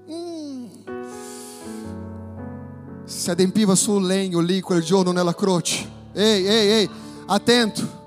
si 3.05 3.29
adempiva 3.29 3.73
sul 3.75 4.05
legno 4.05 4.41
lì 4.41 4.59
quel 4.59 4.83
giorno 4.83 5.13
nella 5.13 5.33
croce. 5.33 5.89
Ei, 6.11 6.45
ei, 6.45 6.71
ei, 6.71 6.89
attento. 7.27 8.03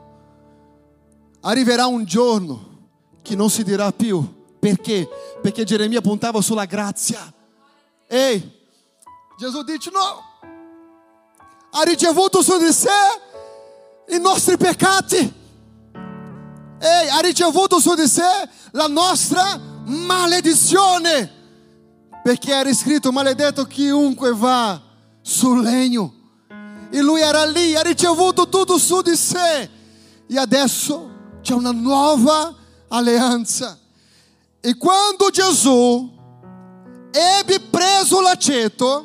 Arriverà 1.41 1.87
un 1.87 2.05
giorno 2.05 2.67
che 3.23 3.35
non 3.35 3.49
si 3.49 3.65
dirà 3.65 3.91
più 3.93 4.37
Perché? 4.59 5.09
Perché 5.41 5.65
Geremia 5.65 6.03
puntava 6.03 6.43
sulla 6.43 6.67
grazia. 6.67 7.33
Ehi, 8.07 8.67
Gesù 9.39 9.63
dice 9.63 9.91
no, 9.91 10.23
ha 11.71 11.83
ricevuto 11.85 12.43
su 12.43 12.59
di 12.59 12.73
sé 12.73 12.89
i 14.09 14.19
nostri 14.19 14.59
peccati. 14.59 15.17
Ehi, 16.79 17.09
ha 17.09 17.21
ricevuto 17.21 17.81
su 17.81 17.95
di 17.95 18.07
sé 18.07 18.23
la 18.73 18.87
nostra 18.87 19.77
maledizione. 19.89 21.37
Perché 22.23 22.53
era 22.53 22.73
scritto 22.73 23.13
maledetto 23.13 23.65
chiunque 23.65 24.33
va 24.33 24.81
sul 25.21 25.63
legno. 25.63 26.15
E 26.91 27.01
lui 27.01 27.21
era 27.21 27.45
lì, 27.45 27.75
ha 27.75 27.83
ricevuto 27.83 28.49
tutto 28.49 28.79
su 28.79 29.03
di 29.03 29.17
sé. 29.17 29.69
E 30.27 30.39
adesso 30.39 31.11
c'è 31.43 31.55
una 31.55 31.73
nuova 31.73 32.55
alleanza. 32.89 33.79
E 34.61 34.77
quando 34.77 35.31
Gesù 35.31 36.17
ebbe 37.11 37.61
preso 37.61 38.21
l'aceto, 38.21 39.05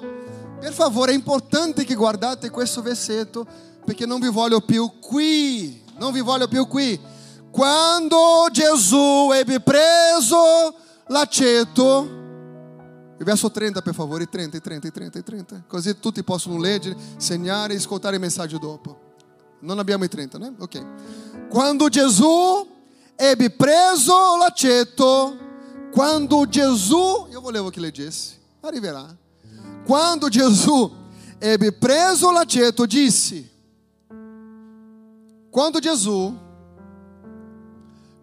per 0.60 0.74
favore 0.74 1.12
è 1.12 1.16
importante 1.16 1.84
che 1.84 1.94
guardate 1.94 2.50
questo 2.50 2.82
versetto 2.82 3.46
perché 3.86 4.06
non 4.06 4.20
vi 4.20 4.30
voglio 4.30 4.62
più 4.62 5.00
qui, 5.00 5.84
non 5.98 6.12
vi 6.12 6.22
voglio 6.22 6.48
più 6.48 6.68
qui. 6.68 7.00
Quando 7.54 8.48
Gesù 8.52 9.30
ebbe 9.32 9.60
preso 9.60 10.74
l'aceto, 11.06 12.02
il 13.16 13.24
verso 13.24 13.52
30 13.52 13.80
per 13.84 13.94
favore, 13.94 14.28
30, 14.28 14.60
30, 14.60 14.90
30, 14.90 15.22
30, 15.22 15.64
così 15.68 16.00
tutti 16.00 16.24
possono 16.24 16.58
leggere, 16.58 16.98
segnare 17.18 17.74
e 17.74 17.76
ascoltare 17.76 18.16
il 18.16 18.22
messaggio 18.22 18.58
dopo. 18.58 19.00
Non 19.60 19.78
abbiamo 19.78 20.04
i 20.04 20.08
30, 20.08 20.40
né? 20.40 20.56
Ok. 20.58 21.48
Quando 21.48 21.90
Gesù 21.90 22.68
ebbe 23.16 23.52
preso 23.52 24.36
l'aceto, 24.36 25.38
quando 25.92 26.48
Gesù, 26.50 27.28
eu 27.30 27.40
volevo 27.40 27.70
que 27.70 27.80
leggesse, 27.80 28.36
arriverà. 28.62 29.16
Quando 29.86 30.28
Gesù 30.28 30.92
ebbe 31.38 31.72
preso 31.72 32.32
l'aceto, 32.32 32.88
disse: 32.88 33.48
Quando 35.52 35.78
Gesù, 35.78 36.43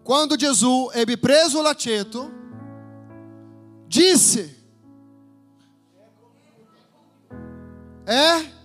quando 0.03 0.35
Gesù 0.35 0.89
ebbe 0.93 1.17
preso 1.17 1.61
l'aceto, 1.61 2.31
disse: 3.87 4.59
É? 8.05 8.59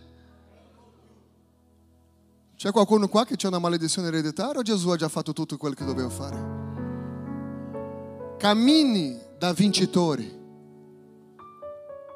C'è 2.56 2.72
qualcuno 2.72 3.06
qua 3.06 3.26
che 3.26 3.36
c'è 3.36 3.48
una 3.48 3.58
maledizione 3.58 4.08
ereditaria 4.08 4.58
o 4.58 4.62
Gesù 4.62 4.88
ha 4.88 4.96
già 4.96 5.08
fatto 5.08 5.34
tutto 5.34 5.58
quello 5.58 5.74
che 5.74 5.84
doveva 5.84 6.08
fare? 6.08 6.54
Cammini 8.38 9.20
da 9.38 9.52
vincitore. 9.52 10.34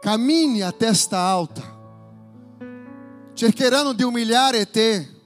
Cammini 0.01 0.63
a 0.63 0.73
testa 0.73 1.19
alta. 1.19 1.79
Cercheranno 3.35 3.93
di 3.93 4.03
umiliare 4.03 4.71
te, 4.71 5.20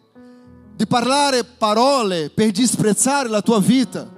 di 0.77 0.87
parlare 0.87 1.45
parole 1.45 2.31
per 2.31 2.51
disprezzare 2.51 3.29
la 3.29 3.43
tua 3.43 3.61
vita, 3.61 4.11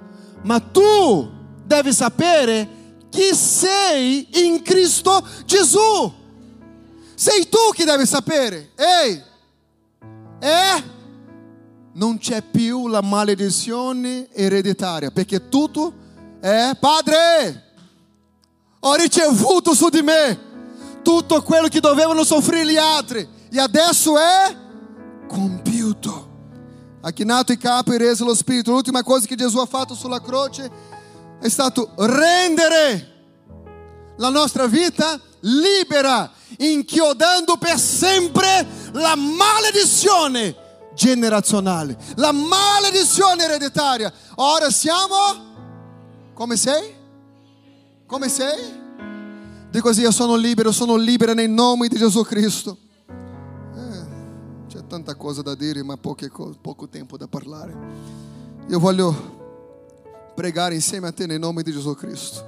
ma 0.43 0.59
tu 0.59 1.29
devi 1.63 1.93
sapere 1.93 2.67
chi 3.09 3.33
sei 3.33 4.27
in 4.45 4.61
Cristo 4.61 5.25
Gesù. 5.45 6.13
Sei 7.13 7.49
tu 7.49 7.57
che 7.73 7.83
devi 7.83 8.05
sapere. 8.05 8.71
Ehi, 8.75 9.23
é, 10.39 10.83
non 11.93 12.19
c'è 12.19 12.43
più 12.43 12.87
la 12.87 13.01
maledizione 13.01 14.27
ereditaria, 14.31 15.09
perché 15.09 15.49
tutto 15.49 15.93
è 16.39 16.71
Padre. 16.79 17.63
Ho 18.81 18.93
ricevuto 18.93 19.73
su 19.73 19.89
di 19.89 20.01
me 20.01 20.45
tutto 21.01 21.41
quello 21.41 21.67
che 21.67 21.79
dovevano 21.79 22.23
soffrire 22.23 22.71
gli 22.71 22.77
altri 22.77 23.27
e 23.49 23.59
adesso 23.59 24.17
è 24.17 24.55
compiuto. 25.27 26.26
Ha 27.07 27.11
chinato 27.11 27.53
i 27.53 27.57
capi 27.57 27.91
e 27.91 27.97
reso 27.99 28.25
lo 28.25 28.35
spirito. 28.35 28.71
L'ultima 28.71 29.01
cosa 29.01 29.25
che 29.25 29.35
Gesù 29.35 29.59
ha 29.59 29.65
fatto 29.65 29.95
sulla 29.95 30.19
croce 30.19 30.69
è 31.39 31.47
stato 31.47 31.91
rendere 31.95 33.13
la 34.17 34.27
nostra 34.27 34.67
vita 34.67 35.17
libera, 35.39 36.29
inchiodando 36.57 37.55
per 37.55 37.79
sempre 37.79 38.67
la 38.91 39.15
maledizione 39.15 40.53
generazionale, 40.95 41.97
la 42.15 42.33
maledizione 42.33 43.45
ereditaria. 43.45 44.11
Ora 44.35 44.69
siamo 44.69 45.15
come 46.33 46.57
sei? 46.57 46.93
Come 48.05 48.27
sei? 48.27 48.85
Dico 49.71 49.87
così, 49.87 50.01
io 50.01 50.11
sono 50.11 50.35
libero, 50.35 50.73
sono 50.73 50.97
libera 50.97 51.33
nel 51.33 51.49
nome 51.49 51.87
di 51.87 51.95
Gesù 51.95 52.21
Cristo. 52.23 52.77
Tanta 54.87 55.15
cosa 55.15 55.41
da 55.41 55.53
dire, 55.53 55.83
ma 55.83 55.97
poche, 55.97 56.31
poco 56.61 56.87
tempo 56.87 57.17
da 57.17 57.27
parlare. 57.27 57.75
Io 58.67 58.79
voglio 58.79 59.35
pregare 60.33 60.75
insieme 60.75 61.09
a 61.09 61.11
te 61.11 61.25
nel 61.25 61.39
nome 61.39 61.61
di 61.61 61.73
Gesù 61.73 61.93
Cristo. 61.93 62.41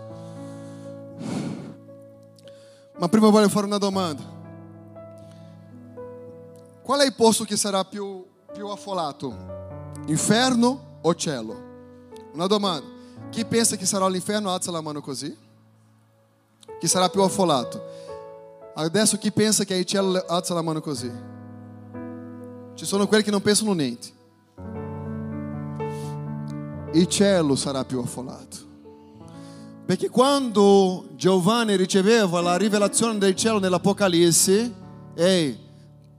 Ma 2.98 3.10
prima 3.10 3.30
voglio 3.30 3.50
fare 3.50 3.66
una 3.66 3.78
domanda. 3.78 4.24
Qual 6.82 7.02
è 7.02 7.06
il 7.06 7.14
posto 7.14 7.44
che 7.44 7.58
sarà 7.58 7.84
più, 7.84 8.26
più 8.54 8.68
affollato? 8.68 9.36
Inferno 10.06 11.00
o 11.02 11.14
cielo? 11.16 11.68
Una 12.34 12.48
domanda. 12.48 12.88
Chi 13.30 13.44
pensa 13.44 13.76
che 13.76 13.86
sarà 13.86 14.08
l'inferno 14.08 14.50
alza 14.50 14.72
la 14.72 14.82
mano 14.82 15.02
così? 15.02 15.36
Chi 16.80 16.88
sarà 16.88 17.10
più 17.10 17.22
affollato? 17.22 17.84
Adesso 18.76 19.18
chi 19.18 19.30
pensa 19.32 19.66
che 19.66 19.76
è 19.76 19.78
il 19.78 19.86
cielo 19.86 20.24
alza 20.26 20.54
la 20.54 20.62
mano 20.62 20.80
così? 20.80 21.38
Ci 22.80 22.86
sono 22.86 23.08
quelli 23.08 23.24
che 23.24 23.32
non 23.32 23.42
pensano 23.42 23.74
niente. 23.74 24.08
Il 26.94 27.08
cielo 27.08 27.58
sarà 27.58 27.84
più 27.84 28.00
affollato. 28.00 28.56
Perché 29.86 30.08
quando 30.08 31.10
Giovanni 31.18 31.76
riceveva 31.76 32.40
la 32.40 32.56
rivelazione 32.56 33.18
del 33.18 33.36
cielo 33.36 33.60
nell'Apocalisse, 33.60 34.74
ehi, 35.14 35.60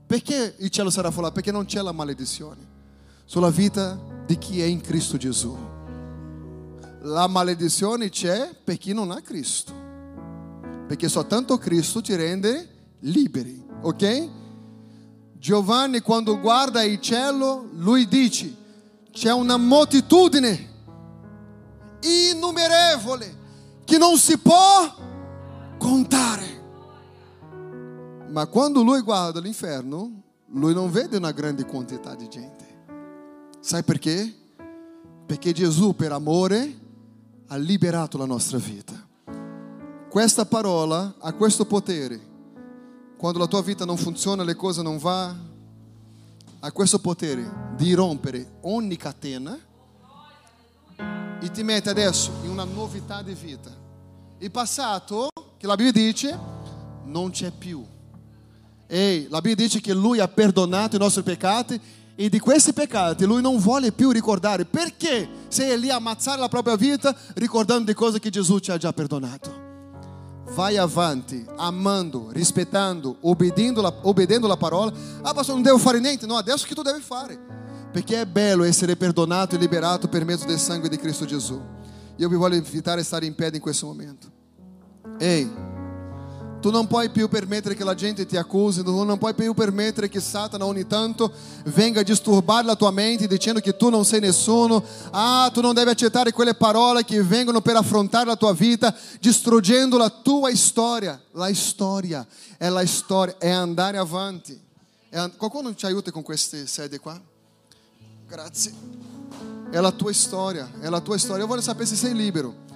perché 0.05 0.53
il 0.59 0.69
cielo 0.69 0.91
sarà 0.91 1.07
affollato? 1.07 1.33
Perché 1.33 1.51
non 1.51 1.65
c'è 1.65 1.81
la 1.81 1.91
maledizione 1.91 2.63
sulla 3.25 3.49
vita 3.49 3.99
di 4.27 4.37
chi 4.37 4.61
è 4.61 4.65
in 4.65 4.81
Cristo 4.81 5.17
Gesù. 5.17 5.57
La 7.01 7.25
maledizione 7.25 8.09
c'è 8.09 8.53
per 8.63 8.77
chi 8.77 8.93
non 8.93 9.09
ha 9.09 9.19
Cristo. 9.21 9.73
Perché 10.87 11.09
soltanto 11.09 11.57
Cristo 11.57 12.01
ti 12.01 12.15
rende 12.15 12.69
liberi, 12.99 13.65
ok? 13.81 14.39
Giovanni 15.41 16.01
quando 16.01 16.39
guarda 16.39 16.83
il 16.83 17.01
cielo, 17.01 17.67
lui 17.73 18.07
dice, 18.07 18.55
c'è 19.11 19.33
una 19.33 19.57
moltitudine 19.57 20.69
innumerevole 21.99 23.37
che 23.83 23.97
non 23.97 24.17
si 24.17 24.37
può 24.37 24.95
contare. 25.79 26.61
Ma 28.29 28.45
quando 28.45 28.83
lui 28.83 29.01
guarda 29.01 29.39
l'inferno, 29.39 30.21
lui 30.49 30.75
non 30.75 30.91
vede 30.91 31.17
una 31.17 31.31
grande 31.31 31.65
quantità 31.65 32.13
di 32.13 32.29
gente. 32.29 32.83
Sai 33.61 33.81
perché? 33.81 34.31
Perché 35.25 35.53
Gesù, 35.53 35.95
per 35.95 36.11
amore, 36.11 36.79
ha 37.47 37.55
liberato 37.55 38.15
la 38.19 38.25
nostra 38.25 38.59
vita. 38.59 38.93
Questa 40.07 40.45
parola 40.45 41.15
ha 41.17 41.33
questo 41.33 41.65
potere. 41.65 42.29
Quando 43.21 43.37
la 43.37 43.45
tua 43.45 43.61
vita 43.61 43.85
non 43.85 43.97
funziona, 43.97 44.41
le 44.41 44.55
cose 44.55 44.81
non 44.81 44.97
vanno, 44.97 45.49
ha 46.61 46.71
questo 46.71 46.97
potere 46.97 47.75
di 47.77 47.93
rompere 47.93 48.53
ogni 48.61 48.97
catena 48.97 49.55
e 51.39 51.51
ti 51.51 51.61
mette 51.61 51.91
adesso 51.91 52.31
in 52.41 52.49
una 52.49 52.63
novità 52.63 53.21
di 53.21 53.35
vita. 53.35 53.69
Il 54.39 54.49
passato, 54.49 55.27
che 55.55 55.67
la 55.67 55.75
Bibbia 55.75 55.91
dice, 55.91 56.35
non 57.05 57.29
c'è 57.29 57.51
più. 57.51 57.85
Ehi, 58.87 59.27
la 59.29 59.39
Bibbia 59.39 59.65
dice 59.65 59.81
che 59.81 59.93
Lui 59.93 60.19
ha 60.19 60.27
perdonato 60.27 60.95
i 60.95 60.99
nostri 60.99 61.21
peccati 61.21 61.79
e 62.15 62.27
di 62.27 62.39
questi 62.39 62.73
peccati 62.73 63.25
Lui 63.25 63.43
non 63.43 63.59
vuole 63.59 63.91
più 63.91 64.09
ricordare. 64.09 64.65
Perché 64.65 65.29
sei 65.47 65.79
lì 65.79 65.91
a 65.91 65.97
ammazzare 65.97 66.39
la 66.39 66.49
propria 66.49 66.75
vita 66.75 67.15
ricordando 67.35 67.83
di 67.83 67.93
cose 67.93 68.19
che 68.19 68.31
Gesù 68.31 68.57
ci 68.57 68.71
ha 68.71 68.77
già 68.77 68.91
perdonato? 68.91 69.60
Vai 70.53 70.77
avanti, 70.77 71.45
amando, 71.55 72.29
rispettando, 72.31 73.17
obbedendo 73.21 73.81
la, 73.81 73.93
obbedendo 74.01 74.47
la 74.47 74.57
parola. 74.57 74.91
Ah, 75.21 75.33
pastor, 75.33 75.55
non 75.55 75.63
devo 75.63 75.77
fare 75.77 75.99
niente. 75.99 76.25
No, 76.25 76.35
adesso 76.35 76.65
che 76.67 76.75
tu 76.75 76.81
devi 76.81 77.01
fare. 77.01 77.39
Perché 77.91 78.21
è 78.21 78.25
bello 78.25 78.63
essere 78.63 78.95
perdonato 78.95 79.55
e 79.55 79.57
liberato 79.57 80.07
per 80.07 80.25
mezzo 80.25 80.45
del 80.45 80.59
sangue 80.59 80.89
di 80.89 80.97
Cristo 80.97 81.25
Gesù. 81.25 81.59
Io 82.17 82.29
vi 82.29 82.35
voglio 82.35 82.55
invitare 82.55 83.01
a 83.01 83.03
stare 83.03 83.25
in 83.25 83.33
piedi 83.33 83.57
in 83.57 83.61
questo 83.61 83.85
momento. 83.85 84.27
Ehi, 85.17 85.49
Tu 86.61 86.69
non 86.69 86.85
puoi 86.85 87.09
più 87.09 87.27
permettere 87.27 87.73
che 87.73 87.83
la 87.83 87.95
gente 87.95 88.27
ti 88.27 88.37
accusi, 88.37 88.83
tu 88.83 89.03
non 89.03 89.17
puoi 89.17 89.33
più 89.33 89.55
permettere 89.55 90.07
che 90.09 90.19
Satana 90.19 90.63
ogni 90.63 90.85
tanto 90.85 91.31
venga 91.65 92.01
a 92.01 92.03
disturbare 92.03 92.65
la 92.65 92.75
tua 92.75 92.91
mente 92.91 93.25
dicendo 93.27 93.59
che 93.59 93.75
tu 93.75 93.89
non 93.89 94.05
sei 94.05 94.19
nessuno. 94.19 94.83
Ah, 95.09 95.49
tu 95.51 95.59
non 95.59 95.73
devi 95.73 95.89
accettare 95.89 96.31
quelle 96.31 96.53
parole 96.53 97.03
che 97.03 97.23
vengono 97.23 97.61
per 97.61 97.77
affrontare 97.77 98.25
la 98.27 98.35
tua 98.35 98.53
vita, 98.53 98.95
distruggendo 99.19 99.97
la 99.97 100.09
tua 100.09 100.55
storia. 100.55 101.19
La 101.31 101.51
storia 101.55 102.25
è 102.57 102.69
la 102.69 102.85
storia, 102.85 103.35
è 103.39 103.49
andare 103.49 103.97
avanti. 103.97 104.59
È 105.09 105.17
and- 105.17 105.35
Qualcuno 105.37 105.73
ci 105.73 105.87
aiuta 105.87 106.11
con 106.11 106.21
queste 106.21 106.67
sedie 106.67 106.99
qua? 106.99 107.19
Grazie. 108.27 108.71
È 109.71 109.79
la 109.79 109.91
tua 109.91 110.13
storia, 110.13 110.69
è 110.79 110.89
la 110.89 111.01
tua 111.01 111.17
storia. 111.17 111.41
Eu 111.41 111.47
voglio 111.47 111.61
sapere 111.61 111.87
se 111.87 111.95
sei 111.95 112.13
libero. 112.13 112.70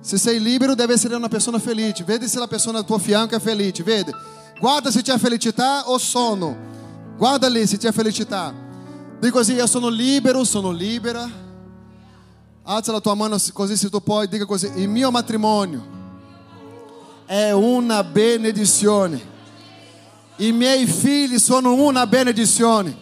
Se 0.00 0.16
sei 0.16 0.40
libero, 0.40 0.74
deve 0.74 0.94
essere 0.94 1.14
una 1.14 1.28
persona 1.28 1.58
felice. 1.58 2.04
Vedi 2.04 2.28
se 2.28 2.38
la 2.38 2.46
persona 2.46 2.78
al 2.78 2.84
tuo 2.84 2.98
fianco 2.98 3.36
è 3.36 3.40
felice. 3.40 3.82
Vedi? 3.82 4.12
Guarda 4.60 4.90
se 4.90 5.02
c'è 5.02 5.18
felicità 5.18 5.88
o 5.88 5.98
sono. 5.98 6.56
Guarda 7.16 7.48
lì 7.48 7.66
se 7.66 7.76
c'è 7.76 7.92
felicità. 7.92 8.54
Dico 9.18 9.38
così: 9.38 9.54
Io 9.54 9.66
sono 9.66 9.88
libero, 9.88 10.44
sono 10.44 10.70
libera. 10.70 11.28
Alza 12.62 12.92
la 12.92 13.00
tua 13.00 13.14
mano 13.14 13.36
così 13.52 13.76
se 13.76 13.88
tu 13.88 14.02
puoi. 14.02 14.28
Dica 14.28 14.46
così: 14.46 14.70
Il 14.76 14.88
mio 14.88 15.10
matrimonio 15.10 15.96
è 17.26 17.50
una 17.50 18.02
benedizione. 18.04 19.36
I 20.36 20.52
miei 20.52 20.86
figli 20.86 21.38
sono 21.38 21.74
una 21.74 22.06
benedizione. 22.06 22.96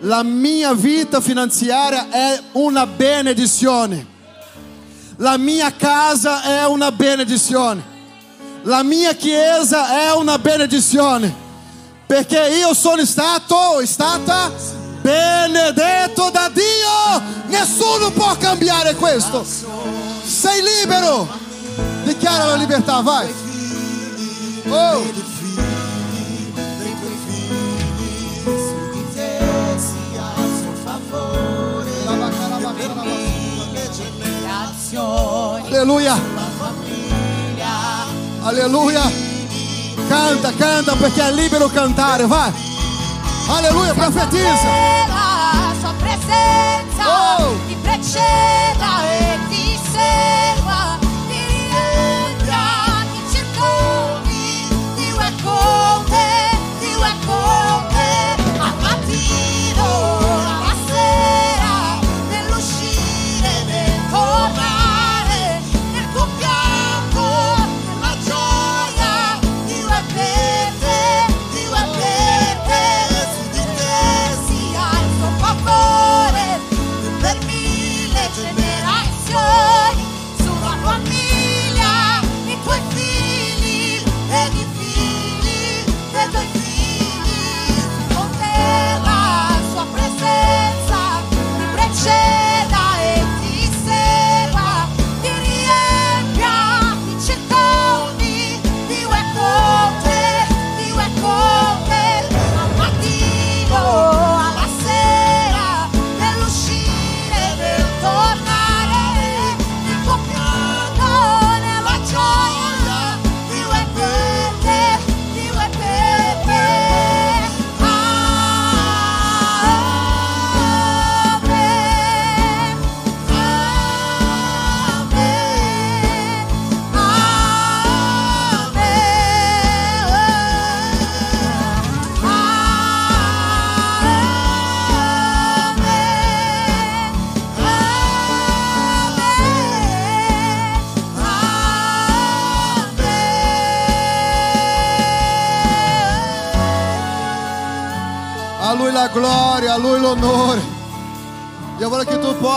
La 0.00 0.22
mia 0.22 0.72
vita 0.74 1.20
finanziaria 1.20 2.08
è 2.08 2.40
una 2.52 2.86
benedizione. 2.86 4.14
La 5.16 5.38
mia 5.38 5.72
casa 5.74 6.42
è 6.42 6.66
una 6.66 6.92
benedizione. 6.92 7.94
La 8.62 8.82
mia 8.82 9.14
chiesa 9.14 10.08
è 10.08 10.12
una 10.12 10.38
benedizione. 10.38 11.34
Perché 12.06 12.48
io 12.58 12.74
sono 12.74 13.04
stato, 13.04 13.84
stata 13.84 14.52
benedetto 15.00 16.28
da 16.30 16.50
Dio. 16.52 17.22
Nessuno 17.46 18.10
può 18.10 18.36
cambiare 18.36 18.94
questo. 18.94 19.44
Sei 19.44 20.62
libero. 20.62 21.26
Dichiara 22.04 22.44
la 22.44 22.56
libertà, 22.56 23.00
vai. 23.00 23.32
Oh. 24.68 25.35
Generazioni, 34.96 35.66
Alleluia. 35.66 36.14
la 36.14 36.48
famiglia, 36.58 37.68
Alleluia. 38.42 39.02
Canta, 40.08 40.52
canta 40.54 40.94
perché 40.94 41.26
è 41.26 41.32
libero 41.32 41.68
cantare, 41.68 42.26
vai. 42.26 42.52
Alleluia, 43.48 43.92
profetizza. 43.92 44.68
la 45.08 45.74
sua 45.80 45.92
presenza 45.98 47.38
Oh! 47.38 47.56
ti 47.66 47.76
preceda 47.82 49.02
e 49.10 49.38
ti 49.48 49.78
segua, 49.92 50.65
ti 50.65 50.65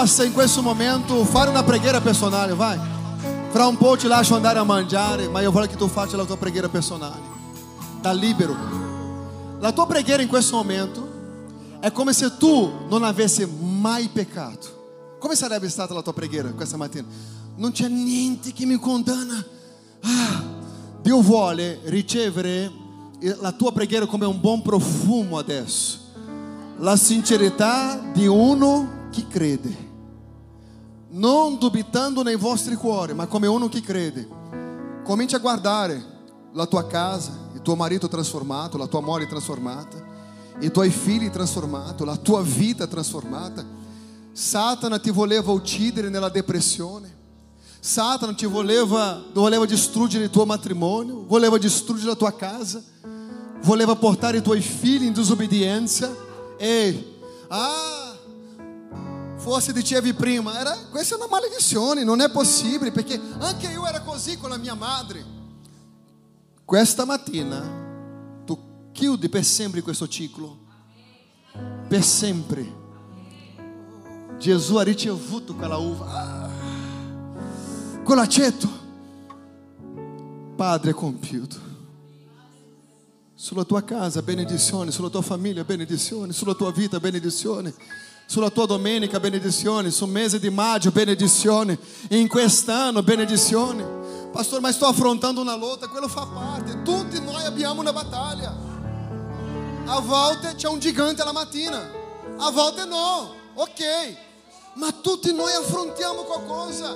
possa 0.10 0.24
in 0.24 0.34
questo 0.34 0.64
momento 0.64 1.24
fare 1.24 1.52
una 1.52 1.64
preghiera 1.64 2.02
personale, 2.02 2.56
vai. 2.56 2.80
Fra 3.52 3.68
un 3.68 3.78
po' 3.78 3.96
ti 3.96 4.08
lascio 4.08 4.34
andare 4.34 4.58
a 4.58 4.64
mangiare, 4.64 5.30
ma 5.30 5.40
io 5.40 5.52
voglio 5.52 5.68
che 5.68 5.76
tu 5.76 5.88
faccia 5.88 6.18
la 6.18 6.26
tua 6.26 6.36
preghiera 6.36 6.68
personale. 6.68 7.22
Da 8.02 8.12
libero. 8.12 8.56
La 9.60 9.72
tua 9.72 9.86
preghiera 9.86 10.24
in 10.24 10.28
questo 10.28 10.56
momento 10.56 11.78
è 11.80 11.92
come 11.92 12.14
se 12.14 12.38
tu 12.38 12.88
non 12.90 13.04
avessi 13.04 13.46
mai 13.46 14.10
peccato. 14.12 15.18
Come 15.20 15.36
sarebbe 15.36 15.70
stata 15.70 15.94
la 15.94 16.02
tua 16.02 16.14
preghiera 16.14 16.50
questa 16.54 16.76
mattina? 16.76 17.06
Non 17.58 17.72
c'è 17.72 17.88
niente 17.88 18.52
che 18.52 18.66
mi 18.66 18.80
condanna. 18.80 19.46
Ah, 20.02 20.44
Dio 21.04 21.22
vuole 21.22 21.82
ricevere 21.84 22.72
la 23.42 23.52
tua 23.52 23.72
preghiera 23.72 24.08
come 24.08 24.26
un 24.26 24.40
buon 24.40 24.64
profumo 24.64 25.38
adesso. 25.38 26.00
La 26.78 26.96
sincerità 26.96 28.02
di 28.12 28.26
uno 28.26 29.08
che 29.12 29.28
crede. 29.28 29.89
Non 31.12 31.58
dubitando 31.58 32.22
nei 32.22 32.36
vostri 32.36 32.76
cuori, 32.76 33.14
ma 33.14 33.26
come 33.26 33.48
uno 33.48 33.68
che 33.68 33.82
crede. 33.82 34.28
Cominci 35.04 35.34
a 35.34 35.40
guardare 35.40 36.18
la 36.54 36.68
tua 36.68 36.86
casa, 36.86 37.50
il 37.54 37.62
tuo 37.62 37.76
marito 37.76 38.08
trasformato, 38.08 38.78
la 38.78 38.86
tua 38.86 39.02
moglie 39.02 39.28
trasformata, 39.28 39.98
i 40.60 40.70
tuoi 40.70 40.92
figli 40.92 41.32
trasformati, 41.32 42.06
la 42.06 42.16
tua 42.16 42.44
vita 42.44 42.86
trasformata. 42.86 43.66
Satana 44.32 45.00
ti 45.00 45.10
voleva 45.10 45.52
uccidere 45.52 46.10
nella 46.10 46.30
depressione. 46.30 47.18
Satana 47.80 48.34
ti 48.34 48.46
voleva, 48.46 49.24
voleva 49.34 49.66
distruggere 49.66 50.26
il 50.26 50.30
tuo 50.30 50.46
matrimonio, 50.46 51.26
voleva 51.26 51.58
distruggere 51.58 52.10
la 52.10 52.16
tua 52.16 52.36
casa, 52.36 52.84
voleva 53.64 53.96
portare 53.96 54.38
i 54.38 54.42
tuoi 54.44 54.62
figli 54.62 55.06
in 55.06 55.14
disobbedienza. 55.14 56.14
Ehi, 56.58 57.16
ah, 57.48 57.99
forse 59.40 59.72
dicevi 59.72 60.14
prima, 60.14 60.60
era, 60.60 60.78
questa 60.92 61.16
è 61.16 61.18
una 61.18 61.28
maledizione, 61.30 62.04
non 62.04 62.20
è 62.20 62.30
possibile, 62.30 62.92
perché 62.92 63.20
anche 63.40 63.68
io 63.68 63.88
era 63.88 64.02
così 64.02 64.38
con 64.38 64.50
la 64.50 64.58
mia 64.58 64.76
madre. 64.76 65.26
Questa 66.66 67.06
mattina 67.06 68.42
tu 68.46 68.60
chiudi 68.92 69.30
per 69.30 69.44
sempre 69.44 69.82
questo 69.82 70.08
ciclo, 70.08 70.60
per 71.88 72.04
sempre. 72.04 72.78
Gesù 74.38 74.76
ha 74.76 74.84
ricevuto 74.84 75.56
quella 75.56 75.78
uva. 75.78 76.06
Ah, 76.06 76.50
quell'aceto. 78.04 78.78
Padre 80.56 80.94
compiuto. 80.94 81.68
Sulla 83.34 83.64
tua 83.64 83.84
casa, 83.84 84.22
benedizione. 84.22 84.92
Sulla 84.92 85.10
tua 85.10 85.22
famiglia, 85.22 85.64
benedizione. 85.64 86.34
Sulla 86.34 86.54
tua 86.54 86.72
vita, 86.72 87.00
benedizione. 87.00 87.74
Sulla 88.30 88.52
tua 88.52 88.68
domenica, 88.68 89.20
benedizione. 89.20 89.90
Sul 89.90 90.08
mese 90.08 90.40
di 90.40 90.52
maggio, 90.52 90.92
benedizione. 90.92 91.80
In 92.10 92.28
quest'anno, 92.28 93.02
benedizione. 93.02 93.84
Pastor, 94.32 94.62
mas 94.62 94.76
estou 94.76 94.88
afrontando 94.88 95.42
una 95.42 95.56
lotta, 95.56 95.88
quello 95.88 96.08
fa 96.08 96.28
parte. 96.28 96.84
Tutti 96.84 97.20
noi 97.22 97.44
abbiamo 97.44 97.82
una 97.82 97.92
battaglia. 97.92 98.56
A 99.86 100.00
volte 100.02 100.54
c'è 100.54 100.68
un 100.68 100.78
gigante 100.78 101.24
alla 101.24 101.32
mattina, 101.32 101.90
a 102.38 102.52
volte 102.52 102.86
no, 102.86 103.34
ok. 103.56 104.16
Ma 104.76 104.92
tutti 104.92 105.34
noi 105.34 105.52
affrontiamo 105.52 106.22
qualcosa. 106.22 106.96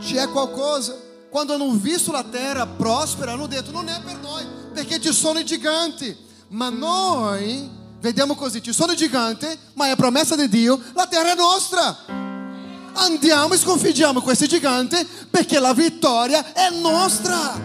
C'è 0.00 0.28
qualcosa. 0.30 0.96
Quando 1.30 1.54
hanno 1.54 1.70
visto 1.74 2.10
la 2.10 2.24
terra 2.24 2.66
prospera, 2.66 3.34
hanno 3.34 3.46
detto 3.46 3.70
non 3.70 3.86
è 3.86 4.02
per 4.02 4.18
noi, 4.18 4.44
perché 4.72 5.00
ci 5.00 5.12
sono 5.12 5.38
i 5.38 5.44
giganti. 5.44 6.16
Ma 6.48 6.70
noi 6.70 7.82
vediamo 8.04 8.34
così, 8.34 8.62
ci 8.62 8.74
sono 8.74 8.94
giganti, 8.94 9.46
ma 9.72 9.90
è 9.90 9.96
promessa 9.96 10.36
di 10.36 10.46
Dio, 10.50 10.78
la 10.92 11.06
terra 11.06 11.32
è 11.32 11.34
nostra. 11.34 11.96
Andiamo 12.96 13.54
e 13.54 13.56
sconfiggiamo 13.56 14.20
questi 14.20 14.46
giganti 14.46 15.08
perché 15.30 15.58
la 15.58 15.72
vittoria 15.72 16.52
è 16.52 16.68
nostra. 16.68 17.58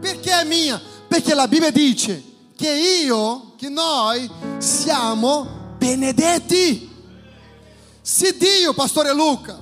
Perché 0.00 0.30
è 0.38 0.44
mia? 0.44 0.78
Perché 1.08 1.32
la 1.32 1.48
Bibbia 1.48 1.70
dice 1.70 2.22
che 2.54 2.70
io, 3.02 3.54
che 3.56 3.70
noi 3.70 4.30
siamo 4.58 5.74
benedetti. 5.78 6.86
Se 8.02 8.36
Dio, 8.36 8.74
pastore 8.74 9.14
Luca, 9.14 9.58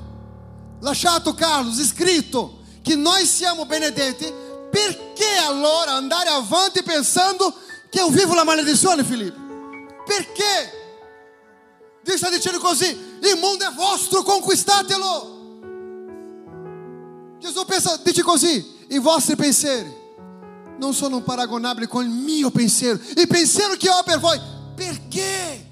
lasciato 0.80 1.32
Carlos 1.34 1.80
scritto 1.84 2.59
che 2.82 2.97
noi 2.97 3.24
siamo 3.24 3.66
benedetti, 3.66 4.26
perché 4.68 5.37
allora 5.47 5.93
andare 5.93 6.30
avanti 6.30 6.82
pensando 6.82 7.55
che 7.89 8.01
eu 8.01 8.11
vivo 8.11 8.34
la 8.34 8.45
maledizione, 8.45 9.05
Filippo? 9.05 9.45
Perché? 10.07 10.84
Dio 12.02 12.16
sta 12.16 12.30
dicendo 12.30 12.61
così, 12.61 12.86
il 12.86 13.38
mondo 13.40 13.66
è 13.66 13.72
vostro, 13.74 14.22
conquistatelo. 14.22 15.34
Gesù 17.40 17.64
pensa, 17.64 18.00
dice 18.02 18.22
così, 18.22 18.64
i 18.88 18.98
vostri 18.98 19.34
pensieri 19.34 20.04
non 20.78 20.94
sono 20.94 21.22
paragonabili 21.22 21.86
con 21.86 22.04
il 22.04 22.11
mio 22.11 22.50
pensiero. 22.50 22.98
Il 23.16 23.26
pensiero 23.26 23.74
che 23.74 23.88
ho 23.88 24.02
per 24.04 24.18
voi, 24.18 24.38
perché? 24.74 25.64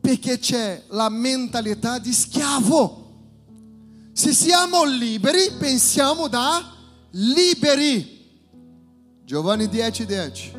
Perché 0.00 0.38
c'è 0.38 0.84
la 0.88 1.08
mentalità 1.08 1.98
di 1.98 2.12
schiavo. 2.12 3.04
Se 4.12 4.32
siamo 4.32 4.84
liberi, 4.84 5.52
pensiamo 5.58 6.28
da 6.28 6.74
liberi. 7.10 8.14
Giovanni 9.24 9.68
10, 9.68 10.06
10. 10.06 10.52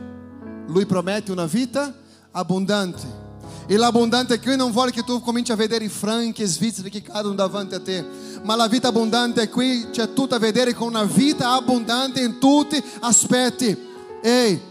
Lui 0.67 0.85
promette 0.85 1.31
una 1.31 1.45
vita 1.45 2.05
abbondante. 2.37 3.25
E 3.65 3.75
l'abbondante 3.75 4.39
qui 4.39 4.55
non 4.55 4.71
vuole 4.71 4.91
che 4.91 5.03
tu 5.03 5.19
cominci 5.19 5.51
a 5.51 5.55
vedere 5.55 5.89
franchi 5.89 6.41
e 6.41 6.45
svizzeri 6.45 6.89
che 6.89 7.01
cadono 7.01 7.35
davanti 7.35 7.75
a 7.75 7.81
te, 7.81 8.05
ma 8.43 8.55
la 8.55 8.67
vita 8.67 8.87
abbondante 8.89 9.49
qui 9.49 9.87
c'è 9.91 10.13
tutto 10.13 10.35
a 10.35 10.39
vedere 10.39 10.73
con 10.73 10.87
una 10.87 11.03
vita 11.03 11.51
abbondante 11.51 12.21
in 12.21 12.39
tutti 12.39 12.81
aspetti. 13.01 13.75
Ehi, 14.21 14.61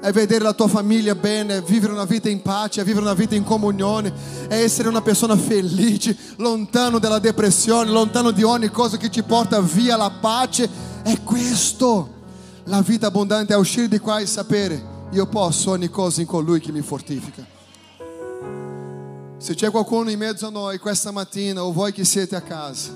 è 0.00 0.12
vedere 0.12 0.44
la 0.44 0.52
tua 0.52 0.68
famiglia 0.68 1.14
bene, 1.14 1.58
è 1.58 1.62
vivere 1.62 1.92
una 1.92 2.04
vita 2.04 2.28
in 2.28 2.42
pace, 2.42 2.82
è 2.82 2.84
vivere 2.84 3.04
una 3.04 3.14
vita 3.14 3.36
in 3.36 3.44
comunione, 3.44 4.12
è 4.48 4.60
essere 4.60 4.88
una 4.88 5.00
persona 5.00 5.36
felice, 5.36 6.14
lontano 6.36 6.98
dalla 6.98 7.20
depressione, 7.20 7.90
lontano 7.90 8.32
di 8.32 8.42
ogni 8.42 8.68
cosa 8.68 8.98
che 8.98 9.10
ci 9.10 9.22
porta 9.22 9.60
via 9.60 9.96
la 9.96 10.10
pace. 10.10 10.68
È 11.02 11.22
questo. 11.22 12.20
La 12.64 12.82
vita 12.82 13.06
abbondante 13.06 13.54
è 13.54 13.56
uscire 13.56 13.88
di 13.88 13.98
qua 13.98 14.18
e 14.18 14.26
sapere, 14.26 14.91
io 15.12 15.26
posso 15.26 15.72
ogni 15.72 15.90
cosa 15.90 16.22
in 16.22 16.26
colui 16.26 16.58
che 16.58 16.72
mi 16.72 16.80
fortifica. 16.80 17.46
Se 19.36 19.54
c'è 19.54 19.70
qualcuno 19.70 20.10
in 20.10 20.18
mezzo 20.18 20.46
a 20.46 20.50
noi 20.50 20.78
questa 20.78 21.10
mattina, 21.10 21.64
o 21.64 21.72
voi 21.72 21.92
che 21.92 22.04
siete 22.04 22.34
a 22.34 22.40
casa, 22.40 22.90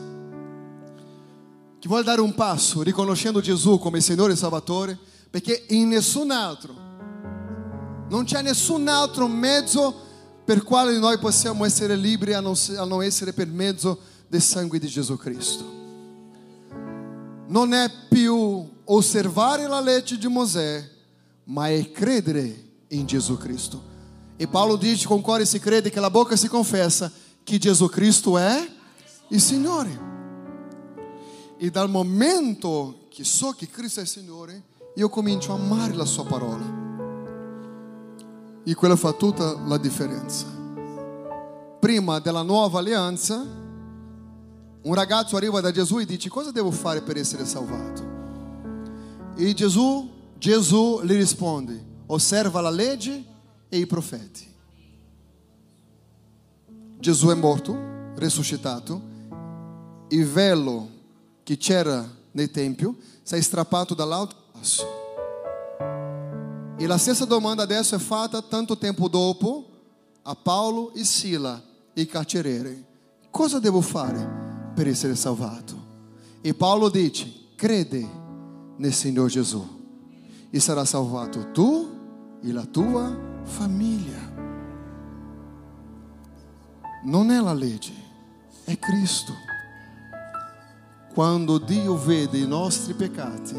che 1.78 1.88
vuole 1.88 2.04
dare 2.04 2.22
un 2.22 2.34
passo 2.34 2.80
riconoscendo 2.80 3.40
Gesù 3.40 3.78
come 3.78 4.00
Signore 4.00 4.32
e 4.32 4.36
Salvatore, 4.36 4.98
perché 5.28 5.66
in 5.68 5.88
nessun 5.88 6.30
altro, 6.30 6.74
non 8.08 8.24
c'è 8.24 8.40
nessun 8.40 8.88
altro 8.88 9.26
mezzo 9.26 9.94
per 10.42 10.62
quale 10.62 10.96
noi 10.98 11.18
possiamo 11.18 11.66
essere 11.66 11.96
liberi 11.96 12.32
a 12.32 12.40
non, 12.40 12.54
a 12.78 12.84
non 12.84 13.02
essere 13.02 13.34
per 13.34 13.48
mezzo 13.48 13.98
del 14.26 14.40
sangue 14.40 14.78
di 14.78 14.86
Gesù 14.86 15.18
Cristo. 15.18 15.64
Non 17.48 17.74
è 17.74 17.90
più 18.08 18.66
osservare 18.84 19.66
la 19.66 19.80
legge 19.80 20.16
di 20.16 20.28
Mosè, 20.28 20.94
ma 21.46 21.68
è 21.68 21.90
credere 21.90 22.64
in 22.88 23.06
Gesù 23.06 23.36
Cristo. 23.36 23.94
E 24.36 24.46
Paulo 24.46 24.76
diz 24.76 25.06
com 25.06 25.22
cuore 25.22 25.46
se 25.46 25.58
crede 25.58 25.90
que 25.90 25.98
a 25.98 26.10
boca 26.10 26.36
se 26.36 26.48
confessa 26.48 27.10
que 27.44 27.58
Jesus 27.58 27.90
Cristo 27.90 28.36
é 28.36 28.68
il 29.30 29.40
Signore. 29.40 30.14
E 31.58 31.70
dal 31.70 31.88
momento 31.88 33.06
che 33.08 33.24
so 33.24 33.52
che 33.52 33.68
Cristo 33.68 34.00
è 34.00 34.04
Signore, 34.04 34.62
io 34.96 35.08
comincio 35.08 35.52
a 35.52 35.56
amare 35.56 35.94
la 35.94 36.04
sua 36.04 36.24
parola. 36.24 36.84
E 38.62 38.74
quello 38.74 38.96
fa 38.96 39.12
tutta 39.12 39.58
la 39.64 39.78
differenza. 39.78 40.44
Prima 41.78 42.18
della 42.18 42.42
nuova 42.42 42.80
alleanza, 42.80 43.42
un 44.82 44.94
ragazzo 44.94 45.36
arriva 45.36 45.60
da 45.60 45.70
Gesù 45.70 45.98
e 45.98 46.04
dice 46.04 46.28
cosa 46.28 46.50
devo 46.50 46.70
fare 46.70 47.00
per 47.00 47.16
essere 47.16 47.46
salvato? 47.46 48.14
E 49.36 49.54
Gesù, 49.54 50.15
Gesù 50.38 51.00
gli 51.02 51.14
risponde, 51.14 51.82
osserva 52.06 52.60
la 52.60 52.70
legge 52.70 53.24
e 53.68 53.78
i 53.78 53.86
profeti. 53.86 54.54
Gesù 56.98 57.28
è 57.28 57.34
morto, 57.34 58.14
risuscitato, 58.16 59.00
il 60.08 60.26
velo 60.26 60.88
che 61.42 61.56
c'era 61.56 62.08
nel 62.32 62.50
Tempio 62.50 62.96
si 63.22 63.34
è 63.34 63.38
dall'alto 63.94 64.36
basso. 64.52 64.84
E 66.78 66.86
la 66.86 66.98
stessa 66.98 67.24
domanda 67.24 67.62
adesso 67.62 67.94
è 67.94 67.98
fatta 67.98 68.42
tanto 68.42 68.76
tempo 68.76 69.08
dopo 69.08 69.70
a 70.22 70.34
Paolo 70.34 70.92
e 70.92 71.04
Sila, 71.04 71.62
i 71.94 72.06
carcerieri. 72.06 72.84
Cosa 73.30 73.58
devo 73.58 73.80
fare 73.80 74.72
per 74.74 74.86
essere 74.86 75.14
salvato? 75.14 75.84
E 76.42 76.52
Paolo 76.52 76.90
dice, 76.90 77.32
crede 77.56 78.06
nel 78.76 78.92
Signore 78.92 79.30
Gesù 79.30 79.75
e 80.56 80.60
sarà 80.60 80.86
salvato 80.86 81.50
tu 81.52 81.86
e 82.42 82.50
la 82.50 82.64
tua 82.64 83.14
famiglia. 83.42 84.32
Non 87.04 87.30
è 87.30 87.38
la 87.40 87.52
legge, 87.52 87.92
è 88.64 88.78
Cristo. 88.78 89.34
Quando 91.12 91.58
Dio 91.58 91.96
vede 91.96 92.38
i 92.38 92.46
nostri 92.46 92.94
peccati, 92.94 93.54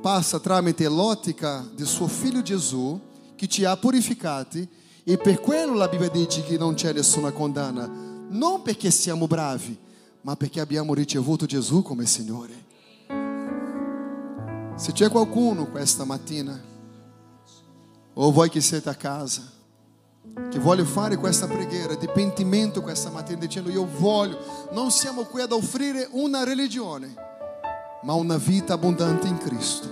passa 0.00 0.40
tramite 0.40 0.88
l'ottica 0.88 1.68
di 1.74 1.84
suo 1.84 2.06
figlio 2.06 2.40
Gesù 2.40 2.98
che 3.36 3.46
ci 3.46 3.64
ha 3.64 3.76
purificati 3.76 4.66
e 5.04 5.18
per 5.18 5.40
quello 5.40 5.74
la 5.74 5.88
Bibbia 5.88 6.08
dice 6.08 6.42
che 6.42 6.56
non 6.56 6.72
c'è 6.72 6.94
nessuna 6.94 7.32
condanna, 7.32 7.86
non 8.30 8.62
perché 8.62 8.90
siamo 8.90 9.26
bravi, 9.26 9.76
ma 10.22 10.36
perché 10.36 10.60
abbiamo 10.60 10.94
ricevuto 10.94 11.44
Gesù 11.44 11.82
come 11.82 12.06
Signore. 12.06 12.61
Se 14.82 14.90
c'è 14.90 15.10
qualcuno 15.10 15.66
questa 15.66 16.04
mattina, 16.04 16.60
o 18.14 18.32
voi 18.32 18.50
che 18.50 18.60
siete 18.60 18.88
a 18.88 18.96
casa, 18.96 19.40
che 20.50 20.58
vuole 20.58 20.84
fare 20.84 21.16
questa 21.18 21.46
preghiera 21.46 21.94
di 21.94 22.08
pentimento 22.08 22.82
questa 22.82 23.08
mattina, 23.08 23.38
dicendo 23.38 23.70
io 23.70 23.86
voglio, 23.86 24.40
non 24.72 24.90
siamo 24.90 25.22
qui 25.22 25.40
ad 25.40 25.52
offrire 25.52 26.08
una 26.10 26.42
religione, 26.42 27.14
ma 28.02 28.14
una 28.14 28.36
vita 28.38 28.72
abbondante 28.72 29.28
in 29.28 29.38
Cristo, 29.38 29.86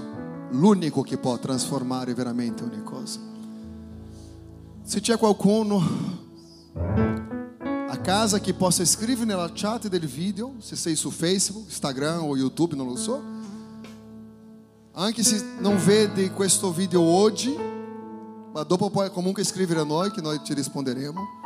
l'unico 0.51 1.03
che 1.03 1.19
può 1.19 1.39
trasformare 1.39 2.13
veramente 2.13 2.65
ogni 2.65 2.83
cosa. 2.83 3.21
Se 4.83 5.01
c'è 5.01 5.17
qualcuno 5.19 5.81
a 7.87 7.97
casa 7.99 8.41
che 8.41 8.55
possa 8.55 8.85
scrivere 8.85 9.27
nella 9.27 9.53
chat 9.55 9.87
del 9.87 10.09
video, 10.09 10.55
se 10.59 10.75
sei 10.75 10.97
su 10.97 11.11
Facebook, 11.11 11.67
Instagram 11.69 12.25
o 12.25 12.37
YouTube, 12.37 12.75
non 12.75 12.89
lo 12.89 12.97
so, 12.97 13.39
anche 14.93 15.23
se 15.23 15.43
non 15.59 15.77
vede 15.77 16.31
questo 16.33 16.73
video 16.73 17.03
oggi, 17.03 17.55
ma 18.53 18.63
dopo 18.65 18.91
puoi 18.91 19.11
comunque 19.11 19.45
scrivere 19.45 19.81
a 19.81 19.85
noi 19.85 20.11
che 20.11 20.21
noi 20.21 20.41
ti 20.43 20.53
risponderemo. 20.55 21.39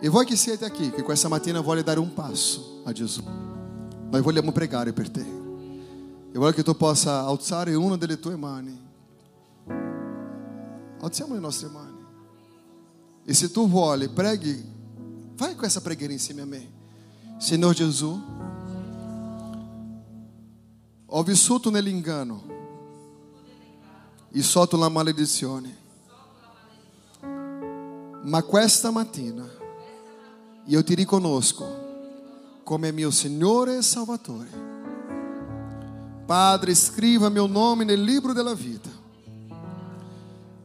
E 0.00 0.08
voi 0.08 0.24
che 0.24 0.36
siete 0.36 0.64
aqui, 0.64 0.90
che 0.90 1.02
questa 1.02 1.28
mattina 1.28 1.60
vuole 1.60 1.82
dare 1.82 1.98
un 1.98 2.12
passo 2.12 2.82
a 2.84 2.92
Gesù, 2.92 3.22
noi 3.22 4.20
vogliamo 4.20 4.52
pregare 4.52 4.92
per 4.92 5.10
te. 5.10 5.20
E 6.32 6.38
voglio 6.38 6.52
che 6.52 6.62
tu 6.62 6.76
possa 6.76 7.24
alzare 7.24 7.74
una 7.74 7.96
delle 7.96 8.18
tue 8.18 8.36
mani. 8.36 8.80
Alziamo 11.00 11.34
le 11.34 11.40
nostre 11.40 11.68
mani. 11.68 12.00
E 13.24 13.34
se 13.34 13.50
tu 13.50 13.68
vuole, 13.68 14.08
preghi, 14.08 14.64
fai 15.34 15.54
questa 15.54 15.80
preghiera 15.80 16.12
insieme 16.12 16.42
a 16.42 16.46
me. 16.46 16.70
Senhor 17.38 17.74
Gesù, 17.74 18.20
ho 21.14 21.22
vissuto 21.22 21.68
nell'inganno 21.68 22.42
e 24.30 24.42
sotto 24.42 24.78
la 24.78 24.88
maledizione. 24.88 25.76
Ma 28.22 28.42
questa 28.42 28.90
mattina 28.90 29.46
io 30.64 30.82
ti 30.82 30.94
riconosco 30.94 31.80
come 32.62 32.92
mio 32.92 33.10
Signore 33.10 33.76
e 33.76 33.82
Salvatore. 33.82 34.70
Padre, 36.24 36.74
scriva 36.74 37.28
meu 37.28 37.46
nome 37.46 37.84
nel 37.84 38.02
libro 38.02 38.32
della 38.32 38.54
vita. 38.54 38.88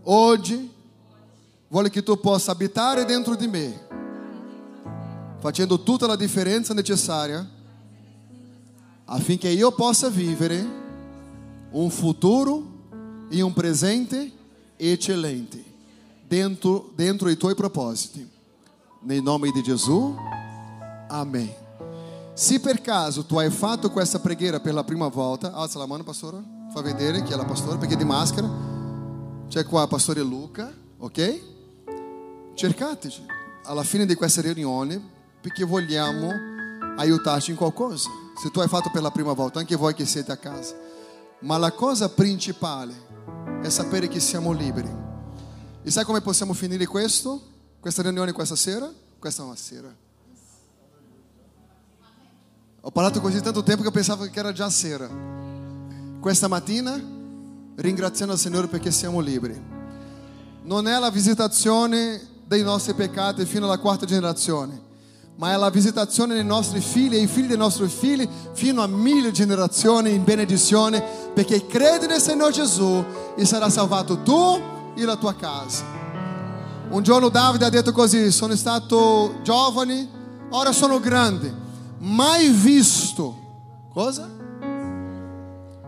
Oggi 0.03 0.71
voglio 1.67 1.89
che 1.89 2.03
tu 2.03 2.17
possa 2.21 2.51
abitare 2.51 3.03
dentro 3.03 3.35
di 3.35 3.47
me, 3.47 3.87
facendo 5.39 5.83
tutta 5.83 6.07
la 6.07 6.15
differenza 6.15 6.73
necessaria 6.73 7.55
affinché 9.09 9.49
io 9.49 9.71
possa 9.71 10.09
vivere 10.09 10.65
un 11.71 11.89
futuro 11.89 12.75
e 13.29 13.41
un 13.41 13.53
presente 13.53 14.31
eccellente 14.75 15.63
dentro, 16.27 16.91
dentro 16.95 17.29
i 17.29 17.37
tuoi 17.37 17.55
propositi. 17.55 18.27
Nel 19.01 19.21
nome 19.21 19.51
di 19.51 19.61
Gesù, 19.61 20.15
amém. 21.07 21.49
Se 22.33 22.59
per 22.59 22.81
caso 22.81 23.25
tu 23.25 23.37
hai 23.37 23.49
fatto 23.49 23.89
questa 23.89 24.19
preghiera 24.19 24.59
per 24.59 24.73
la 24.73 24.83
prima 24.83 25.07
volta, 25.07 25.53
alza 25.53 25.79
la 25.79 25.87
mano, 25.87 26.03
pastora, 26.03 26.43
fa 26.71 26.81
vedere 26.81 27.23
chi 27.23 27.33
è 27.33 27.35
la 27.35 27.45
pastora, 27.45 27.77
perché 27.77 27.95
di 27.95 28.03
maschera. 28.03 28.47
C'è 29.47 29.63
qua 29.63 29.87
pastore 29.87 30.21
Luca, 30.21 30.71
ok? 30.97 31.41
Cercateci 32.53 33.25
alla 33.63 33.83
fine 33.83 34.05
di 34.05 34.15
questa 34.15 34.41
riunione 34.41 35.01
perché 35.39 35.63
vogliamo 35.63 36.29
aiutarci 36.97 37.51
in 37.51 37.57
qualcosa. 37.57 38.26
Se 38.37 38.51
tu 38.51 38.59
hai 38.59 38.67
fatto 38.67 38.91
per 38.91 39.01
la 39.01 39.11
prima 39.11 39.33
volta, 39.33 39.59
anche 39.59 39.75
voi 39.75 39.93
che 39.93 40.05
siete 40.05 40.31
a 40.31 40.37
casa. 40.37 40.75
Ma 41.39 41.57
la 41.57 41.71
cosa 41.71 42.09
principale 42.09 42.93
è 43.61 43.69
sapere 43.69 44.07
che 44.07 44.19
siamo 44.19 44.51
liberi. 44.51 44.89
E 45.81 45.89
sai 45.89 46.03
come 46.03 46.21
possiamo 46.21 46.53
finire 46.53 46.85
questo? 46.85 47.41
Questa 47.79 48.01
riunione 48.01 48.31
questa 48.31 48.55
sera? 48.55 48.91
Questa 49.17 49.43
sera. 49.55 49.93
Ho 52.81 52.91
parlato 52.91 53.19
così 53.21 53.41
tanto 53.41 53.63
tempo 53.63 53.83
che 53.83 53.91
pensavo 53.91 54.25
che 54.25 54.39
era 54.39 54.51
già 54.51 54.69
sera. 54.69 55.09
Questa 56.19 56.47
mattina, 56.47 56.93
ringraziando 57.75 58.33
il 58.33 58.39
Signore 58.39 58.67
perché 58.67 58.91
siamo 58.91 59.19
liberi. 59.19 59.59
Non 60.63 60.87
è 60.87 60.99
la 60.99 61.09
visitazione 61.09 62.21
dei 62.45 62.63
nostri 62.63 62.93
peccati 62.93 63.45
fino 63.45 63.65
alla 63.65 63.77
quarta 63.77 64.05
generazione, 64.05 64.79
ma 65.37 65.53
è 65.53 65.57
la 65.57 65.69
visitazione 65.69 66.33
dei 66.33 66.43
nostri 66.43 66.79
figli 66.79 67.15
e 67.15 67.19
i 67.19 67.27
figli 67.27 67.47
dei 67.47 67.57
nostri 67.57 67.87
figli 67.87 68.27
fino 68.53 68.81
a 68.81 68.87
mille 68.87 69.31
generazioni 69.31 70.13
in 70.13 70.23
benedizione, 70.23 71.01
perché 71.33 71.67
credi 71.67 72.07
nel 72.07 72.19
Signore 72.19 72.51
Gesù 72.51 73.03
e 73.35 73.45
sarà 73.45 73.69
salvato 73.69 74.21
tu 74.23 74.59
e 74.95 75.05
la 75.05 75.15
tua 75.15 75.35
casa. 75.35 75.83
Un 76.89 77.03
giorno 77.03 77.29
Davide 77.29 77.65
ha 77.65 77.69
detto 77.69 77.91
così, 77.91 78.31
sono 78.31 78.55
stato 78.55 79.35
giovane, 79.43 80.09
ora 80.49 80.71
sono 80.71 80.99
grande, 80.99 81.53
mai 81.99 82.49
visto, 82.49 83.37
cosa? 83.93 84.27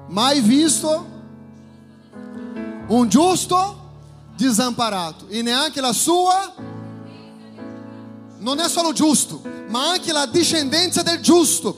Mai 0.09 0.41
visto 0.41 1.05
un 2.87 3.09
giusto 3.09 3.77
desamparato 4.35 5.27
e 5.27 5.41
neanche 5.41 5.81
la 5.81 5.93
sua 5.93 6.53
non 8.39 8.59
è 8.59 8.69
solo 8.69 8.93
giusto, 8.93 9.41
ma 9.67 9.89
anche 9.89 10.11
la 10.13 10.25
discendenza 10.25 11.01
del 11.01 11.19
giusto, 11.19 11.77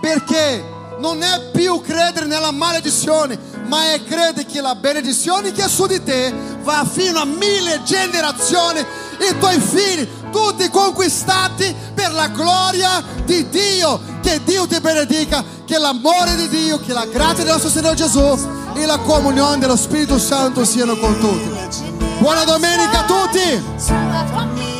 perché 0.00 0.78
non 0.98 1.22
è 1.22 1.50
più 1.52 1.80
credere 1.80 2.26
nella 2.26 2.50
maledizione, 2.50 3.38
ma 3.66 3.92
è 3.92 4.02
credere 4.04 4.44
che 4.44 4.60
la 4.60 4.74
benedizione 4.74 5.52
che 5.52 5.64
è 5.64 5.68
su 5.68 5.86
di 5.86 6.02
te 6.02 6.34
va 6.62 6.84
fino 6.90 7.20
a 7.20 7.24
mille 7.24 7.82
generazioni 7.84 8.80
e 9.18 9.28
i 9.30 9.38
tuoi 9.38 9.60
figli, 9.60 10.06
tutti 10.32 10.68
conquistati 10.68 11.74
per 11.94 12.12
la 12.12 12.28
gloria 12.28 13.02
di 13.24 13.48
Dio. 13.48 14.18
Che 14.20 14.42
Dio 14.44 14.66
ti 14.66 14.78
benedica, 14.80 15.42
che 15.64 15.78
l'amore 15.78 16.34
di 16.36 16.48
Dio, 16.48 16.78
che 16.80 16.92
la 16.92 17.06
grazia 17.06 17.44
del 17.44 17.52
nostro 17.52 17.70
Signore 17.70 17.94
Gesù 17.94 18.38
e 18.74 18.84
la 18.84 18.98
comunione 18.98 19.58
dello 19.58 19.76
Spirito 19.76 20.18
Santo 20.18 20.64
siano 20.64 20.96
con 20.96 21.18
tutti. 21.18 21.88
Buona 22.18 22.44
domenica 22.44 23.00
a 23.00 23.04
tutti! 23.04 24.79